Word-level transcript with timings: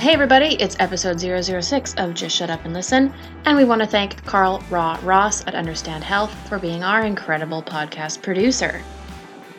Hey 0.00 0.14
everybody, 0.14 0.54
it's 0.54 0.76
episode 0.78 1.20
006 1.20 1.92
of 1.98 2.14
Just 2.14 2.34
Shut 2.34 2.48
Up 2.48 2.64
and 2.64 2.72
Listen, 2.72 3.12
and 3.44 3.54
we 3.54 3.64
want 3.64 3.82
to 3.82 3.86
thank 3.86 4.24
Carl 4.24 4.64
Raw 4.70 4.98
Ross 5.02 5.46
at 5.46 5.54
Understand 5.54 6.02
Health 6.02 6.32
for 6.48 6.58
being 6.58 6.82
our 6.82 7.04
incredible 7.04 7.62
podcast 7.62 8.22
producer. 8.22 8.82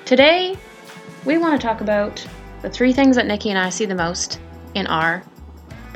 Today, 0.06 0.58
we 1.26 1.38
want 1.38 1.62
to 1.62 1.66
talk 1.68 1.82
about 1.82 2.26
the 2.64 2.72
three 2.72 2.92
things 2.92 3.16
that 3.18 3.28
Nikki 3.28 3.52
and 3.52 3.60
I 3.60 3.70
see 3.70 3.86
the 3.86 3.94
most 3.94 4.40
in 4.74 4.88
our 4.88 5.22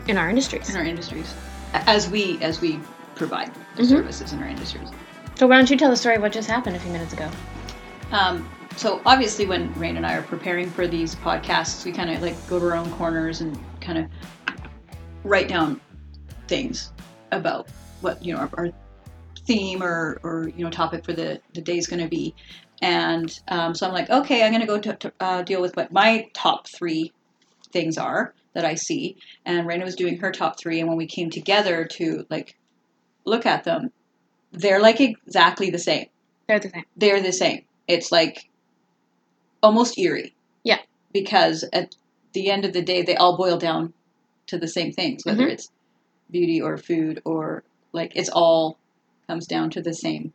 in 0.08 0.16
our 0.16 0.30
industries. 0.30 0.70
in 0.70 0.77
our 0.77 0.86
industries 0.86 1.34
as 1.73 2.07
we 2.07 2.38
as 2.43 2.62
we 2.62 2.80
provide 3.16 3.52
the 3.75 3.82
Mhm. 3.82 3.88
services 3.89 4.32
in 4.32 4.43
our 4.43 4.48
industries. 4.48 4.89
So 5.34 5.48
why 5.48 5.55
don't 5.57 5.71
you 5.71 5.75
tell 5.77 5.89
the 5.89 5.98
story 5.98 6.18
of 6.18 6.21
what 6.21 6.32
just 6.32 6.48
happened 6.50 6.75
a 6.75 6.80
few 6.80 6.91
minutes 6.91 7.14
ago? 7.14 7.27
Um, 8.12 8.48
so 8.77 9.02
obviously, 9.07 9.48
when 9.48 9.73
Rain 9.73 9.98
and 9.98 10.05
I 10.05 10.14
are 10.14 10.21
preparing 10.21 10.70
for 10.70 10.86
these 10.86 11.16
podcasts, 11.16 11.84
we 11.84 11.91
kind 11.91 12.12
of 12.12 12.21
like 12.21 12.36
go 12.48 12.59
to 12.59 12.66
our 12.66 12.75
own 12.75 12.91
corners 12.91 13.41
and 13.41 13.57
kind 13.82 13.98
of 13.98 14.05
write 15.25 15.47
down 15.50 15.82
things 16.47 16.92
about 17.32 17.68
what 18.02 18.24
you 18.24 18.34
know 18.34 18.39
our, 18.39 18.50
our 18.57 18.70
theme 19.46 19.84
or 19.84 20.20
or 20.24 20.50
you 20.56 20.64
know 20.64 20.70
topic 20.70 21.04
for 21.04 21.14
the 21.14 21.42
the 21.54 21.61
day 21.61 21.78
is 21.78 21.88
going 21.88 22.01
to 22.01 22.07
be. 22.07 22.34
And 22.82 23.38
um, 23.48 23.74
so 23.74 23.88
I'm 23.88 23.93
like, 23.93 24.10
okay, 24.10 24.43
I'm 24.43 24.51
going 24.51 24.61
to 24.61 24.68
go 24.68 24.79
to, 24.79 24.96
to 24.98 25.14
uh, 25.21 25.42
deal 25.43 25.61
with 25.61 25.78
what 25.78 25.93
my 25.93 26.28
top 26.34 26.68
three 26.68 27.14
things 27.71 27.98
are 27.98 28.34
that 28.54 28.65
I 28.65 28.75
see. 28.75 29.15
And 29.46 29.65
Raina 29.65 29.86
was 29.86 29.96
doing 29.96 30.18
her 30.20 30.32
top 30.32 30.60
three, 30.60 30.79
and 30.79 30.89
when 30.89 30.98
we 30.98 31.07
came 31.07 31.29
together 31.29 31.86
to 31.93 32.26
like 32.30 32.56
look 33.23 33.45
at 33.45 33.64
them, 33.64 33.92
they're 34.52 34.81
like 34.81 35.00
exactly 35.02 35.70
the 35.70 35.80
same 35.80 36.08
They're 36.48 36.59
the 36.59 36.70
same. 36.70 36.84
they're 36.98 37.22
the 37.22 37.31
same. 37.31 37.64
It's 37.88 38.12
like 38.12 38.50
almost 39.64 39.98
eerie. 39.98 40.36
Yeah. 40.64 40.80
Because 41.14 41.64
at 41.72 41.95
the 42.34 42.52
end 42.52 42.66
of 42.66 42.73
the 42.73 42.81
day, 42.81 43.02
they 43.03 43.16
all 43.16 43.38
boil 43.38 43.58
down 43.58 43.94
to 44.48 44.58
the 44.58 44.67
same 44.67 44.92
things, 44.92 45.26
whether 45.26 45.45
Mhm. 45.48 45.52
it's 45.52 45.72
beauty 46.31 46.62
or 46.62 46.78
food 46.78 47.22
or 47.26 47.64
like 47.94 48.14
it's 48.16 48.30
all 48.30 48.78
comes 49.28 49.48
down 49.48 49.70
to 49.72 49.82
the 49.82 49.94
same. 49.94 50.34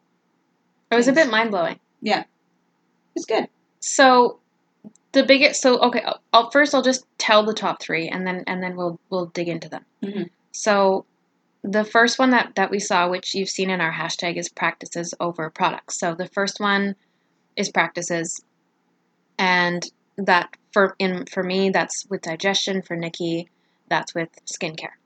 It 0.90 0.96
was 0.96 1.08
a 1.08 1.12
bit 1.12 1.30
mind 1.30 1.50
blowing. 1.50 1.78
Yeah, 2.00 2.24
it's 3.14 3.26
good. 3.26 3.48
So 3.80 4.38
the 5.12 5.24
biggest 5.24 5.60
so 5.60 5.78
okay, 5.80 6.02
I'll, 6.02 6.20
I'll 6.32 6.50
first 6.50 6.74
I'll 6.74 6.82
just 6.82 7.04
tell 7.18 7.44
the 7.44 7.54
top 7.54 7.80
3 7.80 8.08
and 8.08 8.26
then 8.26 8.44
and 8.46 8.62
then 8.62 8.76
we'll 8.76 8.98
we'll 9.10 9.26
dig 9.26 9.48
into 9.48 9.68
them. 9.68 9.84
Mhm. 10.02 10.30
So 10.52 11.04
the 11.62 11.84
first 11.84 12.18
one 12.18 12.30
that 12.30 12.54
that 12.56 12.70
we 12.70 12.78
saw 12.78 13.08
which 13.08 13.34
you've 13.34 13.50
seen 13.50 13.70
in 13.70 13.80
our 13.80 13.92
hashtag 13.92 14.36
is 14.36 14.48
practices 14.48 15.14
over 15.20 15.50
products. 15.50 15.98
So 15.98 16.14
the 16.14 16.26
first 16.28 16.58
one 16.60 16.96
is 17.56 17.70
practices 17.70 18.40
and 19.38 19.82
that 20.16 20.50
for 20.72 20.94
in 20.98 21.26
for 21.26 21.42
me 21.42 21.70
that's 21.70 22.06
with 22.08 22.22
digestion 22.22 22.82
for 22.82 22.96
Nikki 22.96 23.48
that's 23.90 24.14
with 24.14 24.30
skincare. 24.46 24.96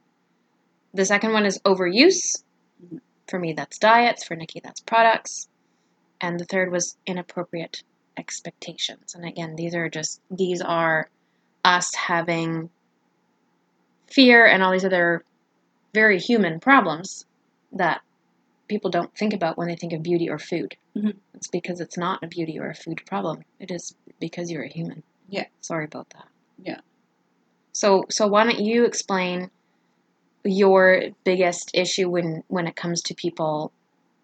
The 0.93 1.05
second 1.05 1.33
one 1.33 1.45
is 1.47 1.59
overuse. 1.61 2.45
For 3.27 3.39
me 3.39 3.55
that's 3.55 3.79
diets, 3.79 4.23
for 4.23 4.37
Nikki 4.37 4.61
that's 4.63 4.81
products. 4.81 5.49
And 6.21 6.39
the 6.39 6.45
third 6.45 6.71
was 6.71 6.97
inappropriate 7.07 7.83
expectations. 8.17 9.15
And 9.15 9.25
again, 9.25 9.57
these 9.57 9.75
are 9.75 9.89
just 9.89 10.21
these 10.31 10.61
are 10.61 11.09
us 11.65 11.95
having 11.95 12.71
fear 14.07 14.47
and 14.47 14.63
all 14.63 14.71
these 14.73 14.85
other 14.85 15.25
very 15.95 16.19
human 16.21 16.61
problems 16.61 17.25
that 17.73 18.03
people 18.69 18.91
don't 18.91 19.15
think 19.17 19.33
about 19.33 19.57
when 19.59 19.69
they 19.69 19.77
think 19.77 19.93
of 19.93 20.03
beauty 20.03 20.29
or 20.31 20.39
food. 20.39 20.77
Mhm. 20.97 21.17
It's 21.35 21.49
because 21.49 21.81
it's 21.81 21.99
not 21.99 22.23
a 22.23 22.27
beauty 22.29 22.59
or 22.59 22.69
a 22.69 22.75
food 22.75 23.03
problem. 23.07 23.45
It 23.59 23.71
is 23.71 23.95
because 24.21 24.51
you're 24.51 24.63
a 24.63 24.69
human. 24.69 25.03
Yeah. 25.29 25.47
Sorry 25.61 25.85
about 25.85 26.11
that. 26.11 26.29
Yeah. 26.63 26.81
So 27.75 28.05
so 28.09 28.27
why 28.27 28.45
don't 28.45 28.61
you 28.61 28.85
explain 28.85 29.51
your 30.45 31.03
biggest 31.25 31.73
issue 31.75 32.09
when 32.09 32.45
when 32.49 32.67
it 32.67 32.77
comes 32.77 33.03
to 33.03 33.15
people 33.15 33.73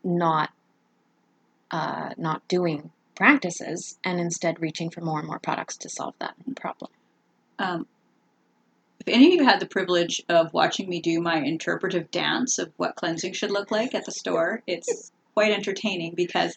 not 0.02 0.50
uh, 1.70 2.10
not 2.16 2.46
doing 2.48 2.90
practices 3.14 3.98
and 4.02 4.18
instead 4.18 4.60
reaching 4.60 4.88
for 4.88 5.02
more 5.02 5.18
and 5.18 5.28
more 5.28 5.38
products 5.38 5.76
to 5.76 5.88
solve 5.88 6.14
that 6.20 6.34
problem. 6.56 6.90
Um, 7.58 7.86
if 9.00 9.08
any 9.08 9.28
of 9.28 9.34
you 9.34 9.44
had 9.44 9.60
the 9.60 9.66
privilege 9.66 10.22
of 10.28 10.52
watching 10.52 10.88
me 10.88 11.00
do 11.00 11.20
my 11.20 11.36
interpretive 11.36 12.10
dance 12.10 12.58
of 12.58 12.72
what 12.76 12.96
cleansing 12.96 13.32
should 13.34 13.50
look 13.50 13.70
like 13.70 13.94
at 13.94 14.04
the 14.04 14.12
store, 14.12 14.62
it's 14.66 15.12
quite 15.34 15.52
entertaining 15.52 16.14
because, 16.14 16.56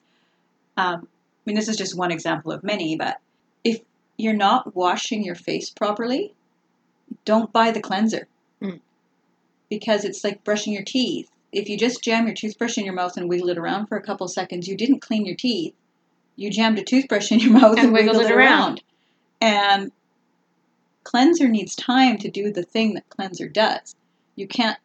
um, 0.77 1.07
I 1.07 1.41
mean, 1.45 1.55
this 1.55 1.67
is 1.67 1.77
just 1.77 1.97
one 1.97 2.11
example 2.11 2.51
of 2.51 2.63
many, 2.63 2.95
but 2.95 3.17
if 3.63 3.81
you're 4.17 4.33
not 4.33 4.75
washing 4.75 5.23
your 5.23 5.35
face 5.35 5.69
properly, 5.69 6.33
don't 7.25 7.51
buy 7.53 7.71
the 7.71 7.81
cleanser 7.81 8.27
Mm. 8.61 8.79
because 9.69 10.05
it's 10.05 10.23
like 10.23 10.43
brushing 10.43 10.73
your 10.73 10.83
teeth. 10.83 11.29
If 11.51 11.67
you 11.69 11.77
just 11.77 12.01
jam 12.03 12.25
your 12.27 12.35
toothbrush 12.35 12.77
in 12.77 12.85
your 12.85 12.93
mouth 12.93 13.17
and 13.17 13.27
wiggle 13.29 13.49
it 13.49 13.57
around 13.57 13.87
for 13.87 13.97
a 13.97 14.01
couple 14.01 14.27
seconds, 14.27 14.67
you 14.67 14.75
didn't 14.77 15.01
clean 15.01 15.25
your 15.25 15.35
teeth. 15.35 15.73
You 16.35 16.49
jammed 16.49 16.79
a 16.79 16.83
toothbrush 16.83 17.31
in 17.31 17.39
your 17.39 17.51
mouth 17.59 17.77
and, 17.77 17.85
And 17.87 17.93
wiggled 17.93 18.17
wiggled 18.17 18.31
it 18.31 18.35
around. 18.35 18.59
around. 18.59 18.83
And 19.41 19.91
cleanser 21.03 21.47
needs 21.47 21.75
time 21.75 22.17
to 22.19 22.29
do 22.29 22.51
the 22.51 22.63
thing 22.63 22.93
that 22.93 23.09
cleanser 23.09 23.47
does. 23.47 23.95
You 24.35 24.47
can't 24.47 24.77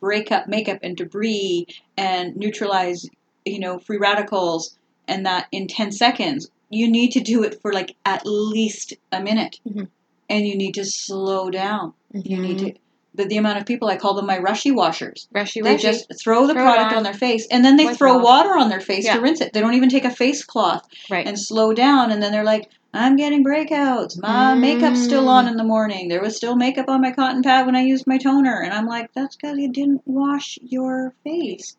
break 0.00 0.30
up 0.30 0.48
makeup 0.48 0.78
and 0.82 0.96
debris 0.96 1.66
and 1.96 2.36
neutralize, 2.36 3.08
you 3.44 3.58
know, 3.58 3.78
free 3.78 3.98
radicals 3.98 4.76
and 5.08 5.24
that 5.26 5.46
in 5.52 5.66
10 5.66 5.92
seconds. 5.92 6.50
You 6.70 6.90
need 6.90 7.10
to 7.12 7.20
do 7.20 7.42
it 7.42 7.60
for 7.60 7.72
like 7.72 7.96
at 8.04 8.22
least 8.26 8.94
a 9.10 9.20
minute. 9.22 9.60
Mhm. 9.68 9.88
And 10.32 10.46
you 10.46 10.56
need 10.56 10.74
to 10.74 10.84
slow 10.84 11.50
down. 11.50 11.92
You 12.12 12.38
need 12.40 12.56
Mm-hmm. 12.58 12.66
to 12.68 12.74
the, 13.14 13.24
the 13.26 13.36
amount 13.36 13.58
of 13.58 13.66
people 13.66 13.88
I 13.88 13.96
call 13.96 14.14
them 14.14 14.24
my 14.26 14.38
rushy 14.38 14.70
washers. 14.70 15.28
Rushy, 15.32 15.60
They 15.60 15.72
rushy. 15.72 15.82
just 15.88 16.06
throw 16.18 16.46
the 16.46 16.54
Throw 16.54 16.62
product 16.64 16.92
on. 16.92 16.98
on. 16.98 17.02
their 17.02 17.12
face 17.12 17.46
and 17.50 17.62
then 17.62 17.76
they 17.76 17.84
Wipe 17.84 17.98
throw 17.98 18.16
off. 18.16 18.22
water 18.24 18.56
on 18.56 18.70
their 18.70 18.80
face 18.80 19.04
Yeah. 19.04 19.16
to 19.16 19.20
rinse 19.20 19.42
it. 19.42 19.52
They 19.52 19.60
don't 19.60 19.74
even 19.74 19.90
take 19.90 20.06
a 20.06 20.10
face 20.10 20.42
cloth 20.42 20.88
right. 21.10 21.26
and 21.26 21.38
slow 21.38 21.74
down 21.74 22.10
and 22.10 22.22
then 22.22 22.32
they're 22.32 22.42
like 22.54 22.70
i'm 22.94 23.16
getting 23.16 23.42
breakouts 23.44 24.18
my 24.20 24.54
makeup's 24.54 25.02
still 25.02 25.28
on 25.28 25.44
Mm. 25.46 25.50
in 25.52 25.56
the 25.56 25.64
morning 25.64 26.08
there 26.08 26.20
was 26.22 26.36
still 26.36 26.56
makeup 26.56 26.88
on 26.88 27.00
my 27.00 27.10
cotton 27.10 27.42
pad 27.42 27.64
when 27.66 27.74
i 27.76 27.80
used 27.82 28.06
my 28.06 28.18
toner 28.18 28.60
and 28.62 28.72
i'm 28.74 28.86
like 28.86 29.10
that's 29.14 29.34
because 29.36 29.56
you 29.58 29.70
didn't 29.72 30.02
wash 30.06 30.58
your 30.62 31.14
face 31.24 31.76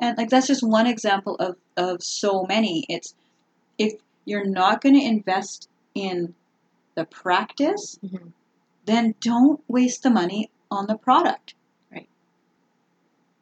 and 0.00 0.16
like 0.18 0.28
that's 0.30 0.46
just 0.46 0.62
one 0.62 0.86
example 0.86 1.34
of 1.36 1.56
of 1.76 2.02
so 2.02 2.44
many 2.48 2.84
it's 2.88 3.14
if 3.78 3.94
you're 4.24 4.44
not 4.46 4.80
going 4.80 4.94
to 4.98 5.04
invest 5.04 5.68
in 5.94 6.34
the 6.94 7.04
practice 7.04 7.98
Mhm. 8.02 8.32
then 8.86 9.14
don't 9.20 9.60
waste 9.68 10.02
the 10.02 10.10
money 10.10 10.50
on 10.70 10.86
the 10.86 10.96
product 10.96 11.54
Right. 11.90 12.08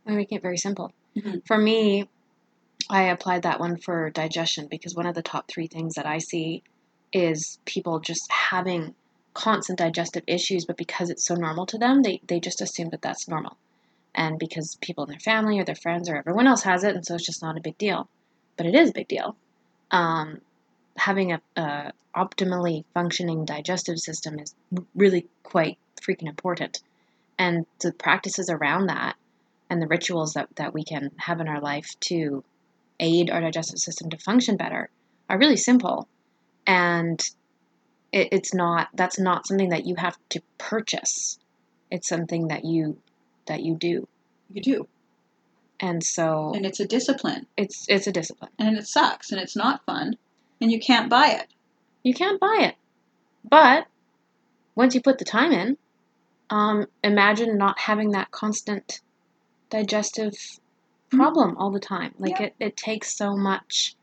I'm 0.06 0.16
making 0.16 0.38
it 0.38 0.42
very 0.42 0.58
simple. 0.58 0.92
Mhm. 1.16 1.46
For 1.46 1.58
me, 1.58 2.08
I 2.91 3.04
applied 3.04 3.42
that 3.42 3.60
one 3.60 3.76
for 3.76 4.10
digestion 4.10 4.66
because 4.68 4.94
one 4.94 5.06
of 5.06 5.14
the 5.14 5.22
top 5.22 5.48
three 5.48 5.66
things 5.66 5.94
that 5.94 6.06
I 6.06 6.18
see 6.18 6.62
is 7.12 7.58
people 7.64 8.00
just 8.00 8.30
having 8.30 8.94
constant 9.34 9.78
digestive 9.78 10.24
issues, 10.26 10.64
but 10.64 10.76
because 10.76 11.08
it's 11.10 11.24
so 11.24 11.34
normal 11.34 11.66
to 11.66 11.78
them, 11.78 12.02
they, 12.02 12.20
they 12.26 12.41
just 12.41 12.60
assume 12.60 12.91
that 12.91 13.02
that's 13.02 13.28
normal. 13.28 13.56
And 14.14 14.38
because 14.38 14.76
people 14.80 15.04
in 15.04 15.10
their 15.10 15.20
family 15.20 15.58
or 15.58 15.64
their 15.64 15.74
friends 15.74 16.08
or 16.08 16.16
everyone 16.16 16.46
else 16.46 16.62
has 16.64 16.84
it, 16.84 16.94
and 16.94 17.04
so 17.06 17.14
it's 17.14 17.24
just 17.24 17.42
not 17.42 17.56
a 17.56 17.62
big 17.62 17.78
deal. 17.78 18.08
But 18.56 18.66
it 18.66 18.74
is 18.74 18.91
a 18.91 18.92
big 18.92 19.08
deal. 19.08 19.36
Um, 19.91 20.41
having 20.97 21.32
a, 21.32 21.41
a 21.56 21.92
optimally 22.14 22.84
functioning 22.94 23.44
digestive 23.44 23.98
system 23.98 24.38
is 24.38 24.54
really 24.94 25.26
quite 25.42 25.78
freaking 26.00 26.28
important. 26.28 26.80
And 27.38 27.66
the 27.80 27.92
practices 27.92 28.50
around 28.50 28.86
that 28.86 29.16
and 29.70 29.80
the 29.80 29.86
rituals 29.86 30.34
that, 30.34 30.48
that 30.56 30.75
we 30.75 30.84
can 30.84 31.10
have 31.16 31.41
in 31.41 31.48
our 31.48 31.60
life 31.60 31.97
to 32.00 32.44
aid 33.00 33.30
our 33.30 33.41
digestive 33.41 33.78
system 33.78 34.10
to 34.10 34.19
function 34.19 34.56
better 34.56 34.91
are 35.28 35.38
really 35.38 35.56
simple. 35.56 36.08
And 36.66 37.20
it, 38.12 38.28
it's 38.30 38.54
not 38.54 38.88
that's 38.94 39.19
not 39.19 39.47
something 39.47 39.70
that 39.70 39.86
you 39.86 39.97
have 39.97 40.16
to 40.30 40.42
purchase. 40.59 41.38
It's 41.91 42.09
something 42.09 42.48
that 42.48 42.65
you 42.65 42.98
that 43.47 43.62
you 43.62 43.74
do. 43.74 44.06
You 44.53 44.62
do. 44.62 44.89
And 45.80 46.04
so 46.04 46.53
and 46.54 46.66
it's 46.66 46.78
a 46.78 46.86
discipline. 46.86 47.47
It's 47.56 47.86
it's 47.89 48.06
a 48.06 48.12
discipline. 48.12 48.53
And 48.59 48.77
it 48.77 48.86
sucks 48.86 49.33
and 49.33 49.41
it's 49.41 49.56
not 49.56 49.84
fun 49.86 50.16
and 50.62 50.70
you 50.72 50.80
can't 50.80 51.10
buy 51.10 51.28
it 51.28 51.47
you 52.03 52.14
can't 52.14 52.41
buy 52.41 52.59
it 52.62 52.74
but 53.48 53.86
once 54.74 54.94
you 54.94 55.03
put 55.03 55.18
the 55.18 55.24
time 55.24 55.53
in 55.53 55.76
um, 56.50 56.86
imagine 57.03 57.56
not 57.59 57.78
having 57.78 58.10
that 58.12 58.30
constant 58.30 59.00
digestive 59.70 60.32
problem 61.10 61.56
all 61.59 61.70
the 61.70 61.80
time 61.80 62.14
like 62.18 62.38
Yeah. 62.38 62.47
it, 62.47 62.54
it 62.60 62.76
takes 62.76 63.16
so 63.16 63.36
much 63.36 63.94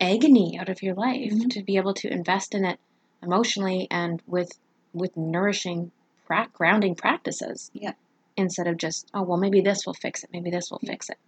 agony 0.00 0.58
out 0.60 0.68
of 0.68 0.82
your 0.82 0.94
life 0.94 1.32
Mhm. 1.32 1.50
to 1.50 1.62
be 1.62 1.76
able 1.76 1.94
to 1.94 2.12
invest 2.12 2.54
in 2.54 2.64
it 2.64 2.78
emotionally 3.22 3.86
and 3.90 4.20
with 4.26 4.50
with 4.92 5.16
nourishing 5.16 5.90
pra- 6.26 6.48
grounding 6.52 6.94
practices 6.94 7.70
Yeah. 7.74 7.94
instead 8.36 8.66
of 8.66 8.76
just 8.76 9.08
oh 9.14 9.22
well 9.22 9.38
maybe 9.38 9.60
this 9.60 9.86
will 9.86 9.94
fix 9.94 10.24
it 10.24 10.30
maybe 10.32 10.50
this 10.50 10.70
will 10.70 10.80
Yeah. 10.82 10.92
fix 10.92 11.08
it 11.10 11.18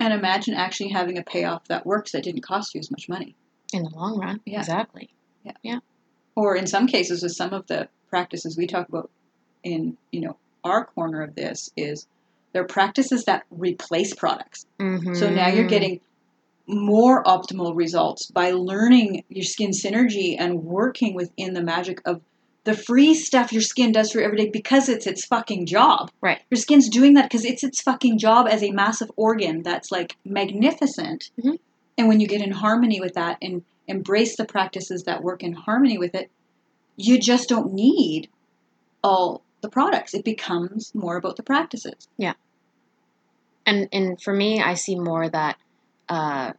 And 0.00 0.12
imagine 0.12 0.54
actually 0.54 0.90
having 0.90 1.18
a 1.18 1.22
payoff 1.22 1.66
that 1.68 1.86
works 1.86 2.12
that 2.12 2.24
didn't 2.24 2.42
cost 2.42 2.74
you 2.74 2.80
as 2.80 2.90
much 2.90 3.08
money. 3.08 3.34
In 3.74 3.82
the 3.82 3.90
long 3.90 4.18
run 4.18 4.40
Yeah. 4.46 4.60
exactly 4.60 5.10
Yeah. 5.44 5.52
Yeah. 5.62 5.78
Or 6.36 6.56
in 6.56 6.66
some 6.66 6.86
cases, 6.86 7.22
with 7.22 7.32
some 7.32 7.52
of 7.52 7.66
the 7.66 7.88
practices 8.08 8.56
we 8.56 8.66
talk 8.66 8.88
about 8.88 9.10
in, 9.62 9.96
you 10.10 10.20
know, 10.20 10.36
our 10.64 10.86
corner 10.86 11.20
of 11.22 11.34
this 11.34 11.70
is 11.76 12.06
there 12.52 12.62
are 12.62 12.66
practices 12.66 13.24
that 13.24 13.44
replace 13.50 14.14
products. 14.14 14.64
Mhm. 14.80 15.16
So 15.16 15.28
now 15.30 15.48
you're 15.48 15.66
getting 15.66 16.00
more 16.66 17.22
optimal 17.24 17.76
results 17.76 18.30
by 18.30 18.52
learning 18.52 19.24
your 19.28 19.44
skin 19.44 19.70
synergy 19.70 20.34
and 20.38 20.64
working 20.64 21.14
within 21.14 21.52
the 21.52 21.62
magic 21.62 22.00
of 22.06 22.22
the 22.64 22.74
free 22.74 23.12
stuff 23.14 23.52
your 23.52 23.60
skin 23.60 23.92
does 23.92 24.10
for 24.12 24.22
every 24.22 24.38
day 24.38 24.48
because 24.48 24.88
it's 24.88 25.06
its 25.06 25.26
fucking 25.26 25.66
job. 25.66 26.10
Right. 26.22 26.40
Your 26.50 26.58
skin's 26.58 26.88
doing 26.88 27.12
that 27.14 27.24
because 27.24 27.44
it's 27.44 27.62
its 27.62 27.82
fucking 27.82 28.16
job 28.18 28.46
as 28.48 28.62
a 28.62 28.70
massive 28.70 29.10
organ 29.16 29.62
that's 29.62 29.92
like 29.92 30.16
magnificent. 30.24 31.30
Mhm. 31.38 31.58
And 31.96 32.08
when 32.08 32.20
you 32.20 32.26
get 32.26 32.40
in 32.42 32.50
harmony 32.50 33.00
with 33.00 33.14
that 33.14 33.38
and 33.40 33.62
embrace 33.86 34.36
the 34.36 34.44
practices 34.44 35.04
that 35.04 35.22
work 35.22 35.42
in 35.42 35.52
harmony 35.52 35.96
with 35.98 36.14
it, 36.14 36.30
you 36.96 37.18
just 37.18 37.48
don't 37.48 37.72
need 37.72 38.28
all 39.02 39.42
the 39.60 39.68
products. 39.68 40.14
It 40.14 40.24
becomes 40.24 40.92
more 40.94 41.16
about 41.16 41.36
the 41.36 41.42
practices. 41.42 42.08
Yeah. 42.18 42.34
And 43.66 43.88
and 43.92 44.20
for 44.20 44.34
me, 44.34 44.60
I 44.60 44.74
see 44.74 44.96
more 44.98 45.28
that 45.28 45.56
uh, 46.08 46.52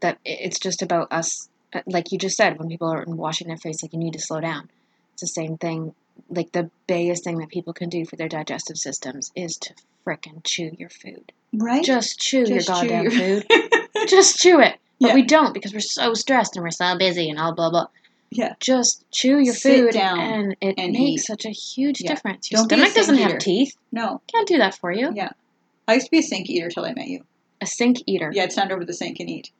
that 0.00 0.18
it's 0.24 0.58
just 0.58 0.82
about 0.82 1.08
us. 1.10 1.48
uh, 1.72 1.80
Like 1.86 2.12
you 2.12 2.18
just 2.18 2.36
said, 2.36 2.58
when 2.58 2.68
people 2.68 2.88
are 2.92 3.04
washing 3.06 3.48
their 3.48 3.56
face, 3.56 3.82
like 3.82 3.92
you 3.92 3.98
need 3.98 4.12
to 4.14 4.20
slow 4.20 4.40
down. 4.40 4.68
It's 5.14 5.22
the 5.22 5.26
same 5.28 5.56
thing. 5.56 5.94
Like 6.28 6.52
the 6.52 6.70
biggest 6.86 7.24
thing 7.24 7.38
that 7.38 7.48
people 7.48 7.72
can 7.72 7.88
do 7.88 8.04
for 8.04 8.16
their 8.16 8.28
digestive 8.28 8.76
systems 8.76 9.32
is 9.34 9.56
to 9.58 9.74
frickin' 10.06 10.44
chew 10.44 10.70
your 10.78 10.90
food. 10.90 11.32
Right? 11.52 11.82
Just 11.84 12.18
chew 12.20 12.44
Just 12.44 12.50
your 12.50 12.60
chew 12.82 12.88
goddamn 12.88 13.02
your- 13.04 13.12
food. 13.12 13.46
Just 14.08 14.38
chew 14.38 14.60
it. 14.60 14.76
But 15.00 15.08
Yeah. 15.08 15.14
we 15.14 15.22
don't 15.22 15.52
because 15.54 15.72
we're 15.72 15.80
so 15.80 16.14
stressed 16.14 16.56
and 16.56 16.62
we're 16.64 16.70
so 16.70 16.96
busy 16.98 17.28
and 17.30 17.38
all 17.38 17.54
blah 17.54 17.70
blah. 17.70 17.86
Yeah. 18.30 18.54
Just 18.60 19.04
chew 19.12 19.38
your 19.38 19.54
Sit 19.54 19.78
food 19.80 19.92
down 19.92 20.18
and 20.20 20.56
it 20.60 20.74
and 20.78 20.92
makes 20.92 21.22
eat. 21.22 21.26
such 21.26 21.44
a 21.44 21.50
huge 21.50 22.00
Yeah. 22.00 22.14
difference. 22.14 22.50
Your 22.50 22.58
Don't 22.60 22.68
stomach 22.68 22.94
doesn't 22.94 23.16
sink 23.16 23.30
have 23.30 23.38
teeth. 23.40 23.76
no. 23.92 24.20
Can't 24.32 24.48
do 24.48 24.58
that 24.58 24.74
for 24.76 24.90
you. 24.92 25.12
Yeah. 25.14 25.30
I 25.86 25.94
used 25.94 26.06
to 26.06 26.10
be 26.10 26.18
a 26.18 26.22
sink 26.22 26.48
eater 26.48 26.68
till 26.68 26.84
I 26.84 26.94
met 26.94 27.08
you. 27.08 27.24
A 27.60 27.66
sink 27.66 27.98
eater. 28.06 28.30
Yeah, 28.34 28.44
I'd 28.44 28.52
stand 28.52 28.72
over 28.72 28.84
the 28.84 28.94
sink 28.94 29.20
and 29.20 29.28
eat. 29.28 29.50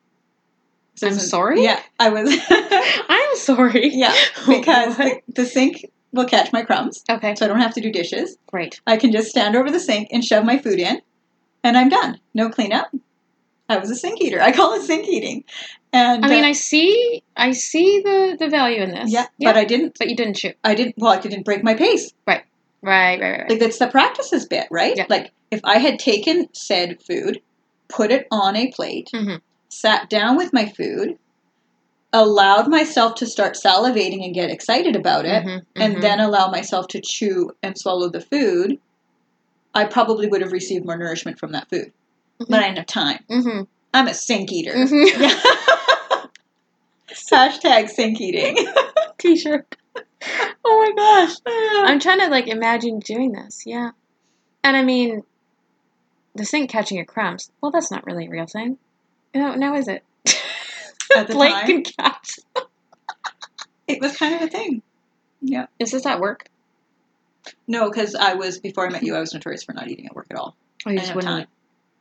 I'm 1.03 1.15
sorry? 1.15 1.63
Yeah, 1.63 1.81
I 1.99 2.09
was. 2.09 2.35
I'm 2.51 3.37
sorry. 3.37 3.91
yeah, 3.95 4.15
because 4.47 4.97
the, 4.97 5.21
the 5.29 5.45
sink 5.45 5.85
will 6.13 6.25
catch 6.27 6.53
my 6.53 6.63
crumbs, 6.63 7.03
Okay, 7.11 7.35
so 7.35 7.45
I 7.45 7.49
don't 7.49 7.61
have 7.61 7.75
to 7.75 7.81
do 7.81 7.91
dishes. 7.91 8.37
great. 8.47 8.81
I 8.87 8.97
can 8.97 9.11
just 9.13 9.29
stand 9.29 9.57
over 9.57 9.71
the 9.71 9.81
sink 9.81 10.09
and 10.13 10.25
shove 10.25 10.45
my 10.45 10.57
food 10.59 10.79
in, 10.79 11.01
and 11.65 11.77
I'm 11.77 11.89
done. 11.89 12.21
No 12.33 12.49
cleanup. 12.49 12.91
I 13.69 13.79
was 13.79 13.91
a 13.91 13.95
sink 13.97 14.21
eater. 14.21 14.41
I 14.41 14.53
call 14.53 14.75
it 14.75 14.83
sink 14.83 15.09
eating. 15.09 15.45
And 15.93 16.25
I 16.25 16.29
mean, 16.29 16.45
uh, 16.45 16.49
I 16.49 16.53
see, 16.53 17.23
I 17.37 17.53
see 17.53 18.01
the 18.01 18.37
the 18.39 18.49
value 18.49 18.83
in 18.83 18.91
this. 18.91 19.11
yeah, 19.13 19.27
but 19.41 19.57
I 19.57 19.65
didn't. 19.65 19.97
but 19.99 20.09
you 20.11 20.17
didn't 20.17 20.35
chew. 20.35 20.53
I 20.63 20.75
didn't. 20.75 20.97
Well, 20.99 21.13
I 21.13 21.19
didn't 21.21 21.45
break 21.45 21.63
my 21.65 21.75
pace. 21.75 22.13
Right, 22.27 22.45
right, 22.83 23.21
right, 23.21 23.39
right. 23.41 23.51
Like 23.51 23.61
that's 23.61 23.79
the 23.79 23.87
practices 23.87 24.47
bit, 24.47 24.67
right? 24.71 24.97
Yeah. 24.97 25.07
Like 25.09 25.33
if 25.51 25.61
I 25.65 25.79
had 25.79 25.99
taken 25.99 26.49
said 26.53 27.01
food, 27.03 27.41
put 27.89 28.11
it 28.11 28.27
on 28.31 28.57
a 28.57 28.71
plate, 28.73 29.11
Mhm. 29.15 29.41
sat 29.69 30.11
down 30.11 30.37
with 30.37 30.53
my 30.53 30.67
food, 30.67 31.17
allowed 32.13 32.69
myself 32.69 33.15
to 33.17 33.27
start 33.27 33.55
salivating 33.57 34.25
and 34.25 34.35
get 34.35 34.51
excited 34.51 34.95
about 34.97 35.25
it, 35.27 35.45
Mhm, 35.45 35.63
and 35.77 35.97
mhm. 35.97 36.01
then 36.01 36.21
allow 36.21 36.51
myself 36.51 36.89
to 36.89 37.01
chew 37.01 37.53
and 37.63 37.79
swallow 37.79 38.09
the 38.09 38.21
food, 38.21 38.79
I 39.75 39.85
probably 39.85 40.27
would 40.29 40.41
have 40.43 40.53
received 40.53 40.85
more 40.85 40.97
nourishment 40.97 41.39
from 41.39 41.53
that 41.53 41.69
food. 41.71 41.93
But 42.39 42.55
I 42.61 42.63
didn't 42.65 42.79
have 42.79 42.87
time. 42.87 43.25
Mhm, 43.31 43.67
I'm 43.93 44.09
a 44.09 44.15
sink 44.15 44.53
eater. 44.53 44.73
mhm. 44.75 45.21
Yeah. 45.21 46.27
Hashtag 47.31 47.89
sink 47.89 48.21
eating. 48.21 48.67
T-shirt. 49.19 49.77
Oh 50.65 50.95
my 50.95 50.95
gosh. 50.97 51.37
I'm 51.91 52.01
trying 52.01 52.21
to 52.21 52.29
like 52.29 52.49
imagine 52.49 52.99
doing 53.01 53.33
this. 53.33 53.63
Yeah, 53.67 53.91
and 54.63 54.77
I 54.77 54.83
mean, 54.83 55.23
the 56.35 56.45
sink 56.45 56.71
catching 56.71 56.97
your 56.97 57.07
crumbs. 57.07 57.51
Well, 57.61 57.71
that's 57.71 57.91
not 57.91 58.05
really 58.07 58.27
a 58.27 58.31
real 58.31 58.47
thing. 58.47 58.79
No, 59.35 59.55
now 59.55 59.75
is 59.75 59.89
it? 59.89 60.03
At 61.17 61.27
the 61.29 61.35
Blake 61.35 61.53
time. 61.53 61.67
can 61.67 61.83
catch. 61.85 62.39
it 63.87 64.01
was 64.01 64.17
kind 64.17 64.35
of 64.37 64.43
a 64.43 64.49
thing. 64.49 64.83
Yeah. 65.41 65.67
Is 65.79 65.91
this 65.91 66.07
at 66.07 66.21
work? 66.21 66.49
No, 67.67 67.91
because 67.91 68.15
I 68.15 68.35
was 68.35 68.59
before 68.59 68.87
I 68.87 68.91
met 68.91 69.03
you, 69.03 69.15
I 69.15 69.21
was 69.21 69.35
notorious 69.35 69.63
for 69.65 69.73
not 69.75 69.89
eating 69.89 70.07
at 70.07 70.15
work 70.15 70.27
at 70.31 70.37
all. 70.39 70.57
Oh, 70.87 70.91
you 70.91 70.97
I 70.97 70.99
just 70.99 71.09
have 71.09 71.17
wouldn't. 71.17 71.49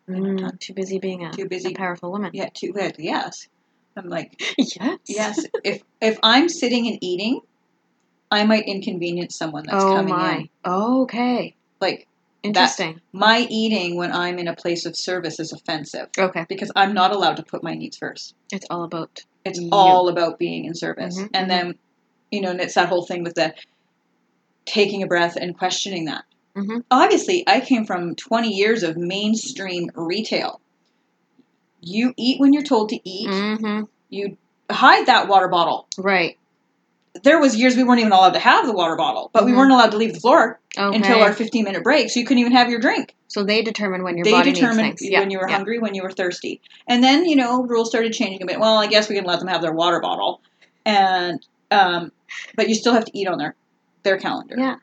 Time. 0.08 0.26
I 0.26 0.42
have 0.44 0.54
Mm, 0.54 0.60
too 0.60 0.74
busy 0.74 1.00
being 1.00 1.26
a, 1.26 1.32
Too 1.32 1.48
busy. 1.48 1.70
a 1.74 1.76
powerful 1.76 2.12
woman. 2.12 2.32
Yeah, 2.34 2.50
too 2.54 2.74
bad. 2.74 2.96
Yes. 3.00 3.48
I'm 3.96 4.10
like, 4.10 4.40
Yes. 4.58 4.98
yes. 5.08 5.46
if 5.64 5.84
if 6.02 6.20
I'm 6.24 6.50
sitting 6.50 6.88
and 6.88 6.98
eating, 7.02 7.42
I 8.32 8.44
might 8.46 8.66
inconvenience 8.68 9.38
someone 9.38 9.64
that's 9.66 9.84
oh 9.84 9.94
coming 9.94 10.16
my. 10.16 10.38
in. 10.38 10.50
Oh, 10.66 11.04
okay. 11.04 11.56
Like 11.80 12.08
Interesting. 12.44 13.00
my 13.14 13.48
eating 13.50 13.96
when 13.96 14.12
I'm 14.12 14.40
in 14.40 14.48
a 14.48 14.56
place 14.56 14.86
of 14.86 14.98
service 14.98 15.40
is 15.40 15.54
offensive 15.54 16.10
okay. 16.18 16.46
because 16.50 16.72
I'm 16.76 16.94
not 16.94 17.12
allowed 17.14 17.38
to 17.38 17.44
put 17.44 17.64
my 17.64 17.74
needs 17.74 17.98
first. 17.98 18.34
It's 18.52 18.66
all 18.70 18.84
about. 18.84 19.22
It's 19.46 19.60
You. 19.60 19.70
all 19.72 20.10
about 20.10 20.40
being 20.40 20.66
in 20.66 20.74
service. 20.76 21.18
Mhm, 21.20 21.30
and 21.34 21.46
mhm. 21.46 21.50
then, 21.50 21.76
you 22.32 22.42
know, 22.42 22.52
and 22.52 22.62
it's 22.62 22.76
that 22.76 22.90
whole 22.90 23.06
thing 23.06 23.24
with 23.24 23.36
the 23.36 23.54
taking 24.66 25.04
a 25.04 25.08
breath 25.08 25.36
and 25.36 25.58
questioning 25.58 26.06
that. 26.06 26.24
Mhm. 26.56 26.84
Obviously, 26.92 27.44
I 27.48 27.60
came 27.62 27.86
from 27.86 28.16
20 28.16 28.50
years 28.54 28.84
of 28.84 28.96
mainstream 28.98 29.90
retail. 29.96 30.60
You 31.82 32.14
eat 32.16 32.40
when 32.40 32.54
you're 32.54 32.64
told 32.64 32.90
to 32.90 33.00
eat. 33.10 33.28
Mm-hmm. 33.30 33.84
You 34.10 34.38
hide 34.72 35.08
that 35.08 35.28
water 35.28 35.48
bottle. 35.48 35.88
Right. 35.98 36.38
There 37.24 37.40
was 37.40 37.56
years 37.56 37.76
we 37.76 37.84
weren't 37.84 38.00
even 38.00 38.12
allowed 38.12 38.34
to 38.34 38.40
have 38.40 38.66
the 38.66 38.72
water 38.74 38.96
bottle, 38.96 39.30
but 39.34 39.46
we 39.46 39.52
Mhm. 39.52 39.58
weren't 39.58 39.72
allowed 39.72 39.92
to 39.92 39.98
leave 39.98 40.14
the 40.14 40.20
floor 40.20 40.60
Okay. 40.78 40.96
until 40.96 41.22
our 41.22 41.34
15 41.34 41.64
minute 41.64 41.84
break, 41.84 42.10
so 42.10 42.20
you 42.20 42.26
couldn't 42.26 42.40
even 42.42 42.54
have 42.54 42.70
your 42.70 42.80
drink. 42.80 43.16
so 43.28 43.44
they 43.44 43.64
determine 43.64 44.04
when 44.04 44.16
your 44.16 44.24
they 44.26 44.30
body 44.32 44.52
determined 44.52 44.90
needs 44.90 45.02
things. 45.02 45.12
Yeah. 45.12 45.20
when 45.22 45.32
you 45.32 45.40
were 45.40 45.50
yeah. 45.50 45.56
hungry, 45.56 45.80
when 45.80 45.96
you 45.96 46.04
were 46.04 46.12
thirsty. 46.12 46.62
And 46.88 47.04
then, 47.04 47.26
you 47.26 47.36
know, 47.36 47.64
rules 47.64 47.90
started 47.90 48.14
changing 48.14 48.44
a 48.44 48.46
bit. 48.46 48.60
Well, 48.60 48.78
I 48.78 48.86
guess 48.86 49.10
we 49.10 49.16
can 49.16 49.26
let 49.26 49.40
them 49.40 49.48
have 49.48 49.64
their 49.64 49.72
water 49.72 50.00
bottle. 50.00 50.40
And 50.86 51.44
um, 51.72 52.12
but 52.56 52.70
you 52.70 52.76
still 52.76 52.94
have 52.94 53.06
to 53.06 53.18
eat 53.18 53.28
on 53.28 53.40
their 53.40 53.56
their 54.04 54.18
calendar. 54.20 54.54
Yeah. 54.56 54.76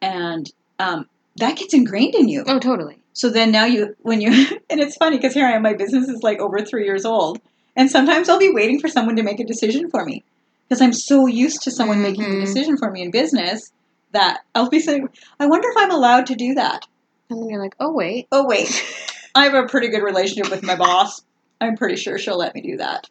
And 0.00 0.48
um, 0.78 1.06
that 1.36 1.56
gets 1.56 1.74
ingrained 1.74 2.14
in 2.14 2.28
you. 2.28 2.44
Oh, 2.46 2.58
totally. 2.58 2.98
So 3.12 3.30
then 3.30 3.50
now 3.50 3.64
you 3.64 3.94
when 4.00 4.20
you 4.20 4.30
and 4.70 4.80
it's 4.80 4.96
funny 4.96 5.16
because 5.16 5.34
here 5.34 5.46
I 5.46 5.52
am, 5.52 5.62
my 5.62 5.74
business 5.74 6.08
is 6.08 6.22
like 6.22 6.38
over 6.38 6.60
three 6.64 6.84
years 6.84 7.04
old. 7.04 7.40
And 7.78 7.90
sometimes 7.90 8.28
I'll 8.28 8.38
be 8.38 8.52
waiting 8.52 8.80
for 8.80 8.88
someone 8.88 9.16
to 9.16 9.22
make 9.22 9.38
a 9.38 9.44
decision 9.44 9.90
for 9.90 10.04
me. 10.04 10.24
Because 10.68 10.80
I'm 10.80 10.94
so 10.94 11.26
used 11.26 11.62
to 11.62 11.70
someone 11.70 12.00
making 12.02 12.24
the 12.24 12.36
Mhm. 12.36 12.40
decision 12.40 12.76
for 12.78 12.90
me 12.90 13.02
in 13.02 13.10
business 13.10 13.70
that 14.12 14.40
I'll 14.54 14.70
be 14.70 14.80
saying, 14.80 15.08
I 15.38 15.46
wonder 15.46 15.68
if 15.68 15.76
I'm 15.76 15.90
allowed 15.90 16.26
to 16.26 16.34
do 16.34 16.54
that 16.54 16.86
And 17.30 17.40
then 17.42 17.50
you're 17.50 17.62
like, 17.62 17.74
oh 17.80 17.92
wait. 17.92 18.26
oh 18.32 18.46
wait, 18.46 18.68
I 19.34 19.44
have 19.44 19.54
a 19.54 19.66
pretty 19.68 19.88
good 19.88 20.02
relationship 20.02 20.50
with 20.50 20.62
my 20.62 20.74
boss. 20.76 21.20
I'm 21.60 21.76
pretty 21.76 21.96
sure 21.96 22.18
she'll 22.18 22.38
let 22.38 22.54
me 22.54 22.60
do 22.62 22.76
that. 22.78 23.08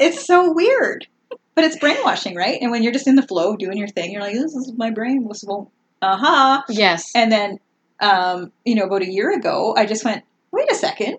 It's 0.00 0.26
so 0.26 0.52
weird, 0.52 1.06
but 1.54 1.64
it's 1.64 1.78
brainwashing, 1.78 2.34
right? 2.36 2.58
And 2.60 2.70
when 2.70 2.82
you're 2.82 2.92
just 2.92 3.06
in 3.08 3.16
the 3.16 3.26
flow 3.26 3.56
doing 3.56 3.76
your 3.78 3.88
thing, 3.88 4.12
you're 4.12 4.20
like, 4.22 4.34
this 4.34 4.54
is 4.54 4.72
my 4.76 4.90
brain. 4.90 5.26
This 5.28 5.44
won't. 5.46 5.68
Uh 6.02 6.16
huh. 6.16 6.62
Yes. 6.68 7.12
And 7.14 7.30
then, 7.32 7.58
um, 8.00 8.52
you 8.64 8.74
know, 8.74 8.84
about 8.84 9.02
a 9.02 9.10
year 9.10 9.32
ago, 9.36 9.74
I 9.76 9.86
just 9.86 10.04
went, 10.04 10.24
wait 10.52 10.70
a 10.70 10.74
second, 10.74 11.18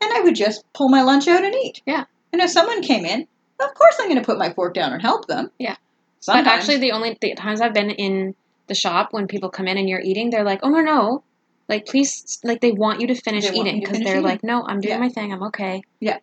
and 0.00 0.12
I 0.12 0.20
would 0.20 0.34
just 0.34 0.64
pull 0.72 0.88
my 0.88 1.02
lunch 1.02 1.28
out 1.28 1.44
and 1.44 1.54
eat. 1.54 1.82
Yeah. 1.86 2.04
And 2.32 2.42
if 2.42 2.50
someone 2.50 2.82
came 2.82 3.04
in, 3.04 3.22
of 3.60 3.74
course 3.74 3.96
I'm 4.00 4.08
going 4.08 4.20
to 4.20 4.24
put 4.24 4.38
my 4.38 4.52
fork 4.52 4.74
down 4.74 4.92
and 4.92 5.00
help 5.00 5.26
them. 5.26 5.50
Yeah. 5.58 5.76
Sometimes. 6.20 6.46
But 6.46 6.52
actually, 6.52 6.78
the 6.78 6.92
only 6.92 7.16
the 7.20 7.34
times 7.34 7.60
I've 7.60 7.72
been 7.74 7.90
in 7.90 8.34
the 8.66 8.74
shop 8.74 9.12
when 9.12 9.28
people 9.28 9.48
come 9.48 9.68
in 9.68 9.78
and 9.78 9.88
you're 9.88 10.00
eating, 10.00 10.30
they're 10.30 10.42
like, 10.44 10.60
"Oh 10.64 10.68
no, 10.70 10.80
no, 10.80 11.22
like 11.68 11.86
please, 11.86 12.40
like 12.42 12.60
they 12.60 12.72
want 12.72 13.00
you 13.00 13.06
to 13.06 13.14
finish 13.14 13.48
They 13.48 13.54
eating 13.56 13.78
because 13.80 13.98
they're 14.00 14.14
eating. 14.16 14.22
like, 14.24 14.42
no, 14.42 14.64
I'm 14.66 14.80
doing 14.80 14.94
Yeah. 14.94 14.98
my 15.00 15.08
thing, 15.08 15.32
I'm 15.32 15.44
okay." 15.44 15.82
Yeah. 16.00 16.18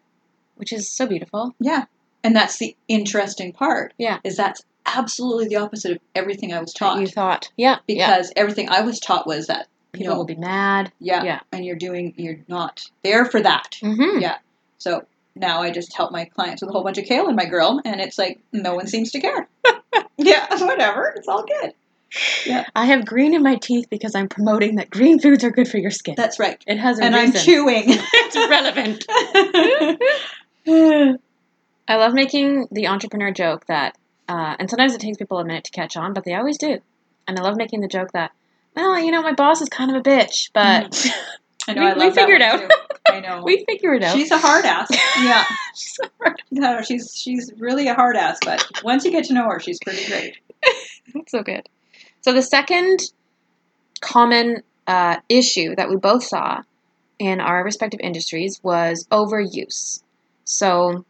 Which 0.55 0.73
is 0.73 0.89
so 0.89 1.07
beautiful. 1.07 1.55
Yeah. 1.59 1.85
And 2.23 2.35
that's 2.35 2.57
the 2.57 2.75
interesting 2.89 3.53
part. 3.53 3.93
Yeah. 3.97 4.19
Is 4.25 4.35
that's 4.35 4.61
absolutely 4.85 5.47
the 5.47 5.57
opposite 5.57 5.93
of 5.93 5.99
everything 6.15 6.53
I 6.53 6.59
was 6.59 6.73
taught. 6.73 6.99
You 6.99 7.07
thought, 7.07 7.51
yeah, 7.57 7.77
yeah. 7.87 8.07
because 8.07 8.31
everything 8.35 8.69
I 8.69 8.81
was 8.81 8.99
taught 8.99 9.27
was 9.27 9.47
that 9.47 9.67
People 9.93 10.13
no, 10.13 10.17
will 10.17 10.25
be 10.25 10.35
mad. 10.35 10.91
yeah, 10.99 11.23
yeah. 11.23 11.39
and 11.51 11.63
you're 11.63 11.75
doing 11.75 12.15
you're 12.17 12.39
not 12.47 12.83
there 13.03 13.25
for 13.25 13.39
that. 13.41 13.77
Mm-hmm. 13.81 14.21
Yeah. 14.21 14.37
So 14.79 15.05
now 15.35 15.61
I 15.61 15.69
just 15.69 15.95
help 15.95 16.11
my 16.11 16.25
clients 16.25 16.61
with 16.61 16.69
a 16.69 16.73
whole 16.73 16.83
bunch 16.83 16.97
of 16.97 17.05
kale 17.05 17.29
in 17.29 17.35
my 17.35 17.45
grill, 17.45 17.79
and 17.85 18.01
it's 18.01 18.17
like 18.17 18.39
no 18.51 18.73
one 18.73 18.87
seems 18.87 19.11
to 19.11 19.21
care. 19.21 19.47
yeah, 20.17 20.47
whatever, 20.65 21.13
it's 21.15 21.27
all 21.27 21.45
good. 21.45 21.73
Yeah. 22.45 22.65
I 22.75 22.85
have 22.85 23.05
green 23.05 23.33
in 23.33 23.41
my 23.43 23.55
teeth 23.55 23.87
because 23.89 24.13
I'm 24.15 24.27
promoting 24.27 24.75
that 24.75 24.89
green 24.89 25.19
foods 25.19 25.43
are 25.43 25.51
good 25.51 25.67
for 25.67 25.77
your 25.77 25.91
skin. 25.91 26.15
That's 26.15 26.39
right. 26.39 26.63
it 26.67 26.77
has 26.77 26.99
a 26.99 27.03
And 27.03 27.15
I'm 27.15 27.31
chewing. 27.31 27.85
it's 27.87 28.35
relevant. 28.35 29.05
I 31.87 31.95
love 31.95 32.13
making 32.13 32.67
the 32.71 32.87
entrepreneur 32.87 33.31
joke 33.31 33.65
that, 33.65 33.97
uh, 34.29 34.55
and 34.59 34.69
sometimes 34.69 34.93
it 34.93 35.01
takes 35.01 35.17
people 35.17 35.39
a 35.39 35.45
minute 35.45 35.65
to 35.65 35.71
catch 35.71 35.97
on, 35.97 36.13
but 36.13 36.23
they 36.25 36.33
always 36.33 36.57
do. 36.57 36.79
And 37.27 37.39
I 37.39 37.41
love 37.43 37.55
making 37.57 37.81
the 37.81 37.87
joke 37.87 38.11
that, 38.13 38.31
well, 38.75 38.99
you 38.99 39.11
know, 39.11 39.21
my 39.21 39.33
boss 39.33 39.61
is 39.61 39.69
kind 39.69 39.89
of 39.91 39.97
a 39.97 40.01
bitch, 40.01 40.49
but 40.53 41.05
I 41.67 41.73
know. 41.73 41.81
We- 41.81 41.87
I 42.03 42.07
we 42.07 42.11
figured 42.11 42.41
out. 42.41 42.59
too. 42.59 42.67
I 43.07 43.19
know. 43.21 43.41
we 43.43 43.63
figure 43.65 43.93
it 43.93 44.03
out. 44.03 44.15
She's 44.15 44.31
a 44.31 44.37
hard 44.37 44.65
ass. 44.65 44.89
Yeah. 45.23 45.43
She's 45.75 45.95
so 46.01 46.03
hard. 46.21 46.41
No, 46.51 46.81
she's 46.81 47.13
she's 47.15 47.51
really 47.57 47.87
a 47.87 47.93
hard 47.95 48.15
ass, 48.17 48.37
but 48.43 48.65
once 48.83 49.05
you 49.05 49.11
get 49.11 49.25
to 49.25 49.33
know 49.33 49.45
her, 49.49 49.59
she's 49.59 49.79
pretty 49.83 50.05
great. 50.07 50.37
That's 51.13 51.31
so 51.31 51.41
good. 51.43 51.67
So 52.21 52.33
the 52.33 52.41
second 52.41 52.99
common 54.01 54.63
uh, 54.87 55.17
issue 55.29 55.75
that 55.75 55.89
we 55.89 55.95
both 55.95 56.23
saw 56.23 56.61
in 57.19 57.39
our 57.39 57.63
respective 57.63 57.99
industries 58.03 58.59
was 58.63 59.07
overuse. 59.11 60.01
So, 60.45 61.05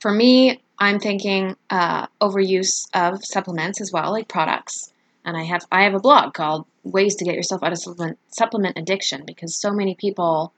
for 0.00 0.10
me, 0.12 0.60
I'm 0.78 1.00
thinking 1.00 1.56
uh, 1.70 2.06
overuse 2.20 2.88
of 2.94 3.24
supplements 3.24 3.80
as 3.80 3.92
well, 3.92 4.12
like 4.12 4.28
products. 4.28 4.92
And 5.24 5.36
I 5.36 5.42
have 5.44 5.66
I 5.72 5.82
have 5.82 5.94
a 5.94 6.00
blog 6.00 6.34
called 6.34 6.66
"Ways 6.84 7.16
to 7.16 7.24
Get 7.24 7.34
Yourself 7.34 7.62
Out 7.62 7.72
of 7.72 7.78
Supplement, 7.78 8.18
supplement 8.28 8.78
Addiction" 8.78 9.24
because 9.26 9.56
so 9.56 9.72
many 9.72 9.94
people, 9.94 10.52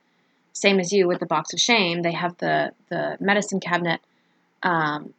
same 0.53 0.79
as 0.79 0.93
you 0.93 1.07
with 1.07 1.19
the 1.19 1.25
box 1.25 1.53
of 1.53 1.59
shame, 1.59 2.03
they 2.03 2.11
have 2.11 2.37
the 2.37 2.71
the 2.89 3.17
medicine 3.19 3.59
cabinet 3.59 3.99
um, 4.63 5.13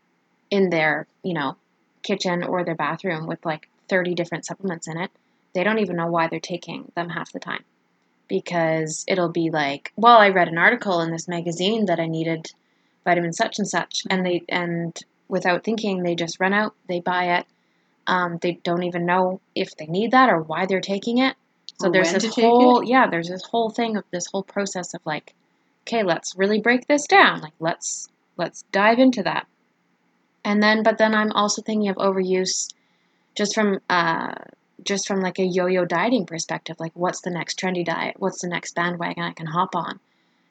in 0.51 0.71
their 0.71 1.07
you 1.23 1.35
know 1.35 1.57
kitchen 2.03 2.43
or 2.43 2.65
their 2.65 2.75
bathroom 2.75 3.27
with 3.27 3.45
like 3.45 3.69
30 3.89 4.15
different 4.15 4.47
supplements 4.47 4.89
in 4.89 4.97
it. 4.97 5.11
They 5.55 5.65
don't 5.65 5.79
even 5.81 5.97
know 5.97 6.07
why 6.07 6.29
they're 6.29 6.41
taking 6.41 6.91
them 6.95 7.11
half 7.11 7.33
the 7.33 7.41
time 7.41 7.65
because 8.29 9.05
it'll 9.07 9.29
be 9.29 9.51
like, 9.51 9.93
well, 9.97 10.17
I 10.17 10.31
read 10.31 10.49
an 10.49 10.57
article 10.57 11.01
in 11.01 11.11
this 11.11 11.29
magazine 11.29 11.87
that 11.87 12.01
I 12.01 12.07
needed 12.07 12.51
vitamin 13.05 13.33
such 13.33 13.59
and 13.59 13.69
such, 13.69 14.03
and 14.11 14.25
they 14.25 14.43
and 14.49 14.99
without 15.29 15.65
thinking, 15.65 16.03
they 16.03 16.15
just 16.15 16.41
run 16.41 16.53
out, 16.53 16.75
they 16.89 17.01
buy 17.01 17.39
it. 17.39 17.47
Um, 18.07 18.39
they 18.43 18.59
don't 18.65 18.83
even 18.83 19.07
know 19.07 19.41
if 19.55 19.77
they 19.77 19.87
need 19.87 20.11
that 20.11 20.29
or 20.29 20.41
why 20.41 20.67
they're 20.67 20.81
taking 20.81 21.19
it. 21.19 21.37
So 21.81 21.89
Or 21.89 21.93
there's 21.93 22.13
this 22.13 22.35
whole 22.35 22.83
yeah, 22.83 23.09
there's 23.09 23.29
this 23.29 23.45
whole 23.45 23.71
thing 23.71 23.97
of 23.97 24.05
this 24.11 24.27
whole 24.27 24.43
process 24.43 24.95
of 24.95 25.01
like, 25.05 25.35
okay, 25.87 26.03
let's 26.03 26.37
really 26.37 26.61
break 26.61 26.87
this 26.87 27.07
down. 27.07 27.41
Like 27.41 27.55
let's 27.61 28.09
let's 28.37 28.63
dive 28.73 28.99
into 28.99 29.23
that. 29.23 29.47
And 30.45 30.63
then, 30.63 30.83
but 30.83 30.99
then 30.99 31.15
I'm 31.15 31.31
also 31.33 31.63
thinking 31.63 31.89
of 31.89 31.97
overuse, 31.97 32.69
just 33.37 33.55
from 33.55 33.79
uh, 33.89 34.35
just 34.85 35.07
from 35.07 35.21
like 35.21 35.39
a 35.39 35.45
yo-yo 35.45 35.85
dieting 35.85 36.27
perspective. 36.27 36.77
Like, 36.79 36.93
what's 36.95 37.21
the 37.21 37.31
next 37.31 37.59
trendy 37.59 37.85
diet? 37.85 38.17
What's 38.19 38.43
the 38.43 38.49
next 38.49 38.75
bandwagon 38.75 39.23
I 39.23 39.33
can 39.33 39.47
hop 39.47 39.75
on? 39.75 40.01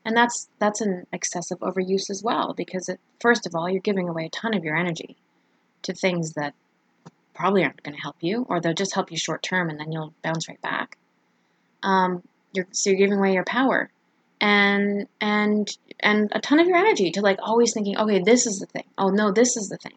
And 0.04 0.18
that's 0.18 0.50
that's 0.60 0.82
an 0.82 1.06
excessive 1.14 1.60
overuse 1.60 2.10
as 2.10 2.24
well 2.24 2.54
because 2.56 2.90
it, 2.90 3.00
first 3.20 3.46
of 3.46 3.54
all, 3.56 3.70
you're 3.70 3.82
giving 3.82 4.10
away 4.10 4.26
a 4.26 4.30
ton 4.30 4.56
of 4.56 4.64
your 4.64 4.76
energy 4.76 5.16
to 5.84 5.94
things 5.94 6.34
that 6.34 6.54
probably 7.34 7.64
aren't 7.64 7.82
going 7.84 7.96
to 7.96 8.02
help 8.02 8.18
you, 8.22 8.46
or 8.50 8.60
they'll 8.60 8.74
just 8.74 8.94
help 8.94 9.12
you 9.12 9.18
short 9.18 9.44
term, 9.44 9.70
and 9.70 9.80
then 9.80 9.92
you'll 9.92 10.14
bounce 10.22 10.48
right 10.48 10.62
back. 10.62 10.98
Um, 11.84 12.24
you're 12.54 12.68
so 12.72 12.90
you're 12.90 13.00
giving 13.00 13.18
away 13.18 13.34
your 13.34 13.44
power, 13.44 13.90
and 14.40 15.08
and 15.20 15.78
and 16.00 16.32
a 16.34 16.40
ton 16.40 16.60
of 16.60 16.68
your 16.68 16.78
energy 16.78 17.12
to 17.12 17.22
like 17.22 17.40
always 17.42 17.74
thinking, 17.74 17.98
okay, 17.98 18.22
this 18.24 18.46
is 18.46 18.60
the 18.60 18.66
thing. 18.66 18.86
Oh 18.98 19.10
no, 19.10 19.32
this 19.32 19.56
is 19.56 19.70
the 19.70 19.78
thing. 19.78 19.96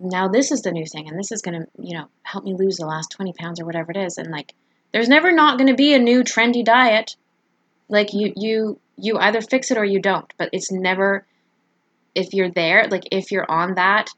Now 0.00 0.28
this 0.28 0.52
is 0.52 0.62
the 0.62 0.72
new 0.72 0.86
thing, 0.86 1.08
and 1.08 1.18
this 1.18 1.32
is 1.32 1.42
gonna 1.42 1.66
you 1.78 1.96
know 1.96 2.08
help 2.22 2.44
me 2.44 2.54
lose 2.54 2.76
the 2.76 2.86
last 2.86 3.10
twenty 3.10 3.32
pounds 3.32 3.60
or 3.60 3.64
whatever 3.64 3.90
it 3.90 3.96
is. 3.96 4.16
And 4.16 4.30
like, 4.30 4.54
there's 4.92 5.08
never 5.08 5.32
not 5.32 5.58
gonna 5.58 5.74
be 5.74 5.94
a 5.94 5.98
new 5.98 6.22
trendy 6.22 6.64
diet. 6.64 7.16
Like 7.88 8.12
you 8.12 8.32
you 8.36 8.80
you 9.00 9.16
either 9.18 9.40
fix 9.40 9.70
it 9.70 9.78
or 9.78 9.84
you 9.84 10.00
don't. 10.00 10.32
But 10.38 10.50
it's 10.52 10.70
never 10.72 11.24
if 12.14 12.32
you're 12.32 12.50
there, 12.50 12.88
like 12.90 13.04
if 13.12 13.30
you're 13.30 13.50
on 13.50 13.74
that 13.74 14.08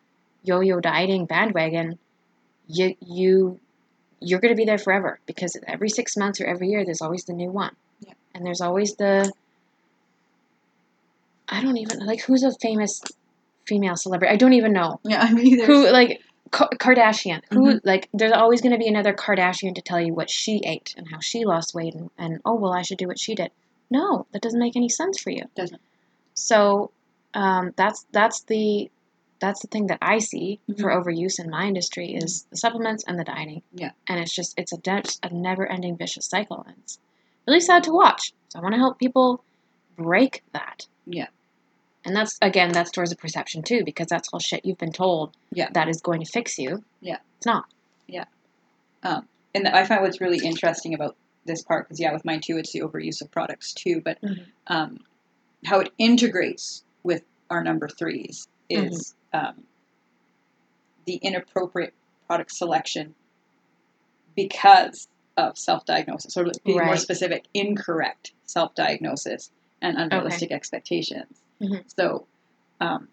yo-yo 0.42 0.80
dieting 0.80 1.26
bandwagon, 1.26 1.98
you 2.66 2.94
you 3.00 3.60
you're 4.20 4.40
going 4.40 4.52
to 4.52 4.56
be 4.56 4.64
there 4.64 4.78
forever 4.78 5.18
because 5.26 5.58
every 5.66 5.88
six 5.88 6.16
months 6.16 6.40
or 6.40 6.46
every 6.46 6.68
year 6.68 6.84
there's 6.84 7.00
always 7.02 7.24
the 7.24 7.32
new 7.32 7.50
one 7.50 7.74
Yeah. 8.00 8.12
and 8.34 8.44
there's 8.44 8.60
always 8.60 8.94
the 8.96 9.32
i 11.48 11.62
don't 11.62 11.78
even 11.78 12.00
like 12.06 12.20
who's 12.22 12.42
a 12.42 12.52
famous 12.60 13.00
female 13.66 13.96
celebrity 13.96 14.32
i 14.32 14.36
don't 14.36 14.52
even 14.52 14.72
know 14.72 15.00
Yeah, 15.04 15.20
I 15.22 15.32
mean, 15.32 15.64
who 15.64 15.90
like 15.90 16.20
kardashian 16.50 17.40
who 17.50 17.60
Mhm. 17.74 17.80
like 17.84 18.08
there's 18.12 18.32
always 18.32 18.60
going 18.60 18.72
to 18.72 18.78
be 18.78 18.88
another 18.88 19.14
kardashian 19.14 19.74
to 19.76 19.82
tell 19.82 20.00
you 20.00 20.14
what 20.14 20.28
she 20.28 20.60
ate 20.64 20.94
and 20.96 21.08
how 21.10 21.18
she 21.20 21.44
lost 21.44 21.74
weight 21.74 21.94
and, 21.94 22.10
and 22.18 22.40
oh 22.44 22.56
well 22.56 22.72
i 22.72 22.82
should 22.82 22.98
do 22.98 23.06
what 23.06 23.18
she 23.18 23.34
did 23.34 23.50
no 23.90 24.26
that 24.32 24.42
doesn't 24.42 24.60
make 24.60 24.76
any 24.76 24.88
sense 24.88 25.18
for 25.20 25.30
you 25.30 25.42
Doesn't. 25.56 25.80
so 26.34 26.90
um, 27.34 27.72
that's 27.76 28.06
that's 28.12 28.42
the 28.42 28.90
that's 29.40 29.62
the 29.62 29.68
thing 29.68 29.86
that 29.86 29.98
I 30.02 30.18
see 30.18 30.60
for 30.78 30.90
overuse 30.90 31.38
in 31.42 31.48
my 31.48 31.64
industry 31.66 32.12
is 32.12 32.42
the 32.50 32.56
supplements 32.58 33.04
and 33.06 33.18
the 33.18 33.24
dieting. 33.24 33.62
Mm-hmm. 33.72 33.78
Yeah. 33.78 33.90
And 34.06 34.20
it's 34.20 34.34
just 34.34 34.52
it's 34.58 34.72
a 34.72 34.76
de- 34.76 35.02
a 35.22 35.30
never 35.32 35.66
ending 35.66 35.96
vicious 35.96 36.26
cycle. 36.26 36.62
And 36.66 36.76
it's 36.82 36.98
really 37.46 37.60
sad 37.60 37.84
to 37.84 37.92
watch. 37.92 38.34
So 38.50 38.58
I 38.58 38.62
want 38.62 38.74
to 38.74 38.78
help 38.78 38.98
people 38.98 39.42
break 39.96 40.42
that. 40.52 40.86
Yeah. 41.06 41.28
And 42.04 42.14
that's 42.14 42.36
again 42.42 42.72
that's 42.72 42.90
towards 42.90 43.10
the 43.10 43.16
perception 43.16 43.62
too 43.62 43.82
because 43.82 44.08
that's 44.08 44.28
all 44.32 44.40
shit 44.40 44.66
you've 44.66 44.76
been 44.76 44.92
told 44.92 45.34
Yeah. 45.52 45.70
that 45.72 45.88
is 45.88 46.02
going 46.02 46.20
to 46.22 46.30
fix 46.30 46.58
you. 46.58 46.84
Yeah. 47.00 47.18
It's 47.38 47.46
not. 47.46 47.64
Yeah. 48.08 48.24
And 49.02 49.66
I 49.68 49.84
find 49.86 50.02
what's 50.02 50.20
really 50.20 50.44
interesting 50.46 50.92
about 50.94 51.16
this 51.50 51.62
part 51.62 51.86
because 51.86 52.00
yeah, 52.00 52.12
with 52.12 52.24
mine 52.24 52.40
too, 52.40 52.56
it's 52.56 52.72
the 52.72 52.80
overuse 52.80 53.20
of 53.20 53.30
products 53.30 53.72
too, 53.72 54.00
but 54.04 54.20
Mhm. 54.22 54.46
um, 54.68 54.98
how 55.64 55.80
it 55.80 55.92
integrates 55.98 56.84
with 57.02 57.22
our 57.50 57.62
number 57.62 57.88
threes 57.88 58.48
is 58.68 59.14
um, 59.32 59.64
the 61.04 61.16
inappropriate 61.16 61.92
product 62.26 62.52
selection 62.52 63.14
because 64.36 65.08
of 65.36 65.58
self-diagnosis, 65.58 66.36
or 66.36 66.44
to 66.44 66.60
be 66.64 66.74
more 66.74 66.96
specific, 66.96 67.44
incorrect 67.54 68.32
self-diagnosis 68.44 69.50
and 69.82 69.96
unrealistic 69.96 70.52
expectations. 70.52 71.40
Mhm. 71.60 71.84
So 71.96 72.26
um, 72.80 73.08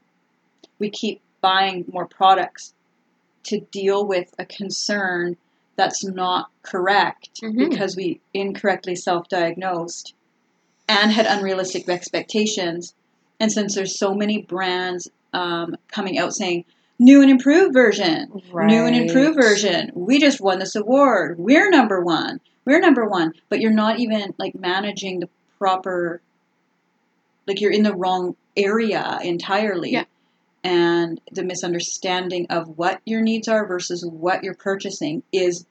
we 0.79 0.89
keep 0.89 1.21
buying 1.41 1.85
more 1.91 2.05
products 2.05 2.73
to 3.43 3.59
deal 3.59 4.05
with 4.05 4.33
a 4.37 4.45
concern 4.45 5.37
that's 5.77 6.03
not 6.03 6.49
correct 6.63 7.29
Mhm. 7.41 7.69
because 7.69 7.95
we 7.95 8.19
incorrectly 8.33 8.95
self-diagnosed 8.95 10.13
and 10.89 11.11
had 11.11 11.25
unrealistic 11.25 11.87
expectations. 11.87 12.93
And 13.39 13.51
since 13.51 13.75
there's 13.75 13.97
so 13.97 14.13
many 14.13 14.41
brands 14.41 15.09
um, 15.33 15.75
coming 15.91 16.17
out 16.17 16.33
saying 16.33 16.65
new 16.97 17.21
and 17.21 17.29
improved 17.29 17.73
version, 17.73 18.41
new 18.53 18.85
and 18.85 18.95
improved 18.95 19.35
version, 19.35 19.91
we 19.93 20.19
just 20.19 20.41
won 20.41 20.57
this 20.59 20.75
award, 20.75 21.37
we're 21.37 21.69
number 21.69 22.01
one, 22.01 22.39
we're 22.65 22.79
number 22.79 23.05
one, 23.05 23.33
but 23.49 23.59
you're 23.61 23.71
not 23.71 23.99
even 23.99 24.33
like 24.39 24.55
managing 24.55 25.19
the 25.19 25.29
proper, 25.59 26.21
like 27.45 27.61
you're 27.61 27.71
in 27.71 27.83
the 27.83 27.93
wrong 27.93 28.35
area 28.55 29.19
entirely. 29.23 29.91
Yeah. 29.91 30.05
And 30.63 31.21
the 31.31 31.43
misunderstanding 31.43 32.47
of 32.49 32.77
what 32.77 32.99
your 33.05 33.21
needs 33.21 33.47
are 33.47 33.65
versus 33.67 34.05
what 34.05 34.43
you're 34.43 34.55
purchasing 34.55 35.23
is 35.31 35.65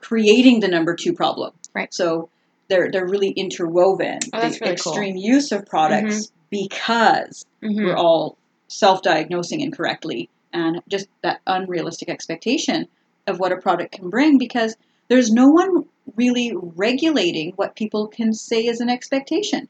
creating 0.00 0.60
the 0.60 0.68
number 0.68 0.94
two 0.94 1.12
problem. 1.12 1.52
Right. 1.74 1.92
So 1.92 2.28
they're 2.68 2.90
they're 2.90 3.06
really 3.08 3.30
interwoven. 3.30 4.18
Oh, 4.32 4.40
that's 4.40 4.58
the 4.58 4.66
really 4.66 4.76
cool. 4.76 4.92
extreme 4.92 5.16
use 5.16 5.50
of 5.52 5.66
products 5.66 6.30
because 6.50 7.44
Mhm. 7.62 7.84
we're 7.84 7.96
all 7.96 8.36
self-diagnosing 8.68 9.60
incorrectly 9.60 10.28
and 10.52 10.80
just 10.88 11.06
that 11.22 11.40
unrealistic 11.46 12.08
expectation 12.08 12.88
of 13.26 13.38
what 13.38 13.52
a 13.52 13.56
product 13.56 13.92
can 13.92 14.10
bring 14.10 14.38
because 14.38 14.76
there's 15.08 15.30
no 15.30 15.48
one 15.48 15.84
really 16.16 16.52
regulating 16.56 17.52
what 17.56 17.74
people 17.76 18.06
can 18.08 18.32
say 18.32 18.64
is 18.66 18.80
an 18.80 18.88
expectation 18.90 19.68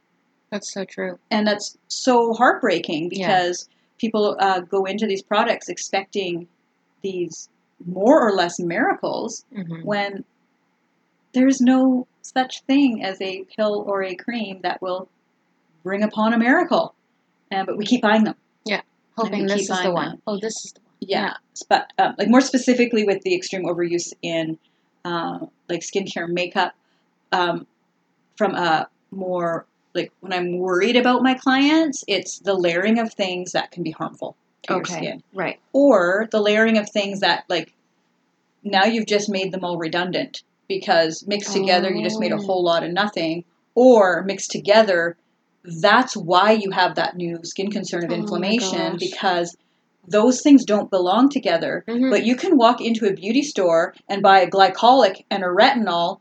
That's 0.51 0.73
so 0.73 0.85
true. 0.85 1.19
and 1.31 1.47
that's 1.47 1.77
so 1.89 2.33
heartbreaking 2.33 3.11
Yeah. 3.13 3.27
People 4.03 4.37
uh, 4.41 4.61
go 4.61 4.85
into 4.85 5.07
these 5.07 5.23
products 5.23 5.69
expecting 5.69 6.49
these 7.03 7.49
more 7.87 8.21
or 8.21 8.33
less 8.33 8.59
miracles 8.59 9.45
hmm 9.55 9.83
when 9.85 10.25
there's 11.35 11.61
no 11.61 12.07
such 12.21 12.63
thing 12.65 13.03
as 13.03 13.19
a 13.23 13.45
pill 13.57 13.85
or 13.87 14.03
a 14.03 14.15
cream 14.15 14.61
that 14.63 14.83
will 14.83 15.09
bring 15.83 16.03
upon 16.03 16.35
a 16.35 16.39
miracle. 16.39 16.95
Uh, 17.51 17.65
but 17.65 17.79
we 17.79 17.87
keep 17.87 18.03
buying 18.03 18.25
them. 18.25 18.35
Yeah, 18.67 18.83
hoping 19.17 19.47
this 19.47 19.71
is 19.71 19.81
the 19.83 19.91
one. 19.91 20.09
them. 20.11 20.23
Oh, 20.27 20.39
this 20.39 20.63
is 20.65 20.73
the 20.73 20.81
one. 20.81 20.95
Yeah, 21.01 21.35
but 21.71 21.91
um, 21.99 22.15
like 22.19 22.29
more 22.29 22.43
specifically 22.43 23.05
with 23.05 23.23
the 23.23 23.35
extreme 23.35 23.65
overuse 23.65 24.13
in 24.21 24.59
uh, 25.07 25.39
like 25.71 25.81
skincare, 25.81 26.29
makeup, 26.29 26.75
um, 27.33 27.67
from 28.37 28.55
a 28.55 28.89
more 29.11 29.67
like 29.95 30.13
when 30.21 30.33
I'm 30.33 30.59
worried 30.59 30.97
about 30.97 31.23
my 31.23 31.35
clients, 31.35 32.05
it's 32.09 32.39
the 32.39 32.55
layering 32.55 32.99
of 32.99 33.13
things 33.13 33.53
that 33.53 33.71
can 33.71 33.83
be 33.83 33.91
harmful 33.91 34.37
to 34.65 34.75
your 34.75 34.85
skin, 34.85 35.23
Right. 35.35 35.59
or 35.73 36.29
the 36.31 36.41
layering 36.41 36.79
of 36.79 36.89
things 36.89 37.21
that 37.21 37.45
like 37.49 37.73
now 38.65 38.85
you've 38.85 39.07
just 39.07 39.29
made 39.29 39.53
them 39.53 39.65
all 39.65 39.77
redundant 39.77 40.43
because 40.69 41.27
mixed 41.27 41.53
together 41.53 41.91
you 41.91 42.03
just 42.03 42.21
made 42.21 42.33
a 42.33 42.37
Oh. 42.37 42.43
whole 42.43 42.63
lot 42.65 42.85
of 42.85 42.93
nothing, 42.93 43.45
or 43.75 44.23
mixed 44.23 44.51
together. 44.51 45.17
That's 45.65 46.17
why 46.17 46.53
you 46.53 46.71
have 46.71 46.95
that 46.97 47.17
new 47.17 47.41
skin 47.45 47.71
concern 47.71 48.05
of 48.05 48.11
Oh 48.11 48.15
inflammation 48.15 48.93
gosh. 48.93 49.01
because 49.01 49.57
those 50.09 50.41
things 50.43 50.65
don't 50.65 50.91
belong 50.91 51.29
together. 51.29 51.85
Mhm. 51.87 52.11
But 52.11 52.25
you 52.25 52.35
can 52.37 52.57
walk 52.57 52.81
into 52.81 53.07
a 53.07 53.13
beauty 53.13 53.43
store 53.43 53.95
and 54.09 54.23
buy 54.23 54.41
a 54.41 54.51
glycolic 54.51 55.25
and 55.31 55.43
a 55.45 55.47
retinol 55.47 56.19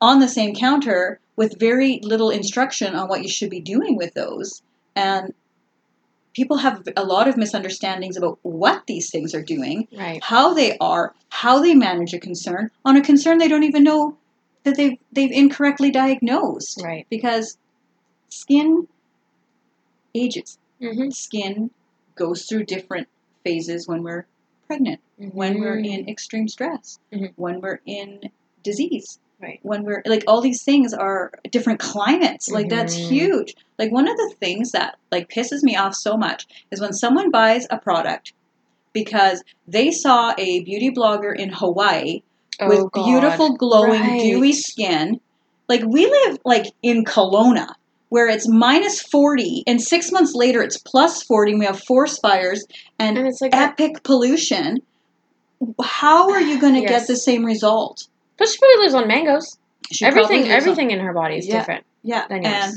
on 0.00 0.20
the 0.20 0.28
same 0.28 0.54
counter 0.54 1.18
with 1.40 1.58
very 1.58 1.98
little 2.02 2.28
instruction 2.28 2.94
on 2.94 3.08
what 3.08 3.22
you 3.22 3.28
should 3.30 3.48
be 3.48 3.62
doing 3.62 3.96
with 3.96 4.12
those. 4.12 4.60
And 4.94 5.32
people 6.34 6.58
have 6.58 6.86
a 6.98 7.02
lot 7.02 7.28
of 7.28 7.38
misunderstandings 7.38 8.18
about 8.18 8.38
what 8.42 8.86
these 8.86 9.08
things 9.10 9.34
are 9.34 9.40
doing, 9.42 9.88
Right. 9.96 10.22
how 10.22 10.52
they 10.52 10.76
are, 10.76 11.14
how 11.30 11.58
they 11.62 11.74
manage 11.74 12.12
a 12.12 12.18
concern 12.20 12.70
on 12.84 12.98
a 12.98 13.00
concern 13.00 13.38
they 13.38 13.48
don't 13.48 13.62
even 13.62 13.84
know 13.84 14.18
that 14.64 14.76
they've 14.76 14.98
they've 15.12 15.32
incorrectly 15.32 15.90
diagnosed 15.90 16.82
Right. 16.84 17.06
because 17.08 17.56
skin 18.28 18.86
ages. 20.14 20.58
Mm-hmm. 20.82 21.08
Skin 21.08 21.70
goes 22.16 22.44
through 22.44 22.64
different 22.66 23.08
phases 23.44 23.88
when 23.88 24.02
we're 24.02 24.26
pregnant, 24.66 25.00
when 25.16 25.58
we're 25.58 25.78
in 25.78 26.06
extreme 26.06 26.48
stress, 26.48 26.98
Mhm. 27.10 27.32
when 27.36 27.62
we're 27.62 27.80
in 27.86 28.30
disease. 28.62 29.18
Right. 29.42 29.58
When 29.62 29.84
we're 29.84 30.02
like 30.04 30.24
all 30.26 30.42
these 30.42 30.62
things 30.64 30.92
are 30.92 31.30
different 31.50 31.80
climates. 31.80 32.48
Like 32.50 32.68
that's 32.68 32.94
Mhm. 32.94 33.08
huge. 33.08 33.54
Like 33.78 33.90
one 33.90 34.06
of 34.08 34.16
the 34.16 34.34
things 34.38 34.72
that 34.72 34.96
like 35.10 35.28
pisses 35.30 35.62
me 35.62 35.76
off 35.76 35.94
so 35.94 36.16
much 36.16 36.44
is 36.70 36.80
when 36.80 36.92
someone 36.92 37.30
buys 37.30 37.66
a 37.70 37.78
product 37.78 38.34
because 38.92 39.42
they 39.66 39.90
saw 39.92 40.34
a 40.36 40.62
beauty 40.64 40.90
blogger 40.90 41.34
in 41.34 41.48
Hawaii 41.50 42.20
with 42.66 42.80
Oh, 42.80 42.88
God. 42.92 43.04
beautiful 43.06 43.56
glowing 43.56 44.00
Right. 44.02 44.20
dewy 44.20 44.52
skin. 44.52 45.20
Like 45.70 45.82
we 45.86 46.04
live 46.04 46.38
like 46.44 46.66
in 46.82 47.04
Kelowna 47.04 47.68
where 48.10 48.28
it's 48.28 48.46
minus 48.48 49.00
40 49.00 49.62
and 49.66 49.80
6 49.80 50.10
months 50.12 50.32
later 50.34 50.60
it's 50.62 50.76
plus 50.78 51.22
40 51.22 51.52
and 51.52 51.60
we 51.60 51.64
have 51.66 51.80
forest 51.84 52.18
fires 52.20 52.62
and 52.98 53.16
And 53.16 53.26
it's 53.26 53.40
like, 53.40 53.54
epic 53.54 54.02
pollution. 54.02 54.78
How 55.82 56.30
are 56.30 56.40
you 56.40 56.60
going 56.60 56.74
to 56.74 56.80
Yes. 56.80 56.90
get 56.90 57.06
the 57.06 57.16
same 57.16 57.44
result? 57.44 58.06
But 58.40 58.48
she 58.48 58.58
probably 58.58 58.78
lives 58.78 58.94
on 58.94 59.06
mangoes. 59.06 59.56
She 59.92 60.04
probably 60.04 60.22
everything, 60.24 60.44
on- 60.44 60.50
everything 60.50 60.90
in 60.90 60.98
her 61.00 61.12
body 61.12 61.36
is 61.36 61.46
Yeah. 61.46 61.58
different 61.60 61.84
yeah, 62.02 62.26
than 62.26 62.42
yours. 62.42 62.54
and 62.54 62.74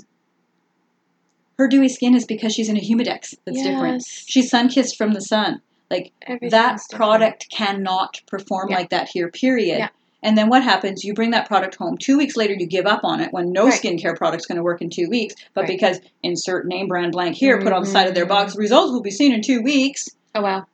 her 1.58 1.68
dewy 1.68 1.90
skin 1.90 2.16
is 2.16 2.26
because 2.26 2.54
she's 2.54 2.70
in 2.70 2.78
a 2.78 2.82
humidex 2.82 3.36
that's 3.46 3.64
different. 3.64 4.04
She's 4.08 4.50
sun 4.50 4.70
kissed 4.70 4.98
from 4.98 5.14
the 5.14 5.22
sun. 5.22 5.62
Like 5.90 6.12
that 6.50 6.80
product 6.92 7.48
cannot 7.52 8.22
perform 8.28 8.70
Yeah. 8.70 8.76
like 8.78 8.90
that 8.90 9.10
here 9.10 9.30
period 9.30 9.78
Yeah. 9.78 9.90
and 10.24 10.36
then 10.38 10.50
what 10.50 10.64
happens 10.64 11.04
you 11.04 11.14
bring 11.14 11.30
that 11.32 11.48
product 11.48 11.76
home 11.76 11.98
two 12.00 12.18
weeks 12.18 12.36
later 12.36 12.56
you 12.58 12.66
give 12.66 12.88
up 12.88 13.02
on 13.04 13.20
it 13.20 13.32
when 13.32 13.52
no 13.52 13.66
Right. 13.66 13.74
skincare 13.80 14.18
product's 14.18 14.48
going 14.48 14.56
to 14.56 14.64
work 14.64 14.82
in 14.82 14.90
two 14.90 15.08
weeks 15.08 15.36
but 15.54 15.62
Right. 15.62 15.68
because 15.68 16.00
insert 16.24 16.66
name 16.66 16.88
brand 16.88 17.12
blank 17.12 17.36
here 17.36 17.62
put 17.62 17.74
on 17.74 17.84
the 17.84 17.90
side 17.90 18.08
of 18.08 18.16
their 18.16 18.26
Mhm. 18.26 18.30
box 18.30 18.56
results 18.56 18.92
will 18.92 19.02
be 19.02 19.12
seen 19.12 19.34
in 19.34 19.42
two 19.44 19.62
weeks 19.62 20.10
Oh 20.34 20.42
wow. 20.42 20.66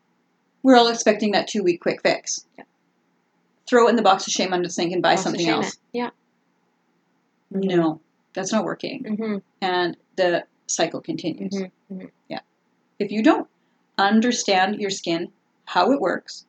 we're 0.64 0.78
all 0.78 0.88
expecting 0.88 1.32
that 1.34 1.48
two 1.50 1.64
week 1.64 1.82
quick 1.82 2.02
fix 2.02 2.46
Yeah. 2.58 2.64
Throw 3.70 3.86
it 3.88 3.92
in 3.92 3.96
the 3.96 4.02
box 4.02 4.26
of 4.28 4.34
shame 4.34 4.52
under 4.54 4.68
the 4.68 4.74
sink 4.74 4.92
and 4.92 5.02
buy 5.04 5.12
Also 5.12 5.24
something 5.26 5.48
else 5.48 5.74
it. 5.74 5.80
Yeah. 5.94 6.10
no 7.52 8.02
that's 8.34 8.52
not 8.52 8.64
working 8.66 9.04
Mm-hmm. 9.04 9.38
and 9.62 9.98
the 10.16 10.44
cycle 10.68 11.02
continues 11.02 11.54
Mhm, 11.54 11.72
mhm. 11.92 12.10
yeah 12.28 12.40
if 13.00 13.12
you 13.12 13.22
don't 13.24 13.48
understand 13.98 14.80
your 14.80 14.90
skin 14.90 15.32
how 15.66 15.92
it 15.92 16.00
works 16.02 16.46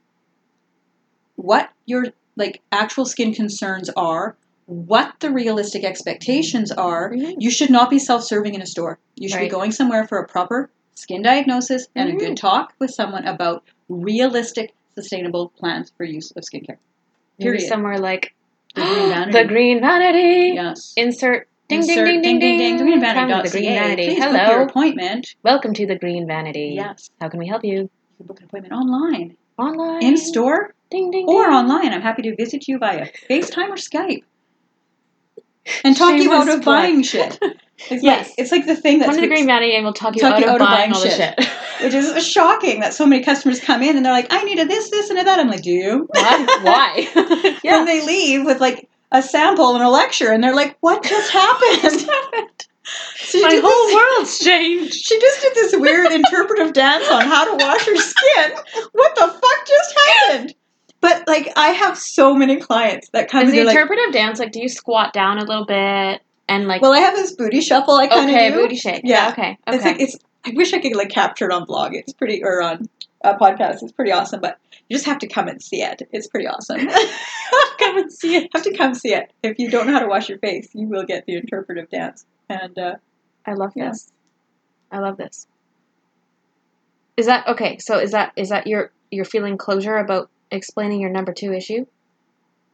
what 1.37 1.71
your 1.87 2.07
like 2.37 2.61
actual 2.73 3.05
skin 3.07 3.33
concerns 3.35 3.91
are 3.91 4.37
what 4.67 5.15
the 5.21 5.31
realistic 5.31 5.85
expectations 5.85 6.71
are 6.71 7.11
Mhm. 7.12 7.35
you 7.39 7.50
should 7.50 7.71
not 7.71 7.91
be 7.91 7.99
self-serving 7.99 8.55
in 8.55 8.62
a 8.62 8.67
store 8.67 8.99
you 9.17 9.29
should 9.29 9.41
be 9.41 9.49
going 9.49 9.73
somewhere 9.73 10.07
for 10.07 10.19
a 10.19 10.27
proper 10.29 10.71
skin 10.95 11.23
diagnosis 11.23 11.89
and 11.97 12.09
a 12.11 12.12
good 12.17 12.37
talk 12.37 12.75
with 12.79 12.91
someone 12.91 13.27
about 13.27 13.65
realistic 13.89 14.75
sustainable 14.95 15.49
plans 15.59 15.93
for 15.97 16.05
use 16.05 16.31
of 16.33 16.43
skincare 16.45 16.77
Maybe 17.41 17.59
somewhere 17.61 17.99
like 17.99 18.35
The 18.75 18.83
Green 18.83 19.09
Vanity. 19.09 19.33
the 19.33 19.45
Green 19.49 19.81
Vanity. 19.81 20.53
yes 20.55 20.93
Insert 20.97 21.49
ding 21.69 21.81
Insert 21.81 22.07
ding 22.07 22.23
ding 22.23 22.39
ding 22.39 22.59
ding. 22.59 22.59
ding 22.59 22.79
Come 22.79 23.43
to 23.43 23.43
the 23.43 23.51
Green 23.51 23.65
Vanity. 23.75 24.07
Please 24.07 24.19
book 24.21 24.33
your 24.33 24.43
Hello. 24.43 24.63
appointment 24.65 25.35
Welcome 25.43 25.75
to 25.75 25.87
the 25.87 25.97
Green 25.99 26.27
Vanity. 26.27 26.73
yes 26.77 27.11
How 27.21 27.29
can 27.29 27.39
we 27.41 27.49
help 27.49 27.65
you? 27.65 27.73
you 27.79 27.91
can 28.19 28.27
book 28.27 28.39
an 28.41 28.47
appointment 28.47 28.75
online 28.75 29.37
Online. 29.59 30.03
in 30.03 30.17
store 30.17 30.75
Ding 30.91 31.11
ding. 31.11 31.27
or 31.29 31.45
ding. 31.45 31.53
online. 31.55 31.93
I'm 31.93 32.03
happy 32.03 32.23
to 32.23 32.35
visit 32.37 32.67
you 32.69 32.79
via 32.79 33.07
FaceTime 33.31 33.69
or 33.71 33.77
Skype 33.77 34.25
and 35.85 35.97
talk 35.97 36.19
you 36.21 36.33
out 36.33 36.49
of 36.49 36.65
buying 36.65 37.03
shit. 37.03 37.39
It's 37.88 38.02
Yes. 38.02 38.28
like 38.28 38.34
it's 38.38 38.52
like 38.52 38.66
the 38.66 38.76
thing 38.76 38.99
that's 38.99 39.08
Come 39.10 39.16
to 39.16 39.21
the 39.23 39.26
Green 39.28 39.47
Vanity 39.47 39.75
and 39.75 39.84
we'll 39.84 39.95
talk 39.95 40.14
you, 40.14 40.21
Talk 40.21 40.34
out, 40.34 40.40
you 40.40 40.49
out 40.49 40.60
of 40.60 40.66
buying 40.66 40.90
buying 40.90 40.93
all 40.93 41.00
the 41.02 41.10
shit. 41.10 41.38
which 41.82 41.95
is 41.95 42.26
shocking 42.26 42.80
that 42.80 42.93
so 42.95 43.06
many 43.06 43.23
customers 43.25 43.60
come 43.60 43.82
in 43.82 43.97
and 43.97 44.04
they're 44.04 44.12
like, 44.12 44.26
I 44.30 44.45
needed 44.45 44.69
this, 44.69 44.90
this, 44.90 45.08
and 45.10 45.19
that. 45.19 45.38
I'm 45.38 45.49
like, 45.49 45.62
do 45.62 45.71
you? 45.71 46.06
Why? 46.10 46.47
Why? 46.62 47.58
And 47.64 47.88
they 47.88 48.04
leave 48.04 48.45
with 48.45 48.60
like 48.60 48.88
a 49.12 49.23
sample 49.23 49.75
and 49.75 49.82
a 49.82 49.88
lecture, 49.88 50.30
and 50.30 50.43
they're 50.45 50.54
like, 50.54 50.76
what 50.80 51.02
just 51.02 51.32
happened? 51.32 52.66
She 53.16 53.40
My 53.43 53.54
whole 53.62 53.86
this- 53.86 53.95
world's 53.95 54.38
changed. 54.40 54.95
She 54.95 55.21
just 55.21 55.40
did 55.43 55.54
this 55.54 55.75
weird 55.76 56.10
interpretive 56.12 56.73
dance 56.73 57.08
on 57.08 57.23
how 57.23 57.45
to 57.56 57.64
wash 57.64 57.86
her 57.86 57.97
skin. 57.97 58.52
What 58.93 59.14
the 59.14 59.28
fuck 59.28 59.66
just 59.66 59.99
happened? 59.99 60.54
But 61.00 61.26
like, 61.28 61.50
I 61.56 61.69
have 61.69 61.97
so 61.97 62.34
many 62.34 62.56
clients 62.60 63.08
that 63.12 63.30
come 63.30 63.43
Is 63.43 63.49
and 63.49 63.52
the 63.52 63.56
they're 63.58 63.64
like, 63.66 63.75
interpretive 63.76 64.12
dance 64.12 64.38
like? 64.38 64.52
Do 64.52 64.60
you 64.60 64.69
squat 64.69 65.12
down 65.12 65.38
a 65.38 65.45
little 65.45 65.64
bit 65.64 66.21
and 66.50 66.69
like? 66.69 66.82
"Well, 66.82 66.93
I 66.93 66.99
have 66.99 67.15
this 67.17 67.32
booty 67.32 67.63
shuffle. 67.63 67.95
I 67.95 68.08
kind 68.08 68.28
of 68.28 68.34
okay, 68.36 68.50
do. 68.50 68.56
booty 68.56 68.76
shake. 68.76 69.02
Yeah. 69.04 69.30
Okay. 69.30 69.56
Okay. 69.67 69.76
It's 69.76 69.84
like 69.84 70.00
it's. 70.00 70.19
I 70.45 70.50
wish 70.54 70.73
I 70.75 70.80
could 70.80 70.95
like 70.97 71.08
capture 71.10 71.47
it 71.47 71.52
on 71.52 71.65
blog. 71.65 71.95
It's 71.95 72.13
pretty 72.13 72.43
or 72.45 72.60
on 72.63 72.89
a 73.23 73.34
podcast. 73.36 73.82
It's 73.82 73.93
pretty 73.93 74.13
awesome. 74.13 74.41
But 74.41 74.58
you 74.89 74.97
just 74.97 75.06
have 75.06 75.19
to 75.21 75.26
come 75.28 75.49
and 75.49 75.63
see 75.63 75.82
it. 75.82 76.02
It's 76.13 76.26
pretty 76.26 76.47
awesome. 76.47 76.78
come 77.78 77.97
and 77.99 78.13
see 78.13 78.36
it. 78.36 78.50
have 78.54 78.65
to 78.65 78.76
come 78.76 78.95
see 78.95 79.15
it. 79.15 79.32
If 79.43 79.58
you 79.58 79.71
don't 79.71 79.86
know 79.86 79.93
how 79.95 80.00
to 80.00 80.08
wash 80.08 80.28
your 80.28 80.39
face, 80.39 80.69
you 80.75 80.86
will 80.89 81.04
get 81.04 81.25
the 81.26 81.36
interpretive 81.36 81.89
dance. 81.91 82.26
And 82.49 82.78
uh, 82.78 82.95
I 83.47 83.54
love 83.54 83.73
Yeah. 83.76 83.91
this. 83.91 84.13
I 84.91 84.99
love 84.99 85.17
this. 85.17 85.47
Is 87.17 87.26
that 87.26 87.47
okay? 87.49 87.78
So 87.78 87.99
is 87.99 88.13
that 88.13 88.32
is 88.36 88.49
that 88.49 88.67
your 88.67 88.91
you're 89.10 89.25
feeling 89.25 89.58
closure 89.58 89.97
about 89.97 90.30
explaining 90.50 91.00
your 91.00 91.10
number 91.10 91.32
two 91.32 91.52
issue? 91.52 91.86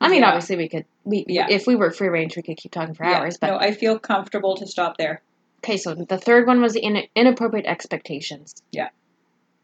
I 0.00 0.08
mean, 0.08 0.20
Yeah. 0.22 0.28
obviously 0.28 0.56
we 0.56 0.68
could 0.68 0.84
we 1.04 1.24
Yeah. 1.28 1.46
if 1.50 1.66
we 1.66 1.76
were 1.76 1.90
free 1.90 2.08
range 2.08 2.36
we 2.36 2.42
could 2.42 2.56
keep 2.56 2.72
talking 2.72 2.94
for 2.94 3.04
yeah, 3.04 3.18
hours. 3.18 3.38
But 3.38 3.48
no, 3.48 3.58
I 3.58 3.72
feel 3.72 3.98
comfortable 3.98 4.56
to 4.56 4.66
stop 4.66 4.96
there. 4.98 5.22
okay, 5.64 5.76
so 5.76 5.94
the 5.94 6.18
third 6.18 6.46
one 6.46 6.60
was 6.60 6.74
the 6.74 6.80
in, 6.80 7.02
inappropriate 7.14 7.66
expectations. 7.66 8.54
Yeah. 8.72 8.90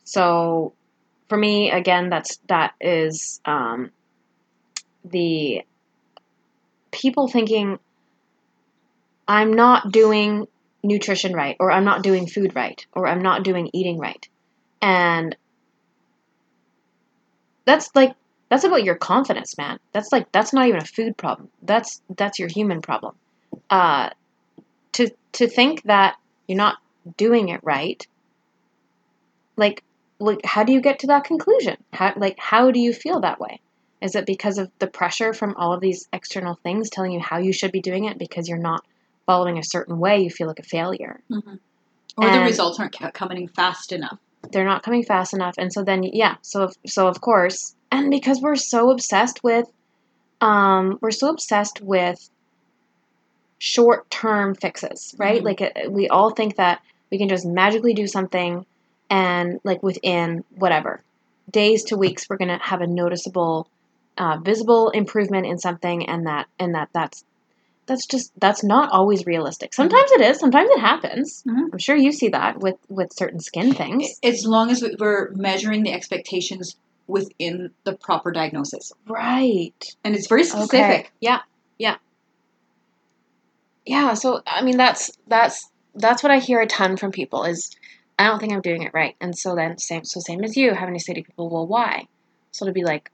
So 0.05 0.73
for 1.29 1.37
me, 1.39 1.71
again, 1.71 2.09
that's 2.11 2.39
that 2.49 2.75
is 2.81 3.41
um, 3.45 3.91
the 5.05 5.63
people 6.91 7.29
thinking 7.29 7.79
I'm 9.29 9.53
not 9.53 9.93
doing 9.93 10.49
nutrition 10.83 11.33
right, 11.35 11.57
or 11.61 11.71
I'm 11.71 11.85
not 11.85 12.03
doing 12.03 12.27
food 12.27 12.57
right, 12.57 12.85
or 12.93 13.07
I'm 13.07 13.23
not 13.23 13.45
doing 13.45 13.71
eating 13.73 13.99
right. 13.99 14.27
And 14.81 15.37
that's 17.65 17.95
like 17.95 18.15
that's 18.53 18.65
about 18.65 18.85
your 18.85 18.97
confidence, 18.97 19.57
man. 19.57 19.79
That's 19.93 20.13
like 20.13 20.31
that's 20.31 20.53
not 20.53 20.67
even 20.67 20.83
a 20.83 20.85
food 20.85 21.17
problem. 21.17 21.49
That's 21.63 22.03
that's 22.15 22.39
your 22.39 22.49
human 22.49 22.83
problem. 22.83 23.15
Uh 23.71 24.11
to 24.93 25.11
to 25.33 25.49
think 25.49 25.85
that 25.85 26.17
you're 26.47 26.59
not 26.59 26.77
doing 27.17 27.49
it 27.49 27.61
right, 27.65 28.07
like 29.57 29.83
like 30.19 30.45
how 30.45 30.65
do 30.65 30.73
you 30.75 30.83
get 30.83 30.99
to 30.99 31.07
that 31.07 31.25
conclusion? 31.25 31.79
How 31.95 32.13
like 32.15 32.39
how 32.39 32.71
do 32.71 32.79
you 32.79 32.93
feel 32.93 33.21
that 33.21 33.41
way? 33.41 33.59
Is 34.03 34.15
it 34.17 34.27
because 34.27 34.59
of 34.59 34.71
the 34.81 34.87
pressure 34.87 35.33
from 35.33 35.55
all 35.57 35.73
of 35.73 35.81
these 35.81 36.07
external 36.13 36.57
things 36.63 36.91
telling 36.91 37.13
you 37.13 37.21
how 37.21 37.39
you 37.39 37.55
should 37.55 37.73
be 37.73 37.81
doing 37.81 38.05
it 38.05 38.19
because 38.19 38.51
you're 38.51 38.59
not 38.59 38.85
following 39.25 39.57
a 39.57 39.65
certain 39.65 39.99
way, 39.99 40.19
you 40.19 40.29
feel 40.29 40.47
like 40.47 40.59
a 40.59 40.63
failure. 40.63 41.23
Or 42.19 42.29
the 42.31 42.41
results 42.41 42.79
aren't 42.79 42.93
coming 43.15 43.49
fast 43.49 43.93
enough. 43.93 44.19
They're 44.51 44.67
not 44.67 44.83
coming 44.83 45.05
fast 45.05 45.33
enough, 45.33 45.55
and 45.57 45.73
so 45.73 45.83
then 45.83 46.03
yeah, 46.03 46.35
so 46.43 46.69
so 46.85 47.09
of 47.09 47.23
course, 47.23 47.75
and 47.93 48.11
because 48.11 48.41
we're 48.41 48.57
so 48.57 48.91
obsessed 48.91 49.45
with, 49.45 49.71
um, 50.41 50.99
we're 51.01 51.11
so 51.13 51.29
obsessed 51.29 51.81
with 51.81 52.29
short 53.59 54.11
term 54.11 54.55
fixes, 54.55 55.15
right? 55.19 55.41
Mhm. 55.41 55.45
Like 55.45 55.61
uh, 55.63 55.91
we 55.91 56.09
all 56.09 56.31
think 56.31 56.57
that 56.57 56.81
we 57.11 57.19
can 57.19 57.29
just 57.29 57.47
magically 57.47 57.95
do 57.95 58.07
something, 58.07 58.67
and 59.11 59.61
like 59.63 59.83
within 59.83 60.45
whatever 60.57 61.03
days 61.51 61.85
to 61.85 61.97
weeks, 61.97 62.29
we're 62.29 62.39
gonna 62.39 62.59
have 62.63 62.81
a 62.81 62.87
noticeable, 62.87 63.69
uh, 64.19 64.39
visible 64.43 64.91
improvement 64.91 65.47
in 65.47 65.59
something, 65.59 66.09
and 66.09 66.27
that 66.27 66.47
and 66.59 66.75
that 66.75 66.89
that's 66.93 67.25
that's 67.87 68.07
just 68.07 68.33
that's 68.41 68.65
not 68.65 68.91
always 68.91 69.27
realistic. 69.27 69.75
Sometimes 69.75 70.11
it 70.13 70.21
is. 70.23 70.39
Sometimes 70.39 70.71
it 70.71 70.81
happens. 70.81 71.43
Mhm. 71.47 71.73
I'm 71.73 71.79
sure 71.79 71.97
you 71.97 72.13
see 72.13 72.29
that 72.29 72.59
with 72.61 72.77
with 72.89 73.13
certain 73.13 73.41
skin 73.41 73.75
things. 73.75 74.19
As 74.23 74.45
long 74.47 74.71
as 74.71 74.85
we're 74.99 75.31
measuring 75.33 75.83
the 75.83 75.93
expectations 75.93 76.77
within 77.07 77.71
the 77.85 77.95
proper 77.95 78.31
diagnosis, 78.31 78.93
Right. 79.07 79.97
and 80.05 80.15
it's 80.15 80.27
very 80.29 80.45
specific. 80.45 81.13
Yeah. 81.21 81.41
Yeah. 81.79 81.97
Yeah. 83.85 84.15
So 84.15 84.43
I 84.47 84.63
mean, 84.63 84.77
that's 84.77 85.11
that's 85.27 85.69
that's 85.95 86.23
what 86.23 86.33
I 86.33 86.39
hear 86.39 86.61
a 86.61 86.67
ton 86.67 86.97
from 86.97 87.11
people 87.11 87.45
is 87.45 87.71
I 88.19 88.27
don't 88.27 88.39
think 88.39 88.53
I'm 88.53 88.61
doing 88.61 88.83
it 88.83 88.93
right, 88.95 89.17
and 89.21 89.37
so 89.37 89.55
then 89.55 89.79
same 89.79 90.05
so 90.05 90.21
same 90.21 90.45
as 90.45 90.57
you 90.57 90.75
having 90.75 90.95
to 90.95 91.01
say 91.01 91.15
to 91.15 91.23
people, 91.23 91.49
well, 91.51 91.67
why? 91.67 92.07
So 92.53 92.67
to 92.67 92.73
be 92.73 92.85
like, 92.85 93.11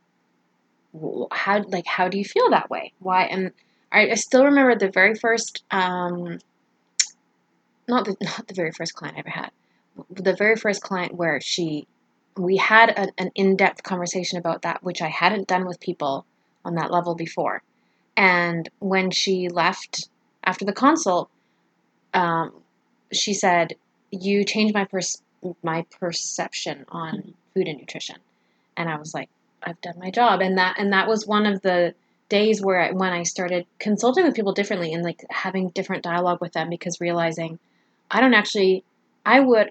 how 1.30 1.62
like 1.68 1.86
how 1.86 2.08
do 2.08 2.18
you 2.18 2.24
feel 2.24 2.50
that 2.50 2.70
way? 2.70 2.92
Why? 2.98 3.24
And 3.24 3.52
I, 3.90 4.10
I 4.10 4.14
still 4.14 4.44
remember 4.44 4.74
the 4.76 4.90
very 4.90 5.14
first 5.14 5.64
um, 5.70 6.38
not 7.88 8.04
the 8.04 8.16
not 8.20 8.46
the 8.46 8.54
very 8.54 8.72
first 8.72 8.94
client 8.94 9.16
I 9.16 9.20
ever 9.20 9.30
had, 9.30 9.50
the 10.10 10.34
very 10.34 10.56
first 10.56 10.82
client 10.82 11.14
where 11.14 11.40
she 11.40 11.86
we 12.38 12.56
had 12.56 12.90
a, 12.90 13.08
an 13.18 13.30
in-depth 13.34 13.82
conversation 13.82 14.38
about 14.38 14.62
that 14.62 14.82
which 14.82 15.02
i 15.02 15.08
hadn't 15.08 15.48
done 15.48 15.66
with 15.66 15.80
people 15.80 16.24
on 16.64 16.74
that 16.74 16.90
level 16.90 17.14
before 17.14 17.62
And 18.18 18.68
when 18.80 19.12
she 19.12 19.48
left 19.48 20.08
after 20.42 20.64
the 20.64 20.72
consult, 20.72 21.30
um, 22.12 22.52
she 23.12 23.32
said, 23.32 23.76
"You 24.10 24.44
changed 24.44 24.74
my 24.74 24.86
pers- 24.86 25.22
my 25.62 25.86
perception 26.00 26.84
on 26.88 27.34
food 27.54 27.68
and 27.68 27.78
nutrition." 27.78 28.16
And 28.76 28.88
I 28.88 28.96
was 28.96 29.14
like, 29.14 29.30
"I've 29.62 29.80
done 29.80 29.98
my 30.00 30.10
job." 30.10 30.40
And 30.40 30.58
that 30.58 30.74
and 30.80 30.92
that 30.92 31.06
was 31.06 31.28
one 31.28 31.46
of 31.46 31.62
the 31.62 31.94
days 32.28 32.60
where 32.60 32.80
I, 32.80 32.90
when 32.90 33.12
I 33.12 33.22
started 33.22 33.66
consulting 33.78 34.24
with 34.24 34.34
people 34.34 34.52
differently 34.52 34.92
and 34.92 35.04
like 35.04 35.24
having 35.30 35.68
different 35.70 36.02
dialogue 36.02 36.40
with 36.40 36.52
them 36.54 36.68
because 36.70 37.00
realizing 37.00 37.60
I 38.10 38.20
don't 38.20 38.34
actually 38.34 38.82
I 39.24 39.38
would 39.38 39.70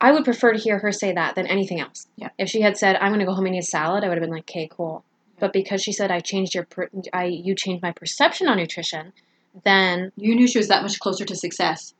I 0.00 0.12
would 0.12 0.24
prefer 0.24 0.52
to 0.52 0.58
hear 0.58 0.78
her 0.78 0.92
say 0.92 1.12
that 1.12 1.34
than 1.34 1.46
anything 1.46 1.80
else. 1.80 2.06
Yeah. 2.16 2.28
If 2.38 2.48
she 2.48 2.60
had 2.60 2.76
said 2.76 2.96
I'm 2.96 3.08
going 3.10 3.20
to 3.20 3.26
go 3.26 3.34
home 3.34 3.46
and 3.46 3.54
eat 3.54 3.60
a 3.60 3.62
salad, 3.62 4.04
I 4.04 4.08
would 4.08 4.16
have 4.18 4.22
been 4.22 4.30
like, 4.30 4.48
"Okay, 4.48 4.68
cool." 4.70 5.04
But 5.40 5.52
because 5.52 5.82
she 5.82 5.92
said 5.92 6.10
I 6.10 6.20
changed 6.20 6.54
your 6.54 6.64
per- 6.64 6.88
I 7.12 7.24
you 7.24 7.54
changed 7.54 7.82
my 7.82 7.92
perception 7.92 8.48
on 8.48 8.58
nutrition, 8.58 9.12
then 9.64 10.12
You 10.16 10.34
knew 10.34 10.46
she 10.46 10.58
was 10.58 10.68
that 10.68 10.82
much 10.82 10.98
closer 11.00 11.24
to 11.24 11.34
success. 11.36 11.94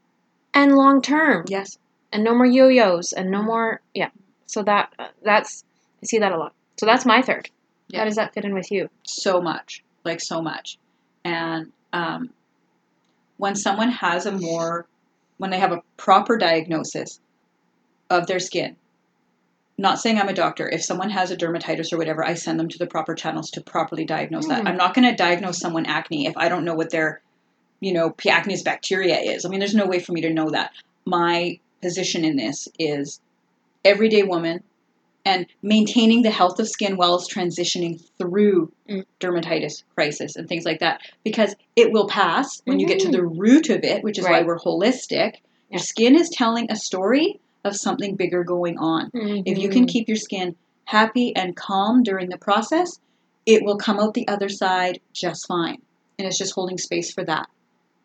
and 0.54 0.76
long 0.76 1.02
term 1.02 1.44
Yes. 1.48 1.78
and 2.12 2.24
no 2.24 2.34
more 2.34 2.46
yo-yos 2.46 3.12
and 3.12 3.30
no 3.30 3.42
more 3.42 3.80
yeah. 3.94 4.10
So 4.46 4.62
that 4.62 4.92
that's 5.24 5.64
I 6.02 6.06
see 6.06 6.18
that 6.18 6.32
a 6.32 6.38
lot. 6.38 6.52
So 6.78 6.86
that's 6.86 7.04
my 7.04 7.20
third. 7.22 7.50
Yeah. 7.88 8.00
How 8.00 8.04
does 8.04 8.16
that 8.16 8.32
fit 8.34 8.44
in 8.44 8.54
with 8.54 8.70
you? 8.70 8.88
so 9.04 9.40
much, 9.40 9.82
like 10.04 10.20
so 10.20 10.40
much. 10.42 10.78
And 11.24 11.72
um, 11.92 12.30
when 13.38 13.54
someone 13.56 13.90
has 13.90 14.26
a 14.26 14.32
more, 14.32 14.86
when 15.38 15.50
they 15.50 15.58
have 15.58 15.72
a 15.72 15.82
proper 15.96 16.36
diagnosis 16.36 17.18
of 18.10 18.26
their 18.26 18.38
skin, 18.40 18.76
not 19.76 20.00
saying 20.00 20.18
I'm 20.18 20.28
a 20.28 20.34
doctor, 20.34 20.68
if 20.68 20.82
someone 20.82 21.10
has 21.10 21.30
a 21.30 21.36
dermatitis 21.36 21.92
or 21.92 21.98
whatever, 21.98 22.24
I 22.24 22.34
send 22.34 22.58
them 22.58 22.68
to 22.68 22.78
the 22.78 22.86
proper 22.86 23.14
channels 23.14 23.50
to 23.52 23.60
properly 23.60 24.04
diagnose 24.04 24.46
that. 24.48 24.64
Mhm. 24.64 24.68
I'm 24.68 24.76
not 24.76 24.94
going 24.94 25.08
to 25.08 25.14
diagnose 25.14 25.58
someone 25.58 25.86
acne 25.86 26.26
if 26.26 26.36
I 26.36 26.48
don't 26.48 26.64
know 26.64 26.74
what 26.74 26.90
their, 26.90 27.20
you 27.80 27.92
know, 27.92 28.10
P. 28.10 28.28
acnes 28.28 28.64
bacteria 28.64 29.18
is. 29.18 29.44
I 29.44 29.48
mean, 29.48 29.60
there's 29.60 29.74
no 29.74 29.86
way 29.86 30.00
for 30.00 30.12
me 30.12 30.20
to 30.22 30.30
know 30.30 30.50
that. 30.50 30.72
My 31.04 31.58
position 31.80 32.24
in 32.24 32.36
this 32.36 32.66
is 32.78 33.20
everyday 33.84 34.24
woman 34.24 34.64
and 35.24 35.46
maintaining 35.62 36.22
the 36.22 36.30
health 36.30 36.58
of 36.58 36.68
skin 36.68 36.96
whilst 36.96 37.30
transitioning 37.32 38.00
through 38.18 38.72
Mm. 38.88 39.04
dermatitis 39.20 39.84
crisis 39.94 40.34
and 40.36 40.48
things 40.48 40.64
like 40.64 40.80
that 40.80 41.00
because 41.22 41.54
it 41.76 41.92
will 41.92 42.08
pass 42.08 42.62
when 42.64 42.80
you 42.80 42.86
get 42.86 42.98
to 43.00 43.10
the 43.10 43.24
root 43.24 43.68
of 43.68 43.84
it 43.84 44.02
which 44.02 44.18
is 44.18 44.24
why 44.24 44.42
we're 44.42 44.58
holistic 44.58 45.34
Yeah. 45.34 45.76
your 45.76 45.78
skin 45.80 46.16
is 46.16 46.30
telling 46.30 46.70
a 46.70 46.76
story 46.76 47.38
of 47.68 47.76
something 47.76 48.16
bigger 48.16 48.42
going 48.42 48.78
on. 48.78 49.10
If 49.14 49.58
you 49.58 49.68
can 49.68 49.84
Mhm. 49.84 49.88
keep 49.88 50.08
your 50.08 50.16
skin 50.16 50.56
happy 50.84 51.34
and 51.36 51.54
calm 51.54 52.02
during 52.02 52.28
the 52.30 52.38
process 52.38 52.98
it 53.48 53.64
will 53.64 53.78
come 53.78 53.98
out 53.98 54.12
the 54.12 54.28
other 54.28 54.50
side 54.50 55.00
just 55.14 55.46
fine. 55.48 55.80
And 56.18 56.28
it's 56.28 56.36
just 56.36 56.54
holding 56.54 56.76
space 56.76 57.10
for 57.10 57.24
that 57.24 57.48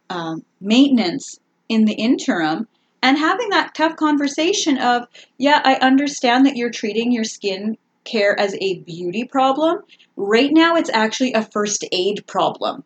um, 0.10 0.45
maintenance 0.62 1.38
in 1.67 1.84
the 1.84 1.93
interim 1.93 2.67
and 3.02 3.17
having 3.17 3.49
that 3.49 3.76
tough 3.76 3.95
conversation 3.95 4.78
of 4.78 5.08
yeah 5.38 5.62
i 5.65 5.76
understand 5.76 6.45
that 6.45 6.56
you're 6.56 6.69
treating 6.69 7.12
your 7.12 7.23
skin 7.23 7.78
care 8.04 8.38
as 8.39 8.56
a 8.60 8.80
beauty 8.80 9.23
problem. 9.23 9.80
Right 10.15 10.52
now 10.52 10.76
it's 10.76 10.89
actually 10.93 11.34
a 11.34 11.41
first 11.41 11.86
aid 11.91 12.26
problem. 12.28 12.84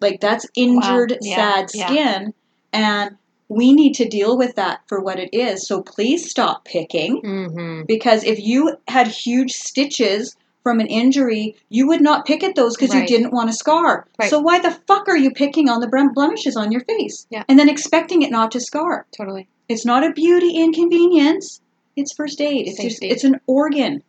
Like 0.00 0.20
that's 0.20 0.46
injured 0.54 1.18
Yeah, 1.20 1.36
sad 1.56 1.70
yeah. 1.74 1.86
skin. 1.86 2.34
And 2.72 3.16
we 3.48 3.72
need 3.72 3.94
to 3.94 4.08
deal 4.08 4.36
with 4.38 4.54
that 4.56 4.80
for 4.86 5.00
what 5.00 5.18
it 5.18 5.28
is 5.32 5.66
so 5.66 5.82
please 5.82 6.28
stop 6.30 6.64
picking 6.64 7.20
Mhm. 7.22 7.86
because 7.86 8.24
if 8.24 8.38
you 8.40 8.76
had 8.88 9.06
huge 9.08 9.52
stitches 9.52 10.34
from 10.62 10.80
an 10.80 10.86
injury, 10.86 11.54
you 11.68 11.86
would 11.86 12.00
not 12.00 12.24
pick 12.24 12.42
at 12.42 12.54
those 12.54 12.74
because 12.74 12.94
you 12.94 13.06
didn't 13.06 13.34
want 13.34 13.50
a 13.50 13.52
scar. 13.52 14.06
Right. 14.18 14.30
So 14.30 14.40
why 14.40 14.60
the 14.60 14.70
fuck 14.86 15.06
are 15.08 15.16
you 15.16 15.30
picking 15.30 15.68
on 15.68 15.80
the 15.80 15.86
blemishes 16.14 16.56
on 16.56 16.72
your 16.72 16.80
face? 16.84 17.26
Yeah. 17.28 17.44
And 17.50 17.58
then 17.58 17.68
expecting 17.68 18.22
it 18.22 18.30
not 18.30 18.50
to 18.52 18.60
scar. 18.60 19.04
Totally. 19.14 19.46
It's 19.68 19.84
not 19.84 20.04
a 20.04 20.12
beauty 20.12 20.56
inconvenience. 20.56 21.60
It's 21.96 22.14
first 22.14 22.40
aid. 22.40 22.66
It's 22.66 22.80
just 22.80 23.02
it's 23.02 23.24
an 23.24 23.40
organ. 23.46 24.02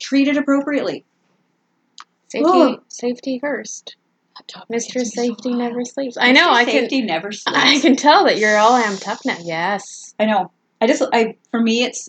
Treat 0.00 0.28
it 0.28 0.38
appropriately. 0.38 1.04
Safety 2.28 2.78
safety 2.88 3.38
first. 3.38 3.96
Mr. 4.72 5.04
Safety 5.04 5.52
never 5.52 5.84
sleeps. 5.84 6.16
I 6.18 6.32
know, 6.32 6.48
Mr. 6.48 6.52
I 6.52 6.64
can 6.64 6.72
Safety 6.82 7.02
never 7.02 7.32
sleeps. 7.32 7.58
I 7.58 7.80
can 7.80 7.96
tell 7.96 8.24
that 8.24 8.38
you're 8.38 8.56
all 8.58 8.80
amped 8.80 9.06
up 9.08 9.18
now. 9.24 9.36
Yes. 9.42 10.14
I 10.18 10.26
know. 10.26 10.50
I 10.80 10.86
just 10.86 11.02
I 11.12 11.36
for 11.50 11.60
me 11.60 11.82
it's 11.84 12.08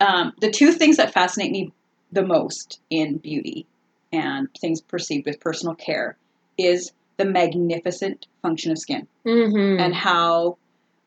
um, 0.00 0.32
the 0.40 0.50
two 0.50 0.72
things 0.72 0.96
that 0.98 1.12
fascinate 1.12 1.52
me 1.52 1.72
the 2.12 2.24
most 2.24 2.80
in 2.90 3.18
beauty 3.18 3.66
and 4.12 4.48
things 4.60 4.80
perceived 4.80 5.26
with 5.26 5.40
personal 5.40 5.74
care 5.74 6.16
is 6.56 6.92
the 7.18 7.24
magnificent 7.24 8.26
function 8.42 8.72
of 8.72 8.78
skin 8.78 9.06
Mm-hmm. 9.26 9.80
and 9.80 9.94
how 9.94 10.56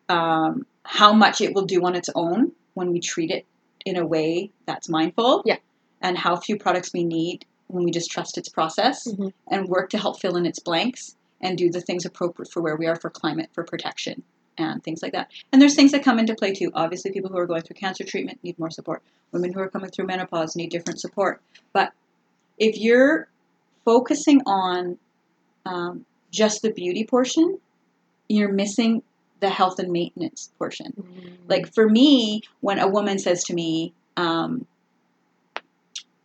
um, 0.09 0.65
how 0.83 1.13
much 1.13 1.39
it 1.41 1.53
will 1.53 1.65
do 1.65 1.83
on 1.85 1.95
its 1.95 2.09
own 2.15 2.51
when 2.73 2.91
we 2.91 2.99
treat 2.99 3.31
it 3.31 3.45
in 3.85 3.95
a 3.95 4.05
way 4.05 4.51
that's 4.65 4.89
mindful 4.89 5.43
Yeah. 5.45 5.57
and 6.01 6.17
how 6.17 6.35
few 6.35 6.57
products 6.57 6.91
we 6.93 7.03
need 7.03 7.45
when 7.69 7.83
we 7.85 7.91
just 7.91 8.11
trust 8.11 8.37
its 8.37 8.49
process 8.49 9.07
Mhm. 9.07 9.31
and 9.47 9.67
work 9.69 9.89
to 9.91 9.97
help 9.97 10.19
fill 10.19 10.35
in 10.35 10.45
its 10.45 10.59
blanks 10.59 11.15
and 11.41 11.57
do 11.57 11.69
the 11.69 11.81
things 11.81 12.05
appropriate 12.05 12.51
for 12.51 12.61
where 12.61 12.75
we 12.75 12.85
are 12.87 12.95
for 12.95 13.09
climate 13.09 13.49
for 13.53 13.63
protection 13.63 14.23
and 14.57 14.83
things 14.83 15.01
like 15.01 15.13
that. 15.13 15.31
And 15.51 15.61
there's 15.61 15.75
things 15.75 15.91
that 15.93 16.03
come 16.03 16.19
into 16.19 16.35
play 16.35 16.53
too. 16.53 16.71
Obviously 16.73 17.11
people 17.11 17.29
who 17.29 17.37
are 17.37 17.45
going 17.45 17.61
through 17.61 17.75
cancer 17.75 18.03
treatment 18.03 18.39
need 18.43 18.59
more 18.59 18.69
support. 18.71 19.01
Women 19.31 19.53
who 19.53 19.61
are 19.61 19.69
coming 19.69 19.89
through 19.89 20.07
menopause 20.07 20.55
need 20.55 20.69
different 20.71 20.99
support. 20.99 21.41
But 21.71 21.93
if 22.57 22.77
you're 22.77 23.29
focusing 23.85 24.41
on 24.45 24.97
um, 25.65 26.05
just 26.31 26.61
the 26.61 26.71
beauty 26.71 27.05
portion 27.05 27.59
you're 28.27 28.51
missing 28.51 29.01
the 29.39 29.49
health 29.49 29.79
and 29.79 29.91
maintenance 29.91 30.51
portion. 30.59 30.93
Mm-hmm. 30.99 31.35
like 31.47 31.73
for 31.73 31.87
me, 31.89 32.43
when 32.61 32.77
a 32.79 32.87
woman 32.87 33.17
says 33.19 33.43
to 33.45 33.53
me, 33.53 33.93
um, 34.17 34.65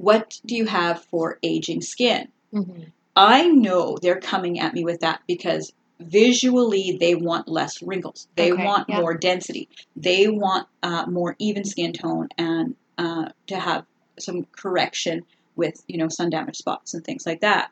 "What 0.04 0.40
do 0.44 0.54
you 0.56 0.66
have 0.66 0.96
for 1.04 1.38
aging 1.42 1.80
skin?" 1.82 2.28
Mhm. 2.52 2.92
I 3.16 3.48
know 3.48 3.96
they're 4.00 4.20
coming 4.20 4.58
at 4.60 4.74
me 4.74 4.82
with 4.84 5.00
that 5.00 5.20
because 5.26 5.72
visually 6.00 6.96
they 7.00 7.14
want 7.14 7.48
less 7.48 7.80
wrinkles. 7.82 8.28
They 8.36 8.52
Okay, 8.52 8.64
want 8.64 8.88
yeah. 8.88 9.00
more 9.00 9.14
density. 9.14 9.68
They 9.96 10.28
want 10.28 10.66
uh, 10.82 11.06
more 11.06 11.36
even 11.38 11.64
skin 11.64 11.92
tone 11.92 12.28
and 12.36 12.74
uh, 12.98 13.26
to 13.46 13.56
have 13.56 13.84
some 14.18 14.46
correction 14.52 15.24
with 15.56 15.82
you 15.86 15.98
know 15.98 16.08
sun 16.08 16.30
damage 16.30 16.56
spots 16.56 16.94
and 16.94 17.04
things 17.04 17.24
like 17.26 17.40
that. 17.40 17.70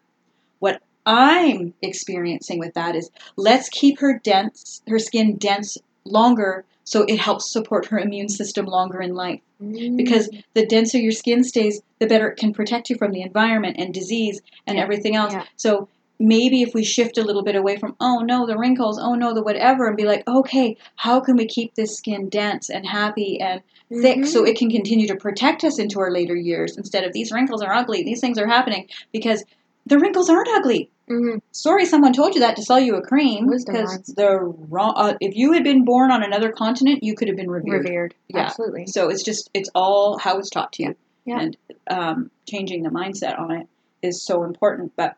What 0.60 0.80
I'm 1.04 1.74
experiencing 1.82 2.58
with 2.58 2.74
that 2.74 2.94
is 2.94 3.10
let's 3.36 3.68
keep 3.68 3.98
her 4.00 4.20
dense, 4.22 4.82
her 4.86 4.98
skin 4.98 5.36
dense 5.36 5.76
longer, 6.04 6.64
so 6.84 7.02
it 7.04 7.18
helps 7.18 7.50
support 7.52 7.86
her 7.86 7.98
immune 7.98 8.28
system 8.28 8.66
longer 8.66 9.00
in 9.00 9.14
life 9.14 9.40
Mm-hmm. 9.62 9.96
because 9.96 10.28
the 10.54 10.66
denser 10.66 10.98
your 10.98 11.12
skin 11.12 11.44
stays, 11.44 11.80
the 12.00 12.06
better 12.08 12.30
it 12.30 12.36
can 12.36 12.52
protect 12.52 12.90
you 12.90 12.96
from 12.96 13.12
the 13.12 13.22
environment 13.22 13.76
and 13.78 13.94
disease 13.94 14.40
and 14.66 14.76
everything 14.76 15.14
else. 15.14 15.32
yeah. 15.34 15.44
So 15.56 15.88
maybe 16.18 16.62
if 16.62 16.74
we 16.74 16.82
shift 16.82 17.16
a 17.16 17.22
little 17.22 17.44
bit 17.44 17.54
away 17.54 17.76
from, 17.76 17.94
oh 18.00 18.18
no, 18.24 18.44
the 18.44 18.58
wrinkles, 18.58 18.98
oh 19.00 19.14
no, 19.14 19.32
the 19.32 19.42
whatever, 19.42 19.86
and 19.86 19.96
be 19.96 20.02
like, 20.04 20.26
okay, 20.26 20.76
how 20.96 21.20
can 21.20 21.36
we 21.36 21.46
keep 21.46 21.76
this 21.76 21.96
skin 21.96 22.28
dense 22.28 22.70
and 22.70 22.84
happy 22.84 23.40
and 23.40 23.60
thick 24.02 24.26
so 24.26 24.42
Mhm. 24.42 24.48
it 24.48 24.56
can 24.58 24.68
continue 24.70 25.06
to 25.06 25.14
protect 25.16 25.62
us 25.62 25.78
into 25.78 26.00
our 26.00 26.10
later 26.10 26.34
years 26.34 26.76
instead 26.76 27.04
of 27.04 27.12
these 27.12 27.30
wrinkles 27.30 27.62
are 27.62 27.72
ugly, 27.72 28.02
these 28.02 28.20
things 28.20 28.38
are 28.38 28.48
happening 28.48 28.88
because 29.12 29.44
the 29.86 29.98
wrinkles 29.98 30.30
aren't 30.30 30.48
ugly. 30.48 30.90
Mhm. 31.08 31.42
Sorry, 31.50 31.84
someone 31.84 32.12
told 32.12 32.34
you 32.34 32.40
that 32.40 32.56
to 32.56 32.62
sell 32.62 32.78
you 32.78 32.94
a 32.94 33.02
cream 33.02 33.48
because 33.48 34.02
the 34.16 34.38
wrong. 34.70 34.94
Uh, 34.96 35.14
if 35.20 35.34
you 35.36 35.52
had 35.52 35.64
been 35.64 35.84
born 35.84 36.10
on 36.10 36.22
another 36.22 36.52
continent, 36.52 37.02
you 37.02 37.14
could 37.14 37.28
have 37.28 37.36
been 37.36 37.50
revered. 37.50 37.84
revered. 37.84 38.14
Yeah. 38.28 38.40
Absolutely. 38.40 38.86
So 38.86 39.08
it's 39.08 39.22
just 39.22 39.50
it's 39.52 39.68
all 39.74 40.16
how 40.18 40.38
it's 40.38 40.48
taught 40.48 40.72
to 40.74 40.84
you, 40.84 40.96
Yeah. 41.24 41.40
and 41.40 41.56
um, 41.88 42.30
changing 42.48 42.82
the 42.84 42.90
mindset 42.90 43.38
on 43.38 43.50
it 43.50 43.66
is 44.00 44.22
so 44.22 44.44
important. 44.44 44.92
But 44.96 45.16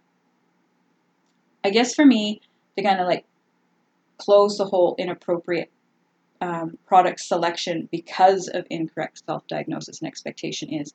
I 1.63 1.71
guess 1.71 1.95
for 1.95 2.05
me, 2.05 2.41
to 2.77 2.83
kind 2.83 3.01
of 3.01 3.07
like 3.07 3.25
close 4.19 4.57
the 4.59 4.65
whole 4.65 4.95
inappropriate 4.99 5.71
um, 6.41 6.79
product 6.87 7.21
selection 7.21 7.89
because 7.93 8.49
of 8.49 8.67
incorrect 8.71 9.23
self-diagnosis 9.27 10.01
and 10.01 10.09
expectation 10.09 10.73
is 10.73 10.93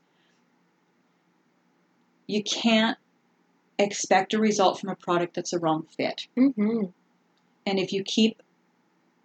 you 2.27 2.43
can't 2.43 2.97
expect 3.79 4.33
a 4.33 4.39
result 4.39 4.79
from 4.79 4.89
a 4.89 4.95
product 4.95 5.33
that's 5.33 5.53
a 5.53 5.59
wrong 5.59 5.87
fit. 5.97 6.27
Mm-hmm. 6.37 6.85
And 7.65 7.79
if 7.79 7.93
you 7.93 8.03
keep 8.03 8.43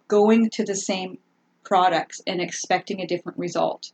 going 0.07 0.49
to 0.51 0.63
the 0.63 0.75
same 0.75 1.17
products 1.63 2.21
and 2.25 2.41
expecting 2.41 3.01
a 3.01 3.07
different 3.07 3.37
result, 3.37 3.91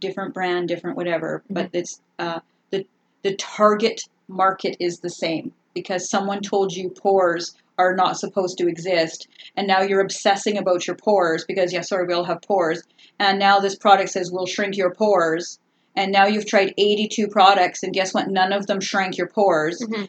different 0.00 0.34
brand, 0.34 0.68
different 0.68 0.96
whatever, 0.96 1.42
but 1.48 1.70
it's 1.72 2.00
uh, 2.18 2.40
the 2.70 2.84
the 3.22 3.36
target 3.36 4.02
market 4.28 4.76
is 4.80 4.98
the 4.98 5.10
same 5.10 5.52
because 5.74 6.10
someone 6.10 6.40
told 6.40 6.72
you 6.72 6.90
pores 6.90 7.54
are 7.78 7.94
not 7.94 8.18
supposed 8.18 8.58
to 8.58 8.66
exist, 8.66 9.28
and 9.56 9.68
now 9.68 9.82
you're 9.82 10.00
obsessing 10.00 10.58
about 10.58 10.86
your 10.86 10.96
pores 10.96 11.44
because 11.46 11.72
yeah, 11.72 11.82
sorry, 11.82 12.06
we 12.06 12.14
all 12.14 12.24
have 12.24 12.42
pores, 12.42 12.82
and 13.18 13.38
now 13.38 13.60
this 13.60 13.76
product 13.76 14.10
says 14.10 14.32
we'll 14.32 14.46
shrink 14.46 14.76
your 14.76 14.92
pores, 14.92 15.59
and 15.96 16.12
now 16.12 16.26
you've 16.26 16.46
tried 16.46 16.72
82 16.78 17.28
products, 17.28 17.82
and 17.82 17.92
guess 17.92 18.12
what? 18.14 18.28
None 18.28 18.52
of 18.52 18.66
them 18.66 18.80
shrank 18.80 19.16
your 19.18 19.26
pores 19.28 19.80
Mhm. 19.82 20.08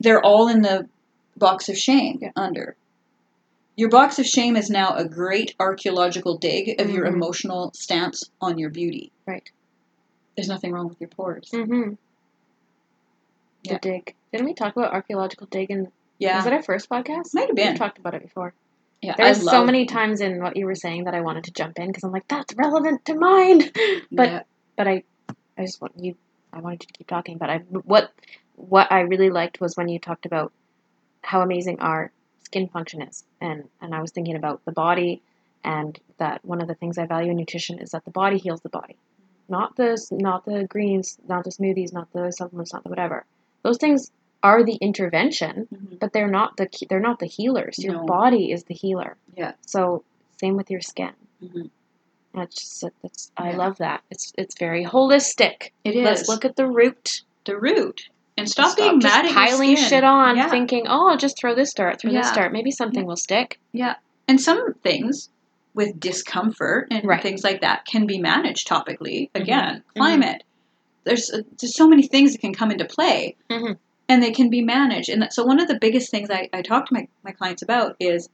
they're 0.00 0.20
all 0.24 0.48
in 0.48 0.62
the 0.62 0.88
box 1.36 1.68
of 1.68 1.78
shame 1.78 2.18
Yeah. 2.20 2.30
under. 2.36 2.76
Your 3.76 3.88
box 3.88 4.18
of 4.18 4.26
shame 4.26 4.56
is 4.56 4.68
now 4.68 4.94
a 4.96 5.04
great 5.04 5.54
archaeological 5.60 6.36
dig 6.36 6.80
of 6.80 6.90
your 6.90 7.06
Mhm. 7.06 7.14
emotional 7.14 7.70
stance 7.74 8.28
on 8.40 8.58
your 8.58 8.68
beauty. 8.70 9.12
Right. 9.26 9.48
There's 10.36 10.48
nothing 10.48 10.72
wrong 10.72 10.88
with 10.88 11.00
your 11.00 11.08
pores. 11.08 11.50
Mm-hmm. 11.52 11.94
Yeah. 13.62 13.74
The 13.74 13.78
dig. 13.78 14.14
Didn't 14.32 14.46
we 14.46 14.54
talk 14.54 14.76
about 14.76 14.92
archaeological 14.92 15.46
dig 15.46 15.70
in 15.70 15.90
Yeah. 16.18 16.36
was 16.36 16.46
it 16.46 16.52
our 16.52 16.62
first 16.62 16.88
podcast? 16.88 17.34
Might 17.34 17.46
have 17.48 17.56
been. 17.56 17.72
We 17.72 17.78
talked 17.78 17.98
about 17.98 18.14
it 18.14 18.22
before. 18.22 18.54
yeah. 19.00 19.14
There 19.16 19.26
I 19.26 19.30
was 19.30 19.44
so 19.44 19.64
many 19.64 19.86
times 19.86 20.20
in 20.20 20.40
what 20.42 20.56
you 20.56 20.66
were 20.66 20.74
saying 20.74 21.04
that 21.04 21.14
I 21.14 21.20
wanted 21.20 21.44
to 21.44 21.50
jump 21.52 21.78
in 21.78 21.88
because 21.88 22.04
I'm 22.04 22.12
like, 22.12 22.28
that's 22.28 22.54
relevant 22.54 23.04
to 23.06 23.14
mine. 23.14 23.60
but 24.12 24.28
Yeah. 24.30 24.42
but 24.76 24.88
I 24.88 25.02
I 25.58 25.62
just 25.64 25.80
want 25.80 25.92
you 25.98 26.16
I 26.52 26.60
wanted 26.60 26.82
you 26.82 26.86
to 26.88 26.92
keep 26.92 27.06
talking. 27.06 27.38
But 27.38 27.50
I 27.50 27.58
what 27.58 28.12
what 28.56 28.90
I 28.92 29.00
really 29.00 29.30
liked 29.30 29.60
was 29.60 29.76
when 29.76 29.88
you 29.88 29.98
talked 29.98 30.26
about 30.26 30.52
how 31.22 31.40
amazing 31.42 31.80
our 31.80 32.10
skin 32.42 32.68
function 32.68 33.02
is, 33.02 33.24
and 33.40 33.64
and 33.80 33.94
I 33.94 34.00
was 34.00 34.10
thinking 34.10 34.36
about 34.36 34.64
the 34.64 34.72
body, 34.72 35.22
and 35.64 35.98
that 36.18 36.44
one 36.44 36.60
of 36.60 36.68
the 36.68 36.74
things 36.74 36.98
I 36.98 37.06
value 37.06 37.30
in 37.30 37.36
nutrition 37.36 37.78
is 37.78 37.90
that 37.90 38.04
the 38.04 38.10
body 38.10 38.38
heals 38.38 38.60
the 38.60 38.68
body, 38.68 38.96
not 39.48 39.76
the 39.76 40.04
not 40.10 40.44
the 40.44 40.64
greens, 40.66 41.18
not 41.26 41.44
the 41.44 41.50
smoothies, 41.50 41.92
not 41.92 42.12
the 42.12 42.30
supplements, 42.32 42.72
not 42.72 42.82
the 42.84 42.90
whatever. 42.90 43.24
Those 43.62 43.78
things 43.78 44.10
are 44.42 44.64
the 44.64 44.74
intervention, 44.74 45.68
Mhm. 45.72 46.00
but 46.00 46.12
they're 46.12 46.28
not 46.28 46.56
the 46.56 46.68
they're 46.88 47.00
not 47.00 47.20
the 47.20 47.26
healers. 47.26 47.78
Your 47.78 47.94
No. 47.94 48.06
body 48.06 48.50
is 48.50 48.64
the 48.64 48.74
healer. 48.74 49.16
Yeah. 49.36 49.52
So 49.64 50.04
same 50.40 50.56
with 50.56 50.70
your 50.70 50.80
skin. 50.80 51.12
Mhm. 51.42 51.70
That's 52.34 52.54
just 52.54 52.84
that's 53.02 53.30
I 53.36 53.50
Yeah. 53.50 53.56
love 53.56 53.78
that. 53.78 54.02
It's 54.10 54.32
it's 54.38 54.58
very 54.58 54.84
holistic. 54.84 55.70
It 55.84 55.94
is. 55.94 56.04
Let's 56.04 56.28
look 56.28 56.44
at 56.44 56.56
the 56.56 56.66
root. 56.66 57.22
the 57.44 57.58
root 57.58 58.08
and 58.38 58.48
stop, 58.48 58.76
being 58.76 58.98
mad 58.98 59.26
at 59.26 59.32
piling 59.32 59.74
shit 59.74 60.04
on, 60.04 60.36
Yeah. 60.36 60.48
thinking, 60.48 60.86
"Oh, 60.88 61.08
I'll 61.08 61.16
just 61.16 61.36
throw 61.36 61.56
this 61.56 61.74
dart, 61.74 62.00
throw 62.00 62.12
this 62.12 62.26
Yeah. 62.28 62.34
dart. 62.34 62.52
Maybe 62.52 62.70
something 62.70 63.04
will 63.04 63.16
stick." 63.16 63.58
Yeah. 63.72 63.96
And 64.28 64.40
some 64.40 64.74
things 64.84 65.28
with 65.74 65.98
discomfort 65.98 66.86
and 66.92 67.04
Right. 67.04 67.20
things 67.20 67.42
like 67.42 67.60
that 67.62 67.84
can 67.84 68.06
be 68.06 68.18
managed 68.20 68.68
topically. 68.68 69.28
Mhm. 69.34 69.42
Again, 69.42 69.82
climate. 69.96 70.44
There's 71.04 71.30
uh, 71.32 71.42
there's 71.60 71.74
so 71.74 71.88
many 71.88 72.06
things 72.06 72.30
that 72.32 72.40
can 72.40 72.54
come 72.54 72.70
into 72.70 72.84
play, 72.84 73.34
Mhm. 73.50 73.76
and 74.08 74.22
they 74.22 74.30
can 74.30 74.48
be 74.50 74.62
managed. 74.62 75.08
And 75.08 75.20
that- 75.22 75.32
so 75.34 75.44
one 75.44 75.58
of 75.58 75.66
the 75.66 75.78
biggest 75.80 76.10
things 76.12 76.30
I, 76.30 76.48
I 76.52 76.62
talk 76.62 76.86
to 76.86 76.94
my, 76.94 77.08
my 77.24 77.32
clients 77.32 77.62
about 77.62 77.96
is, 77.98 78.28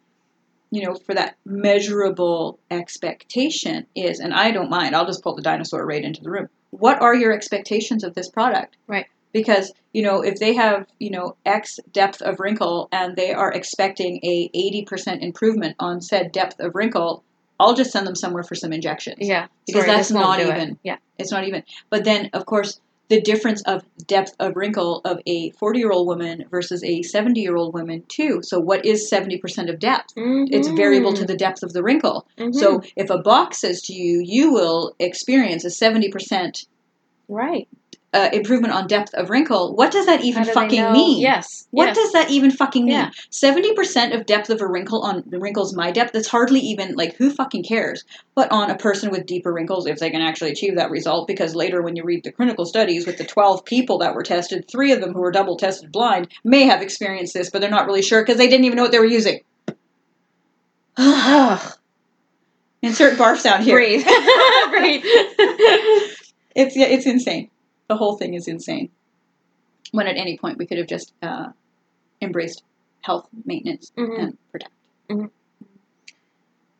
you 0.70 0.84
know, 0.84 0.94
for 0.94 1.14
that 1.14 1.36
measurable 1.44 2.58
expectation 2.70 3.86
is, 3.94 4.20
and 4.20 4.34
I 4.34 4.50
don't 4.50 4.70
mind. 4.70 4.94
I'll 4.94 5.06
just 5.06 5.22
pull 5.22 5.34
the 5.34 5.42
dinosaur 5.42 5.86
right 5.86 6.02
into 6.04 6.22
the 6.22 6.30
room. 6.30 6.48
What 6.70 7.00
are 7.00 7.14
your 7.14 7.32
expectations 7.32 8.04
of 8.04 8.14
this 8.14 8.28
product? 8.28 8.76
Right. 8.86 9.06
Because 9.32 9.72
you 9.92 10.02
know, 10.02 10.22
if 10.22 10.38
they 10.38 10.54
have 10.54 10.86
you 10.98 11.10
know 11.10 11.36
X 11.46 11.78
depth 11.92 12.22
of 12.22 12.40
wrinkle 12.40 12.88
and 12.92 13.16
they 13.16 13.32
are 13.32 13.52
expecting 13.52 14.20
a 14.22 14.48
80% 14.54 15.20
improvement 15.22 15.76
on 15.78 16.00
said 16.00 16.32
depth 16.32 16.60
of 16.60 16.74
wrinkle, 16.74 17.24
I'll 17.60 17.74
just 17.74 17.90
send 17.90 18.06
them 18.06 18.14
somewhere 18.14 18.42
for 18.42 18.54
some 18.54 18.72
injections. 18.72 19.16
Yeah, 19.20 19.46
Because 19.66 19.82
Sorry, 19.84 19.96
that's 19.96 20.10
not 20.10 20.38
do 20.38 20.48
it. 20.50 20.56
even. 20.56 20.78
Yeah, 20.82 20.96
It's 21.18 21.32
not 21.32 21.46
even. 21.46 21.62
But 21.90 22.04
then, 22.04 22.30
of 22.32 22.46
course, 22.46 22.80
the 23.08 23.20
difference 23.20 23.62
of 23.62 23.82
depth 24.06 24.34
of 24.38 24.54
wrinkle 24.56 25.00
of 25.04 25.20
a 25.26 25.50
40 25.50 25.78
year 25.78 25.90
old 25.90 26.06
woman 26.06 26.44
versus 26.50 26.84
a 26.84 27.02
70 27.02 27.40
year 27.40 27.56
old 27.56 27.74
woman, 27.74 28.04
too. 28.08 28.40
So, 28.42 28.58
what 28.60 28.84
is 28.84 29.10
70% 29.10 29.68
of 29.70 29.78
depth? 29.78 30.12
It's 30.52 30.68
variable 30.68 31.12
to 31.14 31.24
the 31.24 31.36
depth 31.36 31.62
of 31.62 31.72
the 31.72 31.82
wrinkle. 31.82 32.26
Mhm. 32.38 32.54
So, 32.54 32.82
if 32.96 33.10
a 33.10 33.18
box 33.18 33.60
says 33.60 33.80
to 33.82 33.94
you, 33.94 34.22
you 34.24 34.52
will 34.52 34.94
experience 34.98 35.64
a 35.64 35.70
70% 35.70 36.66
right. 37.28 37.68
Uh, 38.14 38.30
improvement 38.32 38.72
on 38.72 38.86
depth 38.86 39.12
of 39.14 39.28
wrinkle, 39.28 39.74
what 39.74 39.92
does 39.92 40.06
that 40.06 40.22
even 40.22 40.42
do 40.42 40.52
fucking 40.52 40.92
mean? 40.92 41.20
Yes. 41.20 41.66
What 41.70 41.88
yes. 41.88 41.96
does 41.96 42.12
that 42.12 42.30
even 42.30 42.50
fucking 42.50 42.86
mean? 42.86 42.94
Yeah. 42.94 43.10
Seventy 43.30 43.74
percent 43.74 44.14
of 44.14 44.24
depth 44.24 44.48
of 44.48 44.60
a 44.60 44.66
wrinkle 44.66 45.02
on 45.02 45.22
the 45.26 45.38
wrinkles 45.38 45.74
my 45.74 45.90
depth. 45.90 46.12
That's 46.12 46.28
hardly 46.28 46.60
even 46.60 46.94
like 46.94 47.16
who 47.16 47.30
fucking 47.30 47.64
cares. 47.64 48.04
But 48.34 48.50
on 48.50 48.70
a 48.70 48.78
person 48.78 49.10
with 49.10 49.26
deeper 49.26 49.52
wrinkles, 49.52 49.86
if 49.86 49.98
they 49.98 50.10
can 50.10 50.22
actually 50.22 50.52
achieve 50.52 50.76
that 50.76 50.90
result, 50.90 51.26
because 51.26 51.54
later 51.54 51.82
when 51.82 51.96
you 51.96 52.04
read 52.04 52.24
the 52.24 52.32
clinical 52.32 52.64
studies 52.64 53.06
with 53.06 53.18
the 53.18 53.24
twelve 53.24 53.64
people 53.64 53.98
that 53.98 54.14
were 54.14 54.22
tested, 54.22 54.66
three 54.70 54.92
of 54.92 55.00
them 55.00 55.12
who 55.12 55.20
were 55.20 55.32
double 55.32 55.56
tested 55.56 55.92
blind 55.92 56.28
may 56.44 56.62
have 56.64 56.80
experienced 56.80 57.34
this, 57.34 57.50
but 57.50 57.60
they're 57.60 57.70
not 57.70 57.86
really 57.86 58.02
sure 58.02 58.22
because 58.22 58.38
they 58.38 58.48
didn't 58.48 58.64
even 58.64 58.76
know 58.76 58.82
what 58.82 58.92
they 58.92 58.98
were 58.98 59.04
using. 59.04 59.40
Insert 62.80 63.18
barf 63.18 63.38
sound 63.38 63.64
here. 63.64 63.76
Breathe. 63.76 64.06
Breathe. 64.70 65.04
It's 66.54 66.74
yeah, 66.74 66.86
it's 66.86 67.06
insane. 67.06 67.50
The 67.88 67.96
whole 67.96 68.16
thing 68.16 68.34
is 68.34 68.48
insane. 68.48 68.90
When 69.92 70.06
at 70.06 70.16
any 70.16 70.36
point 70.36 70.58
we 70.58 70.66
could 70.66 70.78
have 70.78 70.86
just 70.86 71.12
uh, 71.22 71.48
embraced 72.20 72.62
health 73.00 73.28
maintenance 73.46 73.90
Mhm. 73.96 74.18
and 74.18 74.38
protect. 74.52 74.72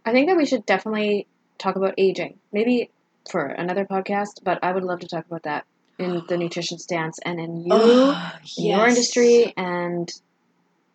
I 0.05 0.13
think 0.13 0.29
that 0.29 0.37
we 0.37 0.47
should 0.47 0.65
definitely 0.67 1.27
talk 1.59 1.77
about 1.77 1.95
aging. 1.99 2.39
Maybe 2.53 2.91
for 3.31 3.47
another 3.47 3.85
podcast, 3.85 4.43
but 4.43 4.63
I 4.63 4.73
would 4.73 4.85
love 4.85 5.01
to 5.01 5.09
talk 5.09 5.27
about 5.27 5.43
that 5.45 5.65
in 5.99 6.23
the 6.29 6.37
nutrition 6.43 6.79
stance 6.79 7.19
and 7.25 7.41
in 7.41 7.61
you, 7.65 7.71
Oh, 7.73 8.33
in 8.59 8.67
your 8.67 8.87
industry, 8.87 9.53
and 9.57 10.11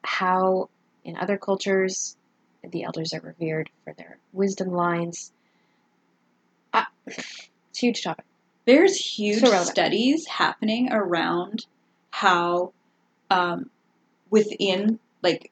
how 0.03 0.69
in 1.03 1.17
other 1.17 1.37
cultures 1.37 2.15
the 2.63 2.83
elders 2.83 3.13
are 3.13 3.19
revered 3.19 3.69
for 3.83 3.93
their 3.93 4.17
wisdom 4.31 4.69
lines. 4.69 5.31
Uh, 6.71 6.85
it's 7.07 7.19
a 7.77 7.79
huge 7.79 8.03
topic. 8.03 8.25
There's 8.65 8.95
huge 8.95 9.41
So 9.41 9.63
studies 9.63 10.25
happening 10.27 10.91
around 10.91 11.65
how 12.11 12.73
um, 13.29 13.69
within 14.29 14.99
like 15.21 15.51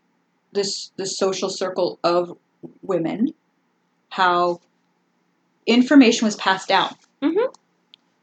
this 0.54 0.92
the 0.98 1.06
social 1.06 1.50
circle 1.50 2.00
of 2.04 2.38
women, 2.82 3.34
how 4.10 4.62
information 5.66 6.26
was 6.26 6.36
passed 6.36 6.68
down, 6.68 6.96
Mhm. 7.22 7.54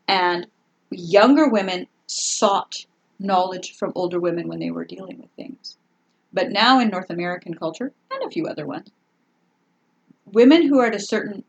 and 0.06 0.46
younger 0.90 1.48
women 1.48 1.86
sought 2.06 2.86
knowledge 3.18 3.76
from 3.76 3.92
older 3.94 4.20
women 4.20 4.48
when 4.48 4.58
they 4.58 4.70
were 4.70 4.84
dealing 4.84 5.18
with 5.18 5.30
things. 5.32 5.76
But 6.32 6.50
now 6.50 6.78
in 6.80 6.88
North 6.88 7.10
American 7.10 7.54
culture 7.54 7.92
and 8.10 8.22
a 8.22 8.30
few 8.30 8.46
other 8.46 8.66
ones, 8.66 8.90
women 10.26 10.62
who 10.62 10.78
are 10.78 10.86
at 10.86 10.94
a 10.94 11.00
certain 11.00 11.44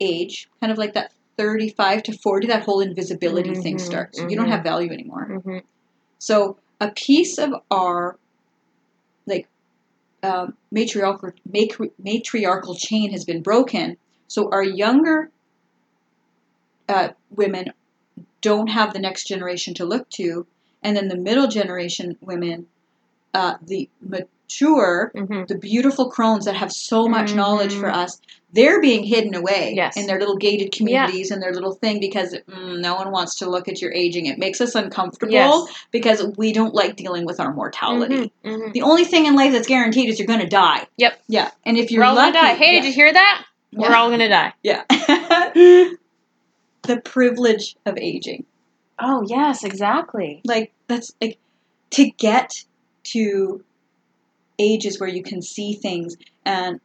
age, 0.00 0.48
kind 0.60 0.72
of 0.72 0.78
like 0.78 0.94
that 0.94 1.12
35 1.40 2.02
to 2.02 2.12
40, 2.12 2.48
that 2.48 2.64
whole 2.64 2.80
invisibility 2.80 3.54
thing 3.54 3.76
Mhm, 3.76 3.80
starts. 3.80 4.18
You 4.18 4.36
don't 4.36 4.46
mhm. 4.46 4.50
have 4.50 4.62
value 4.62 4.92
anymore. 4.92 5.26
Mm-hmm. 5.30 5.58
So 6.18 6.58
a 6.78 6.90
piece 6.90 7.38
of 7.38 7.54
our 7.70 8.18
like 9.26 9.48
um, 10.22 10.54
matriarchal 10.70 11.30
matri- 11.50 11.92
matriarchal 11.98 12.74
chain 12.74 13.10
has 13.12 13.24
been 13.24 13.42
broken. 13.42 13.96
So 14.28 14.50
our 14.52 14.62
younger 14.62 15.30
uh, 16.90 17.08
women 17.30 17.72
don't 18.42 18.68
have 18.68 18.92
the 18.92 18.98
next 18.98 19.26
generation 19.26 19.72
to 19.74 19.86
look 19.86 20.10
to, 20.10 20.46
and 20.82 20.94
then 20.94 21.08
the 21.08 21.16
middle 21.16 21.48
generation 21.48 22.18
women, 22.20 22.66
uh, 23.32 23.54
the 23.62 23.88
mature, 24.50 25.12
Mm-hmm. 25.14 25.44
the 25.46 25.56
beautiful 25.58 26.10
crones 26.10 26.44
that 26.44 26.54
have 26.54 26.72
so 26.72 27.06
much 27.06 27.34
knowledge 27.34 27.74
for 27.74 27.88
Mhm. 27.88 27.94
us, 27.94 28.20
they're 28.52 28.80
being 28.80 29.04
hidden 29.04 29.34
away 29.34 29.74
Yes. 29.76 29.96
in 29.96 30.06
their 30.06 30.18
little 30.18 30.36
gated 30.36 30.72
communities 30.72 31.30
and 31.30 31.40
their 31.40 31.52
little 31.52 31.72
thing 31.74 32.00
because 32.00 32.34
mm, 32.48 32.80
no 32.80 32.96
one 32.96 33.12
wants 33.12 33.36
to 33.36 33.48
look 33.48 33.68
at 33.68 33.80
your 33.80 33.92
aging. 33.92 34.26
It 34.26 34.38
makes 34.38 34.60
us 34.60 34.74
uncomfortable 34.74 35.32
Yes. 35.32 35.68
because 35.92 36.24
we 36.36 36.52
don't 36.52 36.74
like 36.74 36.96
dealing 36.96 37.24
with 37.24 37.38
our 37.38 37.52
mortality. 37.54 38.32
Mm-hmm. 38.44 38.72
The 38.72 38.82
only 38.82 39.04
thing 39.04 39.26
in 39.26 39.36
life 39.36 39.52
that's 39.52 39.68
guaranteed 39.68 40.08
is 40.08 40.18
you're 40.18 40.26
going 40.26 40.40
to 40.40 40.46
die. 40.48 40.86
Yep. 40.96 41.20
Yeah, 41.28 41.50
and 41.64 41.78
if 41.78 41.90
you're 41.92 42.02
We're 42.02 42.08
all 42.08 42.14
lucky, 42.16 42.32
gonna 42.32 42.48
die. 42.48 42.54
Hey, 42.54 42.74
yeah. 42.74 42.80
did 42.80 42.88
you 42.88 42.92
hear 42.94 43.12
that? 43.12 43.44
We're 43.72 43.94
all 43.94 44.10
gonna 44.10 44.28
die. 44.28 44.52
yeah. 44.64 44.82
the 46.82 47.00
privilege 47.04 47.76
of 47.86 47.96
aging. 47.98 48.44
Oh 48.98 49.22
yes, 49.26 49.62
exactly. 49.64 50.40
Like 50.44 50.72
that's 50.88 51.12
like 51.20 51.38
to 51.90 52.10
get 52.10 52.64
to 53.04 53.62
ages 54.60 55.00
where 55.00 55.08
you 55.08 55.22
can 55.22 55.40
see 55.42 55.74
things 55.74 56.16
and 56.44 56.80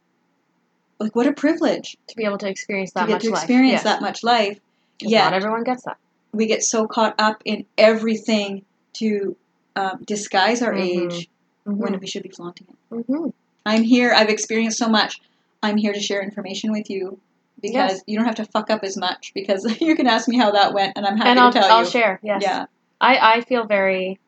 like 0.98 1.14
what 1.14 1.26
a 1.26 1.32
privilege 1.32 1.96
To 2.08 2.16
be 2.16 2.24
able 2.24 2.38
to 2.38 2.48
experience 2.48 2.92
that 2.92 3.02
to 3.02 3.06
get 3.08 3.12
much 3.14 3.22
to 3.24 3.30
life. 3.30 3.42
experience 3.42 3.72
Yes. 3.72 3.82
that 3.84 4.00
much 4.00 4.22
life. 4.24 4.58
Yeah, 5.00 5.24
Not 5.24 5.34
everyone 5.34 5.62
gets 5.64 5.84
that. 5.84 5.98
we 6.32 6.46
get 6.46 6.62
so 6.62 6.86
caught 6.86 7.14
up 7.18 7.42
in 7.44 7.66
everything 7.76 8.64
to 8.94 9.36
um, 9.76 10.02
disguise 10.06 10.62
our 10.62 10.72
Mhm. 10.72 10.80
age 11.12 11.28
Mm-hmm. 11.66 11.78
when 11.80 11.98
we 12.00 12.06
should 12.06 12.22
be 12.22 12.28
flaunting 12.30 12.66
it. 12.70 13.04
hmm 13.06 13.28
I'm 13.66 13.82
here. 13.82 14.12
I've 14.14 14.28
experienced 14.30 14.78
so 14.78 14.88
much. 14.88 15.20
I'm 15.62 15.76
here 15.76 15.92
to 15.92 15.98
share 16.00 16.22
information 16.22 16.70
with 16.70 16.88
you 16.88 17.18
because 17.60 17.94
Yes. 17.94 18.02
you 18.06 18.16
don't 18.16 18.24
have 18.26 18.36
to 18.36 18.44
fuck 18.44 18.70
up 18.70 18.84
as 18.84 18.96
much 18.96 19.32
because 19.34 19.64
you 19.80 19.96
can 19.96 20.06
ask 20.06 20.28
me 20.28 20.36
how 20.38 20.52
that 20.52 20.72
went 20.72 20.92
and 20.96 21.04
I'm 21.04 21.16
happy 21.18 21.30
And 21.30 21.40
I'll, 21.40 21.52
to 21.52 21.58
tell 21.58 21.68
you. 21.68 21.74
I'll 21.74 21.84
share. 21.84 22.20
Yes. 22.22 22.42
Yeah. 22.42 22.66
I, 23.00 23.18
I 23.36 23.40
feel 23.42 23.66
very 23.66 24.18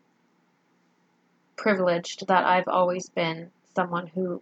privileged 1.59 2.27
that 2.29 2.45
I've 2.45 2.69
always 2.69 3.11
been 3.11 3.51
someone 3.77 4.07
who 4.07 4.41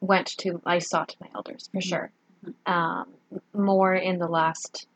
went 0.00 0.26
to, 0.38 0.60
I 0.66 0.80
sought 0.80 1.16
my 1.20 1.28
elders 1.34 1.68
for 1.72 1.78
Mhm. 1.78 1.88
sure. 1.88 2.12
Um, 2.66 3.14
more 3.54 3.94
in 3.94 4.18
the 4.18 4.28
last 4.28 4.86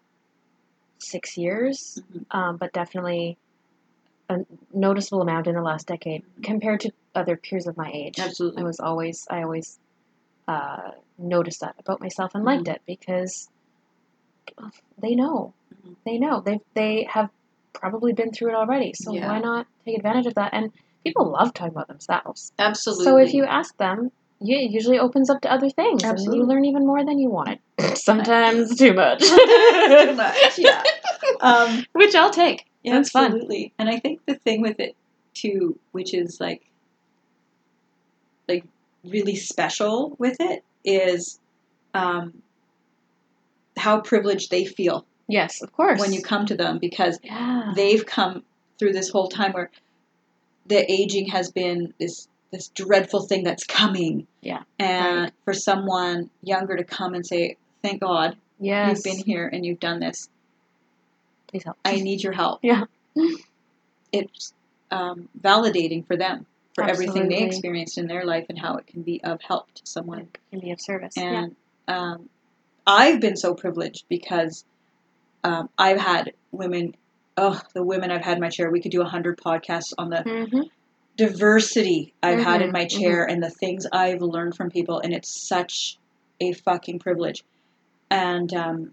six 0.99 1.39
years, 1.39 2.03
Mhm. 2.13 2.27
um, 2.31 2.57
but 2.59 2.73
definitely 2.73 3.39
a 4.29 4.45
noticeable 4.75 5.23
amount 5.23 5.47
in 5.47 5.55
the 5.55 5.63
last 5.63 5.87
decade 5.87 6.23
compared 6.43 6.81
to 6.81 6.93
other 7.15 7.37
peers 7.37 7.67
of 7.67 7.77
my 7.79 7.91
age. 7.91 8.19
Absolutely. 8.21 8.63
I 8.63 8.67
was 8.67 8.79
always 8.81 9.27
I 9.31 9.43
always 9.43 9.79
uh, 10.47 10.91
noticed 11.17 11.61
that 11.61 11.77
about 11.79 12.01
myself 12.01 12.35
and 12.35 12.45
liked 12.45 12.69
it 12.69 12.83
because 12.87 13.49
they 14.99 15.15
know 15.15 15.55
they 16.05 16.19
know 16.19 16.41
they 16.41 16.61
they 16.75 17.05
have 17.05 17.31
probably 17.73 18.13
been 18.13 18.33
through 18.33 18.51
it 18.51 18.55
already. 18.55 18.93
So 18.95 19.13
Yeah. 19.13 19.29
why 19.29 19.39
not 19.39 19.67
take 19.85 19.97
advantage 19.97 20.27
of 20.27 20.35
that? 20.35 20.53
And 20.53 20.73
people 21.05 21.31
love 21.31 21.55
talking 21.55 21.73
about 21.73 21.89
themselves. 21.89 22.53
Absolutely. 22.59 23.05
So 23.05 23.17
if 23.19 23.35
you 23.35 23.45
ask 23.45 23.77
them, 23.77 24.11
yeah, 24.41 24.59
it 24.59 24.71
usually 24.71 24.99
opens 24.99 25.31
up 25.31 25.41
to 25.43 25.53
other 25.53 25.69
things, 25.69 26.05
and 26.05 26.19
you 26.21 26.45
learn 26.45 26.65
even 26.65 26.87
more 26.87 27.05
than 27.05 27.19
you 27.19 27.29
wanted. 27.29 27.59
Sometimes 27.95 28.77
too 28.77 28.93
much. 28.95 29.21
Too 29.21 30.13
much, 30.17 30.59
yeah. 30.59 30.83
Um, 31.41 31.85
Which 31.93 32.15
I'll 32.15 32.31
take. 32.31 32.67
Yeah, 32.83 32.95
That's 32.95 33.11
fun. 33.11 33.27
Absolutely. 33.27 33.73
And 33.79 33.89
I 33.89 33.99
think 33.99 34.21
the 34.27 34.37
thing 34.37 34.63
with 34.63 34.79
it 34.79 34.95
too, 35.35 35.79
which 35.93 36.15
is 36.15 36.41
like 36.41 36.65
like 38.49 38.65
really 39.05 39.35
special 39.37 40.15
with 40.19 40.37
it, 40.41 40.63
is 40.85 41.41
um, 41.95 42.43
how 43.77 44.01
privileged 44.01 44.51
they 44.51 44.65
feel 44.65 45.05
Yes, 45.29 45.61
of 45.63 45.73
course. 45.73 46.01
when 46.01 46.13
you 46.13 46.23
come 46.23 46.47
to 46.47 46.57
them 46.57 46.79
because 46.79 47.19
yeah. 47.23 47.73
they've 47.75 48.05
come 48.05 48.43
through 48.79 48.93
this 48.93 49.11
whole 49.11 49.29
time 49.29 49.53
where 49.53 49.71
the 50.69 50.91
aging 50.91 51.29
has 51.29 51.51
been 51.51 51.95
this 51.99 52.29
this 52.51 52.69
dreadful 52.69 53.23
thing 53.27 53.45
that's 53.45 53.65
coming. 53.65 54.27
Yeah, 54.41 54.63
And 54.79 55.21
right. 55.23 55.33
for 55.45 55.53
someone 55.53 56.31
younger 56.43 56.77
to 56.77 56.85
come 56.85 57.15
and 57.15 57.27
say, 57.27 57.57
"Thank 57.83 58.01
God 58.01 58.37
yes. 58.59 58.89
you've 58.97 59.05
been 59.05 59.25
here 59.25 59.49
and 59.53 59.67
you've 59.67 59.81
done 59.81 60.01
this. 60.01 60.29
Please 61.49 61.65
help. 61.65 61.77
I 61.85 61.97
need 61.97 62.23
your 62.23 62.33
help." 62.33 62.61
Yeah. 62.63 62.85
It's 64.13 64.55
um, 64.91 65.29
validating 65.39 66.07
for 66.07 66.17
them 66.17 66.47
for 66.75 66.85
everything 66.85 67.29
they 67.29 67.43
experienced 67.43 67.99
in 67.99 68.07
their 68.07 68.25
life 68.25 68.47
and 68.49 68.59
how 68.59 68.77
it 68.77 68.87
can 68.87 69.03
be 69.03 69.23
of 69.23 69.43
help 69.43 69.71
to 69.75 69.83
someone. 69.85 70.29
can 70.51 70.61
be 70.61 70.71
of 70.71 70.81
service. 70.81 71.15
yeah. 71.17 71.45
And 71.45 71.57
um, 71.89 72.29
I've 72.87 73.21
been 73.21 73.37
so 73.37 73.55
privileged 73.55 74.05
because 74.09 74.65
um, 75.45 75.69
I've 75.77 76.01
had 76.01 76.33
women. 76.53 76.95
Oh, 77.41 77.61
the 77.73 77.85
women 77.85 78.11
I've 78.11 78.25
had 78.25 78.39
in 78.39 78.41
my 78.41 78.49
chair. 78.49 78.69
We 78.69 78.81
could 78.81 78.91
do 78.91 79.01
a 79.03 79.09
hundred 79.09 79.39
podcasts 79.39 79.93
on 79.97 80.11
the 80.11 80.25
Mm-hmm. 80.25 80.63
diversity 81.17 82.13
I've 82.23 82.41
had 82.41 82.63
in 82.63 82.71
Mhm, 82.71 82.73
my 82.73 82.85
chair 82.87 83.25
and 83.25 83.41
the 83.43 83.51
things 83.51 83.87
I've 83.93 84.23
learned 84.23 84.57
from 84.57 84.71
people, 84.71 84.99
and 84.99 85.13
it's 85.13 85.47
such 85.49 85.99
a 86.41 86.53
fucking 86.53 86.99
privilege. 86.99 87.45
And 88.11 88.53
um, 88.55 88.93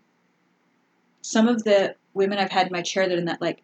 some 1.21 1.47
of 1.47 1.63
the 1.63 1.95
women 2.13 2.38
I've 2.38 2.51
had 2.51 2.67
in 2.67 2.73
my 2.73 2.81
chair 2.84 3.08
that 3.08 3.15
are 3.15 3.17
in 3.19 3.25
that 3.25 3.41
like 3.41 3.62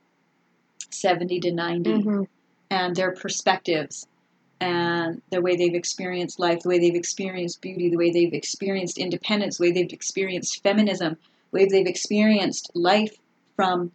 seventy 0.90 1.40
to 1.42 1.52
90 1.52 1.92
Mm-hmm. 1.92 2.24
and 2.72 2.96
their 2.96 3.12
perspectives 3.12 4.08
and 4.60 5.22
the 5.32 5.42
way 5.42 5.56
they've 5.56 5.74
experienced 5.76 6.40
life, 6.40 6.60
the 6.62 6.70
way 6.70 6.80
they've 6.80 6.96
experienced 6.96 7.62
beauty, 7.62 7.90
the 7.90 7.98
way 7.98 8.12
they've 8.12 8.34
experienced 8.34 8.98
independence, 8.98 9.58
the 9.58 9.64
way 9.66 9.72
they've 9.72 9.94
experienced 9.94 10.62
feminism, 10.64 11.18
the 11.52 11.60
way 11.60 11.66
they've 11.66 11.88
experienced 11.88 12.72
life 12.76 13.16
from 13.56 13.92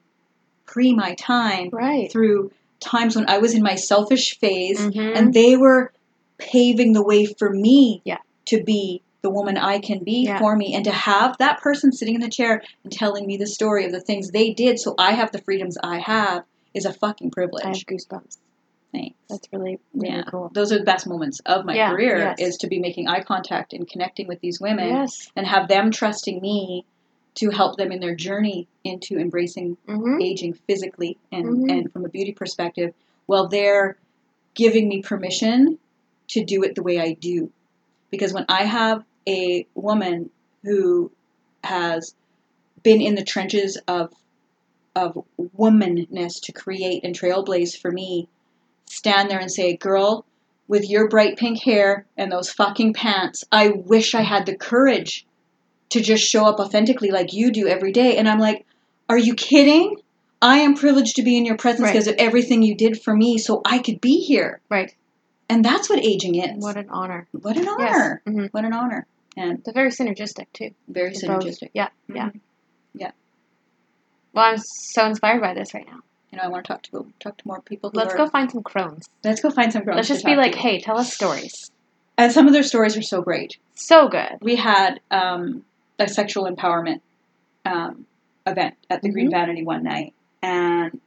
pre 0.67 0.95
my 0.95 1.15
time 1.15 1.71
Right. 1.73 2.11
through 2.11 2.51
times 2.81 3.17
when 3.17 3.29
I 3.29 3.39
was 3.39 3.55
in 3.55 3.63
my 3.63 3.75
selfish 3.75 4.39
phase 4.39 4.79
Mhm. 4.81 5.17
and 5.17 5.33
they 5.35 5.57
were 5.57 5.93
paving 6.39 6.93
the 6.93 7.03
way 7.03 7.25
for 7.25 7.51
me 7.51 8.03
Yeah. 8.05 8.19
to 8.47 8.63
be 8.63 9.03
the 9.23 9.31
woman 9.31 9.57
I 9.57 9.79
can 9.79 10.05
be 10.05 10.25
Yeah. 10.27 10.39
for 10.39 10.55
me 10.55 10.75
and 10.75 10.85
to 10.85 10.93
have 10.93 11.37
that 11.39 11.61
person 11.61 11.91
sitting 11.93 12.15
in 12.15 12.21
the 12.21 12.29
chair 12.29 12.63
and 12.85 12.93
telling 12.93 13.27
me 13.27 13.37
the 13.37 13.47
story 13.47 13.85
of 13.85 13.93
the 13.93 14.01
things 14.01 14.31
they 14.31 14.51
did 14.51 14.79
so 14.79 14.95
I 14.99 15.13
have 15.13 15.33
the 15.33 15.41
freedoms 15.41 15.77
I 15.83 15.99
have 15.99 16.45
is 16.75 16.85
a 16.85 16.93
fucking 16.93 17.29
I 17.29 17.35
privilege. 17.35 17.65
have 17.65 17.75
goosebumps. 17.87 18.37
Thanks. 18.93 19.17
That's 19.29 19.49
really, 19.53 19.79
really 19.95 20.15
Yeah. 20.17 20.23
cool. 20.31 20.51
Those 20.55 20.71
are 20.73 20.79
the 20.79 20.85
best 20.85 21.07
moments 21.09 21.41
of 21.47 21.65
my 21.65 21.75
Yeah, 21.75 21.91
career 21.91 22.19
yes. 22.19 22.37
is 22.39 22.57
to 22.59 22.67
be 22.69 22.79
making 22.79 23.09
eye 23.09 23.23
contact 23.23 23.73
and 23.73 23.89
connecting 23.89 24.29
with 24.29 24.41
these 24.41 24.61
women 24.61 24.89
Yes. 24.89 25.29
and 25.35 25.47
have 25.47 25.69
them 25.69 25.91
trusting 25.91 26.41
me 26.41 26.85
to 27.37 27.51
help 27.51 27.77
them 27.77 27.93
in 27.93 28.01
their 28.01 28.15
journey 28.15 28.67
into 28.85 29.19
embracing 29.19 29.77
Mm-hmm. 29.89 30.21
aging 30.21 30.55
physically 30.67 31.17
and, 31.33 31.47
Mhm. 31.47 31.71
and 31.71 31.93
from 31.93 32.05
a 32.05 32.09
beauty 32.09 32.33
perspective 32.33 32.93
while 33.27 33.49
they're 33.49 33.97
giving 34.55 34.89
me 34.89 35.03
permission 35.03 35.79
to 36.29 36.45
do 36.45 36.63
it 36.63 36.75
the 36.75 36.83
way 36.83 36.99
I 36.99 37.13
do. 37.13 37.51
Because 38.11 38.33
when 38.33 38.47
I 38.49 38.65
have 38.65 39.05
a 39.29 39.67
woman 39.75 40.31
who 40.63 41.11
has 41.63 42.15
been 42.83 43.01
in 43.01 43.15
the 43.15 43.25
trenches 43.25 43.77
of 43.89 44.13
of 44.95 45.23
womanness 45.59 46.41
to 46.41 46.53
create 46.53 47.05
and 47.05 47.15
trailblaze 47.15 47.77
for 47.79 47.93
me, 47.93 48.29
stand 48.87 49.29
there 49.31 49.39
and 49.39 49.53
say, 49.53 49.77
Girl, 49.77 50.25
with 50.69 50.89
your 50.89 51.07
bright 51.07 51.37
pink 51.37 51.61
hair 51.63 52.07
and 52.17 52.33
those 52.33 52.51
fucking 52.51 52.95
pants, 52.95 53.45
I 53.53 53.69
wish 53.69 54.15
I 54.15 54.23
had 54.23 54.47
the 54.47 54.57
courage 54.57 55.26
to 55.91 56.01
just 56.01 56.25
show 56.27 56.45
up 56.47 56.59
authentically 56.59 57.11
like 57.11 57.33
you 57.33 57.51
do 57.51 57.67
every 57.69 57.93
day. 57.93 58.17
And 58.17 58.29
I'm 58.29 58.39
like, 58.41 58.67
Are 59.09 59.19
you 59.19 59.35
kidding? 59.35 59.97
I 60.43 60.59
am 60.59 60.75
privileged 60.75 61.17
to 61.17 61.23
be 61.23 61.37
in 61.39 61.45
your 61.47 61.57
presence 61.57 61.85
Right. 61.85 61.93
because 61.93 62.09
of 62.09 62.15
everything 62.19 62.63
you 62.63 62.75
did 62.75 63.01
for 63.03 63.15
me 63.15 63.39
so 63.39 63.63
I 63.65 63.79
could 63.79 64.01
be 64.01 64.19
here. 64.21 64.61
Right. 64.71 64.95
And 65.49 65.65
that's 65.65 65.89
what 65.89 65.99
aging 66.05 66.35
is. 66.35 66.63
What 66.63 66.77
an 66.77 66.89
honor. 66.91 67.27
What 67.33 67.57
an 67.57 67.65
Yes. 67.65 67.75
honor. 67.79 68.23
Mm-hmm. 68.27 68.45
What 68.51 68.65
an 68.65 68.73
honor. 68.73 69.07
And 69.37 69.63
They're 69.65 69.73
very 69.75 69.91
synergistic 69.91 70.47
too. 70.53 70.71
very 70.89 71.11
both- 71.11 71.23
synergistic. 71.23 71.71
Yeah. 71.73 71.89
Yeah. 72.13 72.31
Mhm. 72.31 72.41
Yeah. 72.95 73.11
Well, 74.33 74.45
I'm 74.45 74.59
so 74.59 75.07
inspired 75.07 75.41
by 75.41 75.55
this 75.55 75.73
right 75.73 75.87
now. 75.87 76.01
You 76.31 76.39
know, 76.39 76.45
I 76.45 76.49
want 76.49 76.65
to 76.67 76.73
talk 76.73 76.83
to 76.85 77.07
talk 77.21 77.37
to 77.39 77.47
more 77.47 77.61
people 77.63 77.91
Let's 77.95 78.13
are, 78.15 78.17
go 78.19 78.29
find 78.29 78.51
some 78.51 78.63
crones. 78.63 79.09
Let's 79.25 79.41
go 79.41 79.51
find 79.51 79.73
some 79.73 79.85
girls. 79.85 79.97
Let's 79.97 80.09
just 80.09 80.25
be 80.25 80.37
like, 80.37 80.55
hey, 80.55 80.81
tell 80.81 80.99
us 80.99 81.13
stories. 81.15 81.71
And 82.19 82.33
some 82.33 82.47
of 82.47 82.53
their 82.53 82.63
stories 82.63 82.97
are 82.97 83.03
so 83.03 83.23
great. 83.23 83.57
So 83.75 84.09
good. 84.09 84.39
We 84.43 84.57
had 84.57 85.01
um, 85.11 85.65
a 85.99 86.09
sexual 86.09 86.45
empowerment 86.45 87.01
um, 87.65 88.07
event 88.47 88.75
at 88.91 89.03
the 89.03 89.11
Green 89.11 89.29
Mhm. 89.29 89.33
Vanity 89.33 89.65
one 89.65 89.83
night, 89.83 90.15
and 90.43 91.01